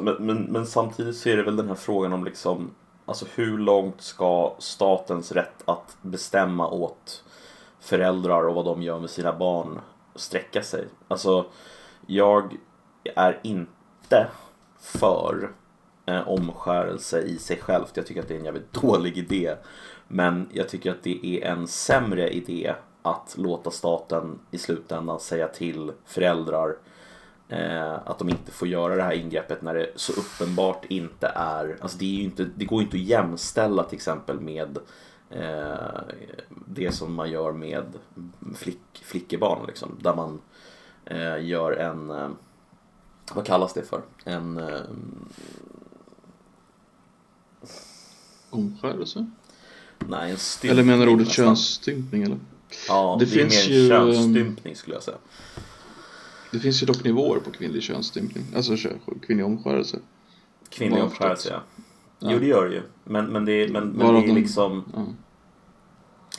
[0.02, 2.72] men, men, men, samtidigt så är det väl den här frågan om liksom
[3.06, 7.24] Alltså hur långt ska statens rätt att bestämma åt
[7.80, 9.82] föräldrar och vad de gör med sina barn
[10.16, 10.88] sträcka sig?
[11.08, 11.46] Alltså,
[12.06, 12.58] jag
[13.16, 14.28] är inte
[14.80, 15.52] för
[16.06, 17.92] eh, omskärelse i sig självt.
[17.98, 19.56] Jag tycker att det är en jävligt dålig idé.
[20.08, 25.48] Men jag tycker att det är en sämre idé att låta staten i slutändan säga
[25.48, 26.76] till föräldrar
[27.50, 31.78] eh, att de inte får göra det här ingreppet när det så uppenbart inte är,
[31.82, 34.78] alltså det, är inte, det går ju inte att jämställa till exempel med
[35.30, 36.02] eh,
[36.50, 37.86] det som man gör med
[38.56, 40.42] flick, flickebarn liksom, där man
[41.06, 42.30] eh, gör en, eh,
[43.34, 44.02] vad kallas det för?
[44.24, 44.80] En eh,
[48.56, 49.26] Omskärelse?
[50.08, 52.38] Nej, en stympning Eller menar du ordet könsstympning eller?
[52.88, 55.18] Ja, det, det finns är mer ju, könsstympning skulle jag säga.
[56.52, 58.78] Det finns ju dock nivåer på kvinnlig könsstympning, alltså
[59.22, 60.00] kvinnlig omskärelse.
[60.70, 61.62] Kvinnlig omskärelse ja.
[62.20, 62.30] ja.
[62.32, 62.82] Jo det gör det ju.
[63.04, 65.06] Men, men det, men, men det är de, liksom ja.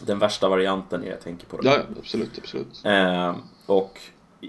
[0.06, 1.56] den värsta varianten jag tänker på.
[1.56, 1.68] Det.
[1.68, 2.84] Ja, absolut, absolut.
[2.84, 3.36] Eh,
[3.66, 4.00] och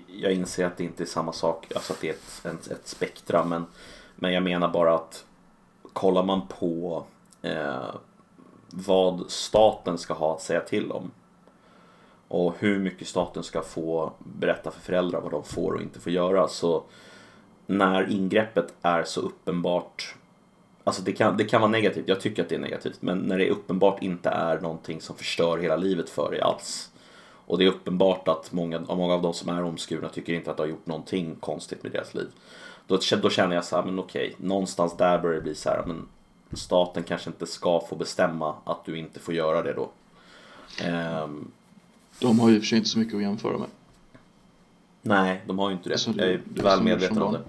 [0.08, 2.88] jag inser att det inte är samma sak, alltså att det är ett, ett, ett
[2.88, 3.46] spektra.
[3.46, 3.66] Men,
[4.16, 5.26] men jag menar bara att
[5.94, 7.06] kollar man på
[7.42, 7.96] eh,
[8.70, 11.12] vad staten ska ha att säga till om
[12.28, 16.12] och hur mycket staten ska få berätta för föräldrar vad de får och inte får
[16.12, 16.48] göra.
[16.48, 16.84] Så
[17.66, 20.16] när ingreppet är så uppenbart
[20.84, 23.02] Alltså det kan, det kan vara negativt, jag tycker att det är negativt.
[23.02, 26.92] Men när det uppenbart inte är någonting som förstör hela livet för dig alls.
[27.48, 30.58] Och det är uppenbart att många, många av de som är omskurna tycker inte att
[30.58, 32.28] det har gjort någonting konstigt med deras liv.
[32.88, 35.84] Då, då känner jag så här, men okej, någonstans där börjar det bli så här,
[35.88, 36.08] men
[36.54, 39.90] staten kanske inte ska få bestämma att du inte får göra det då.
[41.24, 41.52] Um,
[42.20, 43.70] de har ju i och för sig inte så mycket att jämföra med.
[45.02, 45.96] Nej, de har ju inte det.
[46.06, 47.42] det jag är det väl medveten om det.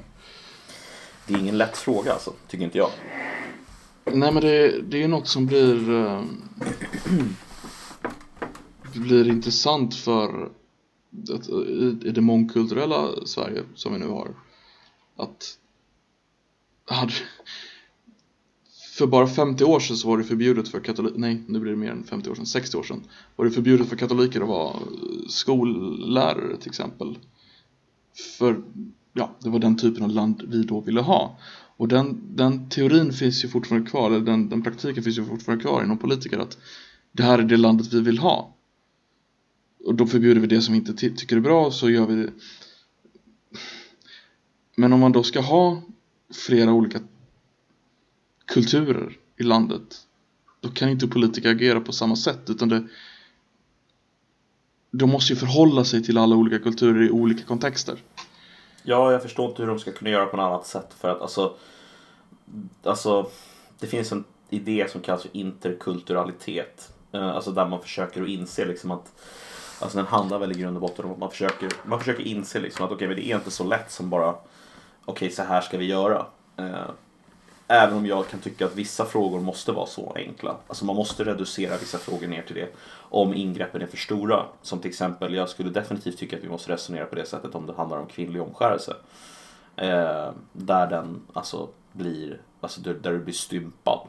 [1.27, 2.91] Det är ingen lätt fråga alltså, tycker inte jag.
[4.05, 5.75] Nej men det, det är ju något som blir
[8.93, 10.51] det blir intressant för
[11.35, 14.29] att, i, i det mångkulturella Sverige som vi nu har
[15.17, 15.59] att
[16.85, 17.13] hade,
[18.99, 21.79] för bara 50 år sedan så var det förbjudet för katoliker, nej nu blir det
[21.79, 23.03] mer än 50 år sedan, 60 år sedan.
[23.37, 24.77] Var det förbjudet för katoliker att vara
[25.29, 27.19] skollärare till exempel?
[28.39, 28.63] För
[29.13, 31.39] ja, det var den typen av land vi då ville ha.
[31.77, 35.65] Och den, den teorin finns ju fortfarande kvar, eller den, den praktiken finns ju fortfarande
[35.65, 36.59] kvar inom politiker att
[37.13, 38.55] det här är det landet vi vill ha.
[39.85, 42.15] Och då förbjuder vi det som vi inte ty tycker är bra så gör vi
[42.15, 42.31] det.
[44.77, 45.83] Men om man då ska ha
[46.47, 47.01] flera olika
[48.49, 50.07] kulturer i landet
[50.61, 52.83] då kan inte politiker agera på samma sätt utan det
[54.91, 58.03] de måste ju förhålla sig till alla olika kulturer i olika kontexter.
[58.83, 61.21] Ja, jag förstår inte hur de ska kunna göra på något annat sätt för att
[61.21, 61.55] alltså,
[62.83, 63.31] alltså
[63.79, 66.93] det finns en idé som kallas för interkulturalitet.
[67.13, 69.13] Eh, alltså där man försöker att inse liksom att
[69.81, 72.61] Alltså den handlar väl i grund och botten om att man försöker, man försöker inse
[72.61, 74.43] liksom att okej, okay, men det är inte så lätt som bara okej,
[75.05, 76.27] okay, så här ska vi göra.
[76.57, 76.91] Eh,
[77.71, 80.57] Även om jag kan tycka att vissa frågor måste vara så enkla.
[80.67, 82.69] Alltså man måste reducera vissa frågor ner till det.
[82.95, 84.47] Om ingreppen är för stora.
[84.63, 87.67] Som till exempel, jag skulle definitivt tycka att vi måste resonera på det sättet om
[87.67, 88.97] det handlar om kvinnlig omskärelse.
[89.77, 94.01] Eh, där den alltså blir, alltså där, där du blir stympad.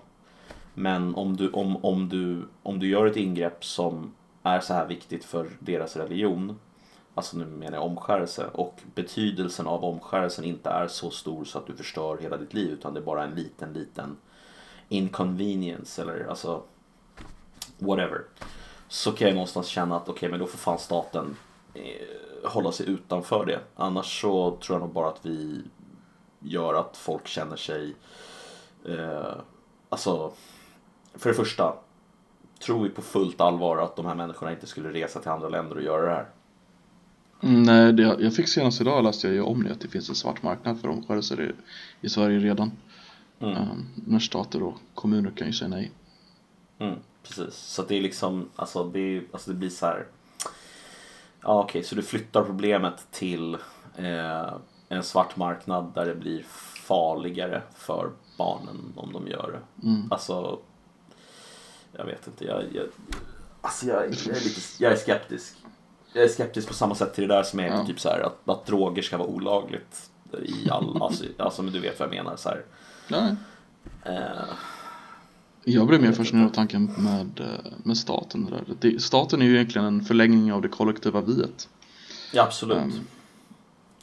[0.73, 4.14] Men om du, om, om, du, om du gör ett ingrepp som
[4.44, 6.60] är så här viktigt för deras religion
[7.15, 11.68] alltså nu menar jag omskärelse, och betydelsen av omskärelsen inte är så stor så att
[11.68, 14.18] du förstör hela ditt liv utan det är bara en liten, liten
[14.90, 16.64] inconvenience eller alltså
[17.77, 18.22] whatever.
[18.88, 21.38] Så kan jag någonstans känna att okej, okay, men då får fan staten
[21.73, 23.60] eh, hålla sig utanför det.
[23.76, 25.64] Annars så tror jag nog bara att vi
[26.40, 27.95] gör att folk känner sig
[28.86, 29.34] eh,
[29.90, 30.31] alltså
[31.14, 31.76] för det första
[32.60, 35.76] tror vi på fullt allvar att de här människorna inte skulle resa till andra länder
[35.76, 36.30] och göra det här?
[37.41, 40.10] Mm, nej, det, jag fick senast idag läste jag ju om det att det finns
[40.10, 41.52] en svart marknad för omskärelser i,
[42.06, 42.72] i Sverige redan.
[43.40, 43.57] Mm.
[43.57, 45.91] Um, när stater och kommuner kan ju säga nej.
[46.80, 50.06] Mm, precis, så det är liksom, alltså det, alltså det blir så här.
[51.41, 53.53] Ja okej, okay, så du flyttar problemet till
[53.95, 54.53] eh,
[54.90, 56.44] en svart marknad där det blir
[56.88, 59.88] farligare för barnen om de gör det.
[59.88, 60.11] Mm.
[60.11, 60.60] Alltså,
[61.91, 62.86] jag vet inte, jag, jag,
[63.61, 65.56] alltså jag, jag, är lite, jag är skeptisk
[66.14, 67.86] jag är skeptisk på samma sätt till det där som är ja.
[67.86, 70.10] typ så här, att, att droger ska vara olagligt
[70.44, 72.65] i all, alltså, alltså men du vet vad jag menar så här.
[73.07, 73.36] Nej.
[74.07, 74.53] Uh,
[75.64, 78.45] jag blir mer fascinerad av tanken med, eh, med staten.
[78.45, 78.64] Där.
[78.80, 81.69] Det, staten är ju egentligen en förlängning av det kollektiva viet.
[82.34, 82.77] Ja, absolut.
[82.77, 83.07] Um,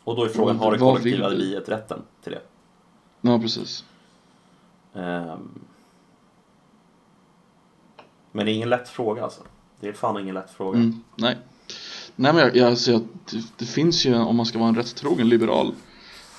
[0.05, 2.43] och då är frågan, har det kollektiva viet rätten till det?
[3.21, 3.85] Ja, precis.
[4.93, 5.65] Um,
[8.33, 9.43] men det är ingen lätt fråga alltså.
[9.81, 10.79] Det är fan ingen lätt fråga.
[10.79, 11.37] Mm, nej.
[12.17, 14.75] Nej men jag, jag ser att det, det, finns ju, om man ska vara en
[14.75, 15.75] rättrogen liberal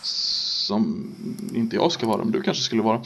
[0.01, 1.15] som
[1.53, 3.01] inte jag ska vara, men du kanske skulle vara.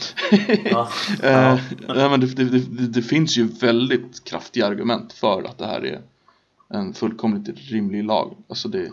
[0.64, 0.88] Ja.
[1.22, 1.58] eh,
[1.88, 6.00] nej, men det, det, det, finns ju väldigt kraftiga argument för att det här är
[6.68, 8.36] en fullkomligt rimlig lag.
[8.48, 8.92] Alltså det...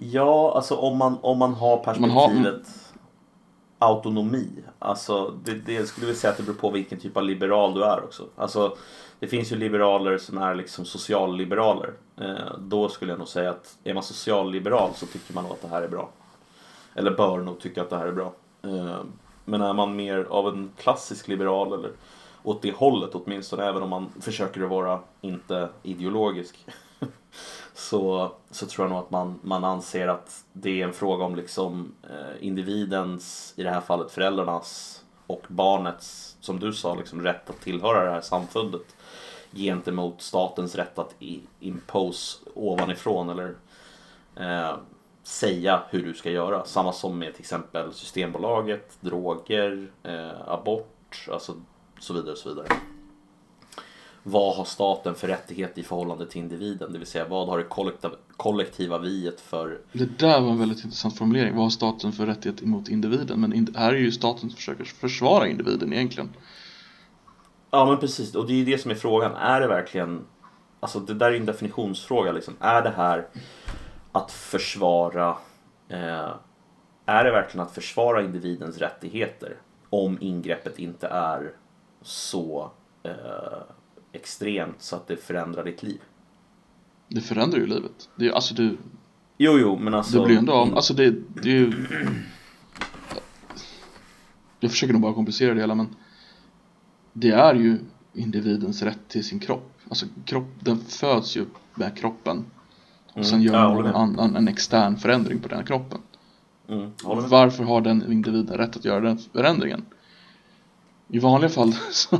[0.00, 2.60] Ja, alltså om man, om man har perspektivet man har
[3.84, 4.48] autonomi.
[4.78, 7.84] Alltså det, det skulle vi säga att det beror på vilken typ av liberal du
[7.84, 8.26] är också.
[8.36, 8.76] Alltså
[9.18, 11.92] det finns ju liberaler som är liksom socialliberaler.
[12.20, 15.62] Eh, då skulle jag nog säga att är man socialliberal så tycker man nog att
[15.62, 16.10] det här är bra.
[16.94, 18.32] Eller bör nog tycka att det här är bra.
[18.62, 18.98] Eh,
[19.44, 21.90] men är man mer av en klassisk liberal eller
[22.42, 26.66] åt det hållet åtminstone, även om man försöker att vara inte ideologisk.
[27.74, 31.36] så, så tror jag nog att man, man anser att det är en fråga om
[31.36, 37.50] liksom eh, individens, i det här fallet föräldrarnas och barnets, som du sa, liksom rätt
[37.50, 38.96] att tillhöra det här samfundet
[39.52, 41.14] gentemot statens rätt att
[41.60, 43.54] impose ovanifrån eller
[44.36, 44.76] eh,
[45.22, 46.64] säga hur du ska göra.
[46.64, 51.54] Samma som med till exempel Systembolaget, droger, eh, abort, alltså
[51.98, 52.36] så vidare.
[52.36, 52.68] Så vidare.
[54.26, 56.92] Vad har staten för rättighet i förhållande till individen?
[56.92, 59.80] Det vill säga vad har det kollektiva, kollektiva viet för...
[59.92, 61.54] Det där var en väldigt intressant formulering.
[61.54, 63.40] Vad har staten för rättighet emot individen?
[63.40, 66.30] Men här är ju staten som försöker försvara individen egentligen.
[67.70, 69.34] Ja men precis, och det är ju det som är frågan.
[69.34, 70.26] Är det verkligen,
[70.80, 72.54] alltså det där är en definitionsfråga liksom.
[72.60, 73.28] Är det här
[74.12, 75.36] att försvara,
[75.88, 76.34] eh,
[77.06, 79.56] är det verkligen att försvara individens rättigheter
[79.90, 81.52] om ingreppet inte är
[82.02, 82.70] så
[83.02, 83.12] eh,
[84.14, 86.00] extremt så att det förändrar ditt liv?
[87.08, 88.08] Det förändrar ju livet.
[88.16, 88.76] Det är alltså du...
[89.38, 90.18] Jo, jo, men alltså...
[90.20, 91.10] Det blir ändå av, alltså det,
[91.42, 91.86] det är ju...
[94.60, 95.88] Jag försöker nog bara komplicera det hela men
[97.12, 97.78] det är ju
[98.14, 99.70] individens rätt till sin kropp.
[99.88, 102.44] Alltså kropp, den föds ju med kroppen.
[103.06, 103.94] Och Mm, sen gör någon med.
[103.94, 105.98] annan en extern förändring på den här kroppen.
[106.68, 106.90] Mm.
[107.04, 109.84] Varför har den individen rätt att göra den förändringen?
[111.08, 112.18] I vanliga fall så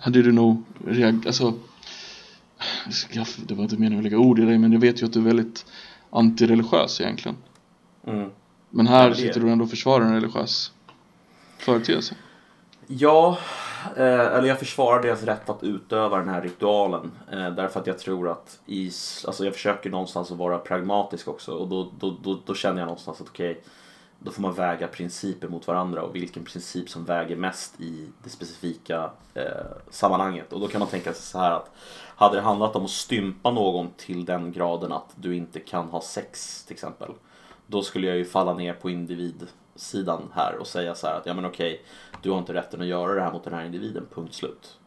[0.00, 1.54] hade du nog reagerat, alltså
[3.46, 5.18] Det var inte meningen att lägga ord i dig men jag vet ju att du
[5.20, 5.66] är väldigt
[6.10, 7.36] antireligiös egentligen.
[8.06, 8.30] Mm.
[8.70, 10.72] Men här Ja, sitter du ändå och försvarar en religiös
[11.58, 12.14] företeelse.
[12.86, 13.38] Ja,
[13.96, 17.10] eh, eller jag försvarar deras rätt att utöva den här ritualen.
[17.32, 21.28] Eh, därför att jag tror att i, s- alltså jag försöker någonstans att vara pragmatisk
[21.28, 23.60] också och då, då, då, då känner jag någonstans att okej,
[24.18, 28.30] då får man väga principer mot varandra och vilken princip som väger mest i det
[28.30, 29.44] specifika eh,
[29.90, 30.52] sammanhanget.
[30.52, 31.70] Och då kan man tänka sig så här att
[32.16, 36.00] hade det handlat om att stympa någon till den graden att du inte kan ha
[36.00, 37.10] sex till exempel.
[37.66, 41.34] Då skulle jag ju falla ner på individsidan här och säga så här att ja
[41.34, 41.84] men okej,
[42.22, 44.78] du har inte rätten att göra det här mot den här individen, punkt slut.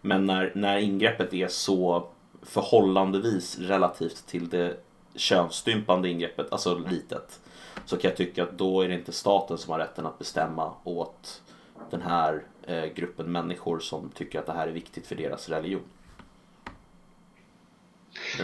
[0.00, 2.08] Men när, när ingreppet är så
[2.42, 4.76] förhållandevis relativt till det
[5.14, 7.40] könsstympande ingreppet, alltså litet,
[7.86, 10.72] så kan jag tycka att då är det inte staten som har rätten att bestämma
[10.84, 11.42] åt
[11.90, 15.82] den här eh, gruppen människor som tycker att det här är viktigt för deras religion.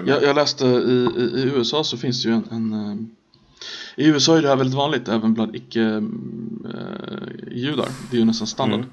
[0.07, 0.69] Jag, jag läste i,
[1.17, 2.97] i, i USA så finns det ju en, en eh,
[4.05, 6.09] I USA är det här väldigt vanligt även bland icke-judar.
[8.11, 8.81] det är ju nästan standard.
[8.81, 8.91] Mm.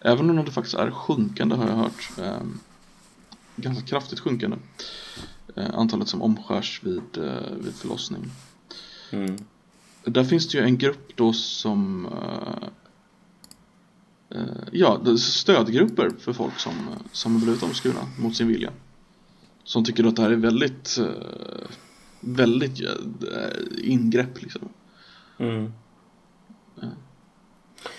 [0.00, 2.10] Även om det faktiskt är sjunkande har jag hört.
[2.18, 2.42] Eh,
[3.56, 4.56] ganska kraftigt sjunkande.
[5.56, 8.30] Eh, antalet som omskärs vid, eh, vid förlossning.
[9.10, 9.36] Mm.
[10.04, 12.68] Där finns det ju en grupp då som eh,
[14.40, 16.72] eh, Ja, stödgrupper för folk som,
[17.12, 18.70] som har blivit omskurna mot sin vilja.
[19.64, 21.06] Som tycker att det här är väldigt eh,
[22.26, 22.80] Väldigt
[23.82, 24.68] ingrepp liksom.
[25.38, 25.72] Mm.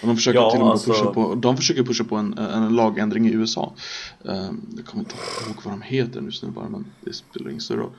[0.02, 2.38] Och de försöker Ja, till och med alltså- pusha på, de försöker pusha på en,
[2.38, 3.74] en lagändring i USA.
[4.24, 5.16] Jag kommer inte
[5.48, 7.92] ihåg vad de heter nu bara, men det spelar ingen större roll.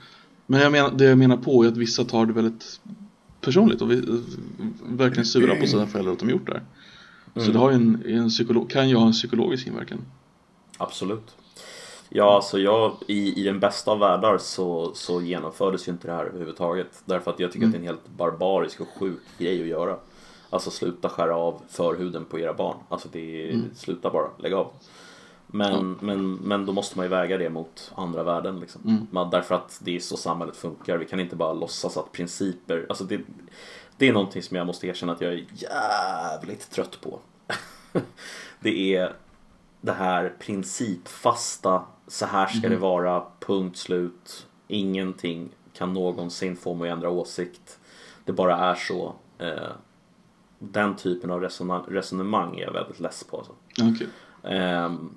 [0.46, 2.80] Men jag menar, det jag menar på är att vissa tar det väldigt
[3.46, 4.22] personligt och vi,
[4.84, 6.62] verkligen sura på sina föräldrar att de gjort det här.
[7.34, 7.52] Så Mm.
[7.52, 9.98] det har ju en, en psykolog, kan ju ha en psykologisk inverkan.
[10.78, 11.36] Absolut.
[12.08, 16.14] Ja, alltså jag, i, i den bästa av världar så, så genomfördes ju inte det
[16.14, 17.02] här överhuvudtaget.
[17.04, 19.96] Därför att jag tycker att det är en helt barbarisk och sjuk grej att göra.
[20.50, 22.76] Alltså sluta skära av förhuden på era barn.
[22.88, 24.72] Alltså det är, sluta bara, lägg av.
[25.46, 29.08] Men, men, men då måste man ju väga det mot andra värden liksom.
[29.10, 30.98] Man, därför att det är så samhället funkar.
[30.98, 33.20] Vi kan inte bara låtsas att principer, alltså det,
[33.96, 37.20] det är någonting som jag måste erkänna att jag är jävligt trött på.
[38.60, 39.12] det är
[39.80, 44.46] det här principfasta, så här ska det vara, punkt slut.
[44.68, 47.78] Ingenting kan någonsin få mig att ändra åsikt.
[48.24, 49.14] Det bara är så.
[49.38, 49.72] Eh,
[50.58, 51.40] den typen av
[51.88, 53.36] resonemang är jag väldigt less på.
[53.36, 53.52] Alltså.
[54.42, 55.16] Ehm,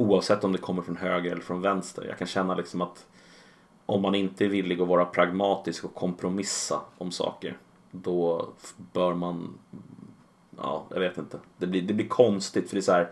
[0.00, 2.04] oavsett om det kommer från höger eller från vänster.
[2.08, 3.06] Jag kan känna liksom att
[3.86, 7.56] om man inte är villig att vara pragmatisk och kompromissa om saker
[7.90, 8.48] då
[8.92, 9.58] bör man
[10.56, 11.38] Ja, jag vet inte.
[11.56, 13.10] Det blir, det blir konstigt för det är så här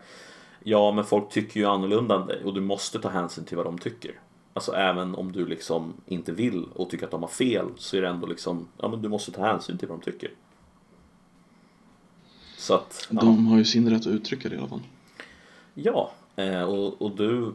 [0.62, 3.66] Ja, men folk tycker ju annorlunda än dig och du måste ta hänsyn till vad
[3.66, 4.20] de tycker.
[4.54, 8.02] Alltså även om du liksom inte vill och tycker att de har fel så är
[8.02, 10.30] det ändå liksom Ja, men du måste ta hänsyn till vad de tycker.
[12.56, 13.20] Så att, ja.
[13.20, 14.82] De har ju sin rätt att uttrycka det i alla fall.
[15.74, 17.54] Ja, eh, och, och du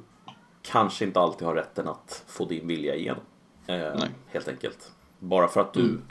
[0.62, 3.24] kanske inte alltid har rätten att få din vilja igenom.
[3.68, 4.92] Eh, helt enkelt.
[5.20, 6.02] Bara för att du Mm.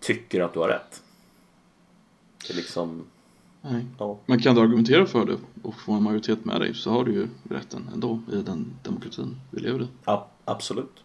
[0.00, 1.02] tycker att du har rätt.
[2.46, 3.04] Det är liksom,
[3.60, 3.86] Nej.
[3.98, 4.18] ja.
[4.26, 7.12] Men kan du argumentera för det och få en majoritet med dig så har du
[7.12, 9.86] ju rätten ändå i den demokratin vi lever i.
[10.04, 11.04] Ja, absolut.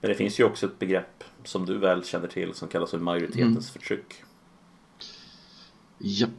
[0.00, 2.98] Men det finns ju också ett begrepp som du väl känner till som kallas för
[2.98, 3.62] majoritetens Mm.
[3.62, 4.14] förtryck.
[5.98, 6.30] Japp.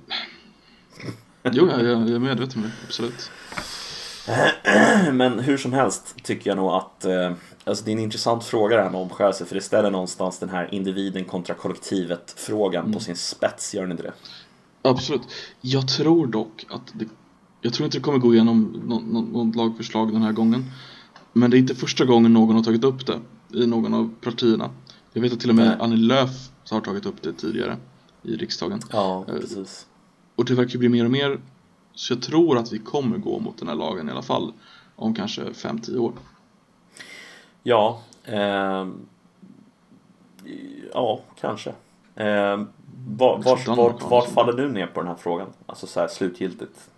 [1.43, 3.31] Jo, jag, jag är medveten om det, absolut.
[5.13, 7.33] Men hur som helst tycker jag nog att eh,
[7.63, 10.49] alltså det är en intressant fråga det här med omskärelse för det ställer någonstans den
[10.49, 14.13] här individen kontra kollektivet frågan på sin spets, gör den inte det?
[14.81, 15.21] Absolut.
[15.61, 17.05] Jag tror dock att det,
[17.61, 20.65] jag tror inte det kommer gå igenom något, något, något lagförslag den här gången.
[21.33, 23.19] Men det är inte första gången någon har tagit upp det
[23.57, 24.69] i någon av partierna.
[25.13, 25.77] Jag vet att till och med Nej.
[25.79, 27.77] Annie Lööf har tagit upp det tidigare
[28.23, 28.79] i riksdagen.
[28.91, 29.85] Ja, Eh, precis.
[30.35, 31.39] Och det verkar bli mer och mer
[31.93, 34.53] så jag tror att vi kommer gå mot den här lagen i alla fall
[34.95, 36.13] om kanske 5-10 år.
[37.63, 39.05] Ja, ehm,
[40.93, 41.73] ja, kanske.
[42.15, 42.67] Ehm,
[43.07, 45.47] var, vart, vart, vart faller du ner på den här frågan?
[45.65, 46.89] Alltså så här slutgiltigt.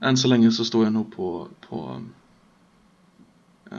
[0.00, 2.02] Än så länge så står jag nog på, på
[3.70, 3.78] eh,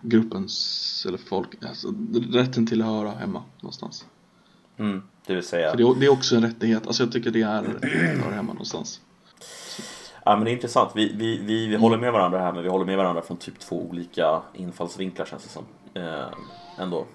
[0.00, 1.94] gruppens, eller folk, alltså,
[2.30, 4.06] rätten till att höra hemma någonstans.
[4.76, 5.70] Mm, det vill säga.
[5.70, 7.62] För det, är- också en rättighet, alltså jag tycker det är
[8.24, 9.00] höra hemma någonstans.
[10.24, 10.90] Ja, men det är intressant.
[10.94, 13.58] Vi, vi, vi, vi håller med varandra här, men vi håller med varandra från typ
[13.58, 15.64] två olika infallsvinklar känns det som.
[15.94, 16.26] Eh,
[16.78, 17.06] ändå.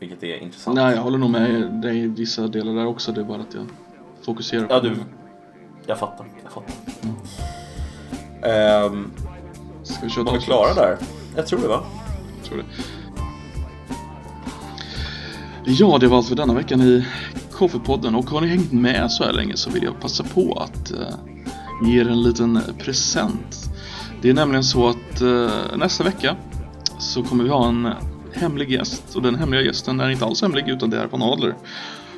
[0.00, 0.76] Vilket är intressant.
[0.76, 3.12] Nej, jag håller nog med dig i vissa delar där också.
[3.12, 3.66] Det är bara att jag
[4.24, 4.96] fokuserar på Ja, du.
[5.86, 6.26] Jag fattar.
[6.42, 6.74] Jag fattar.
[8.42, 9.10] Ehm,
[9.82, 10.96] Ska vi köra var vi klara där?
[11.36, 11.80] Jag tror det va?
[12.40, 12.64] Jag tror det.
[15.64, 17.06] Ja, det var allt för denna veckan i
[17.58, 20.90] Koffepodden och har ni hängt med så här länge så vill jag passa på att
[20.90, 21.14] eh,
[21.84, 23.70] ge er en liten present.
[24.22, 26.36] Det är nämligen så att eh, nästa vecka
[26.98, 27.88] så kommer vi ha en
[28.32, 31.54] hemlig gäst och den hemliga gästen är inte alls hemlig utan det är Van Adler.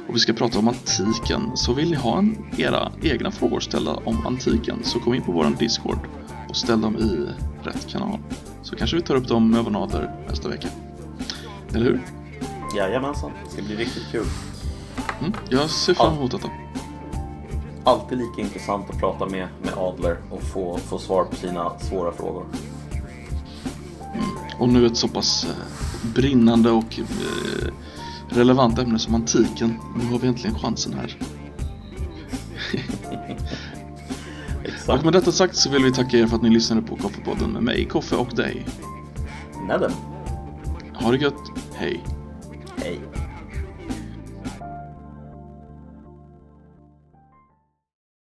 [0.08, 1.50] Och vi ska prata om antiken.
[1.54, 5.32] Så vill ni ha en, era egna frågor ställda om antiken så kom in på
[5.32, 5.98] vår Discord
[6.48, 7.26] och ställ dem i
[7.68, 8.18] rätt kanal.
[8.62, 10.68] Så kanske vi tar upp dem med Van Adler nästa vecka.
[11.74, 12.00] Eller hur?
[12.76, 13.30] Jajamensan.
[13.44, 14.26] Det ska bli riktigt kul.
[15.20, 16.51] Mm, jag ser fram emot detta.
[17.84, 22.12] Alltid lika intressant att prata med, med Adler och få, få svar på sina svåra
[22.12, 22.47] frågor.
[24.59, 25.51] Och nu ett så pass eh,
[26.14, 27.72] brinnande och eh,
[28.28, 29.78] relevant ämne som antiken.
[29.97, 31.16] Nu har vi äntligen chansen här.
[34.60, 35.05] Och Exakt.
[35.05, 37.62] med detta sagt så vill vi tacka er för att ni lyssnade på Koffepodden med
[37.62, 38.66] mig, Koffe och dig.
[39.68, 39.92] Nedden.
[40.94, 41.34] Ha det gött,
[41.74, 42.05] hej!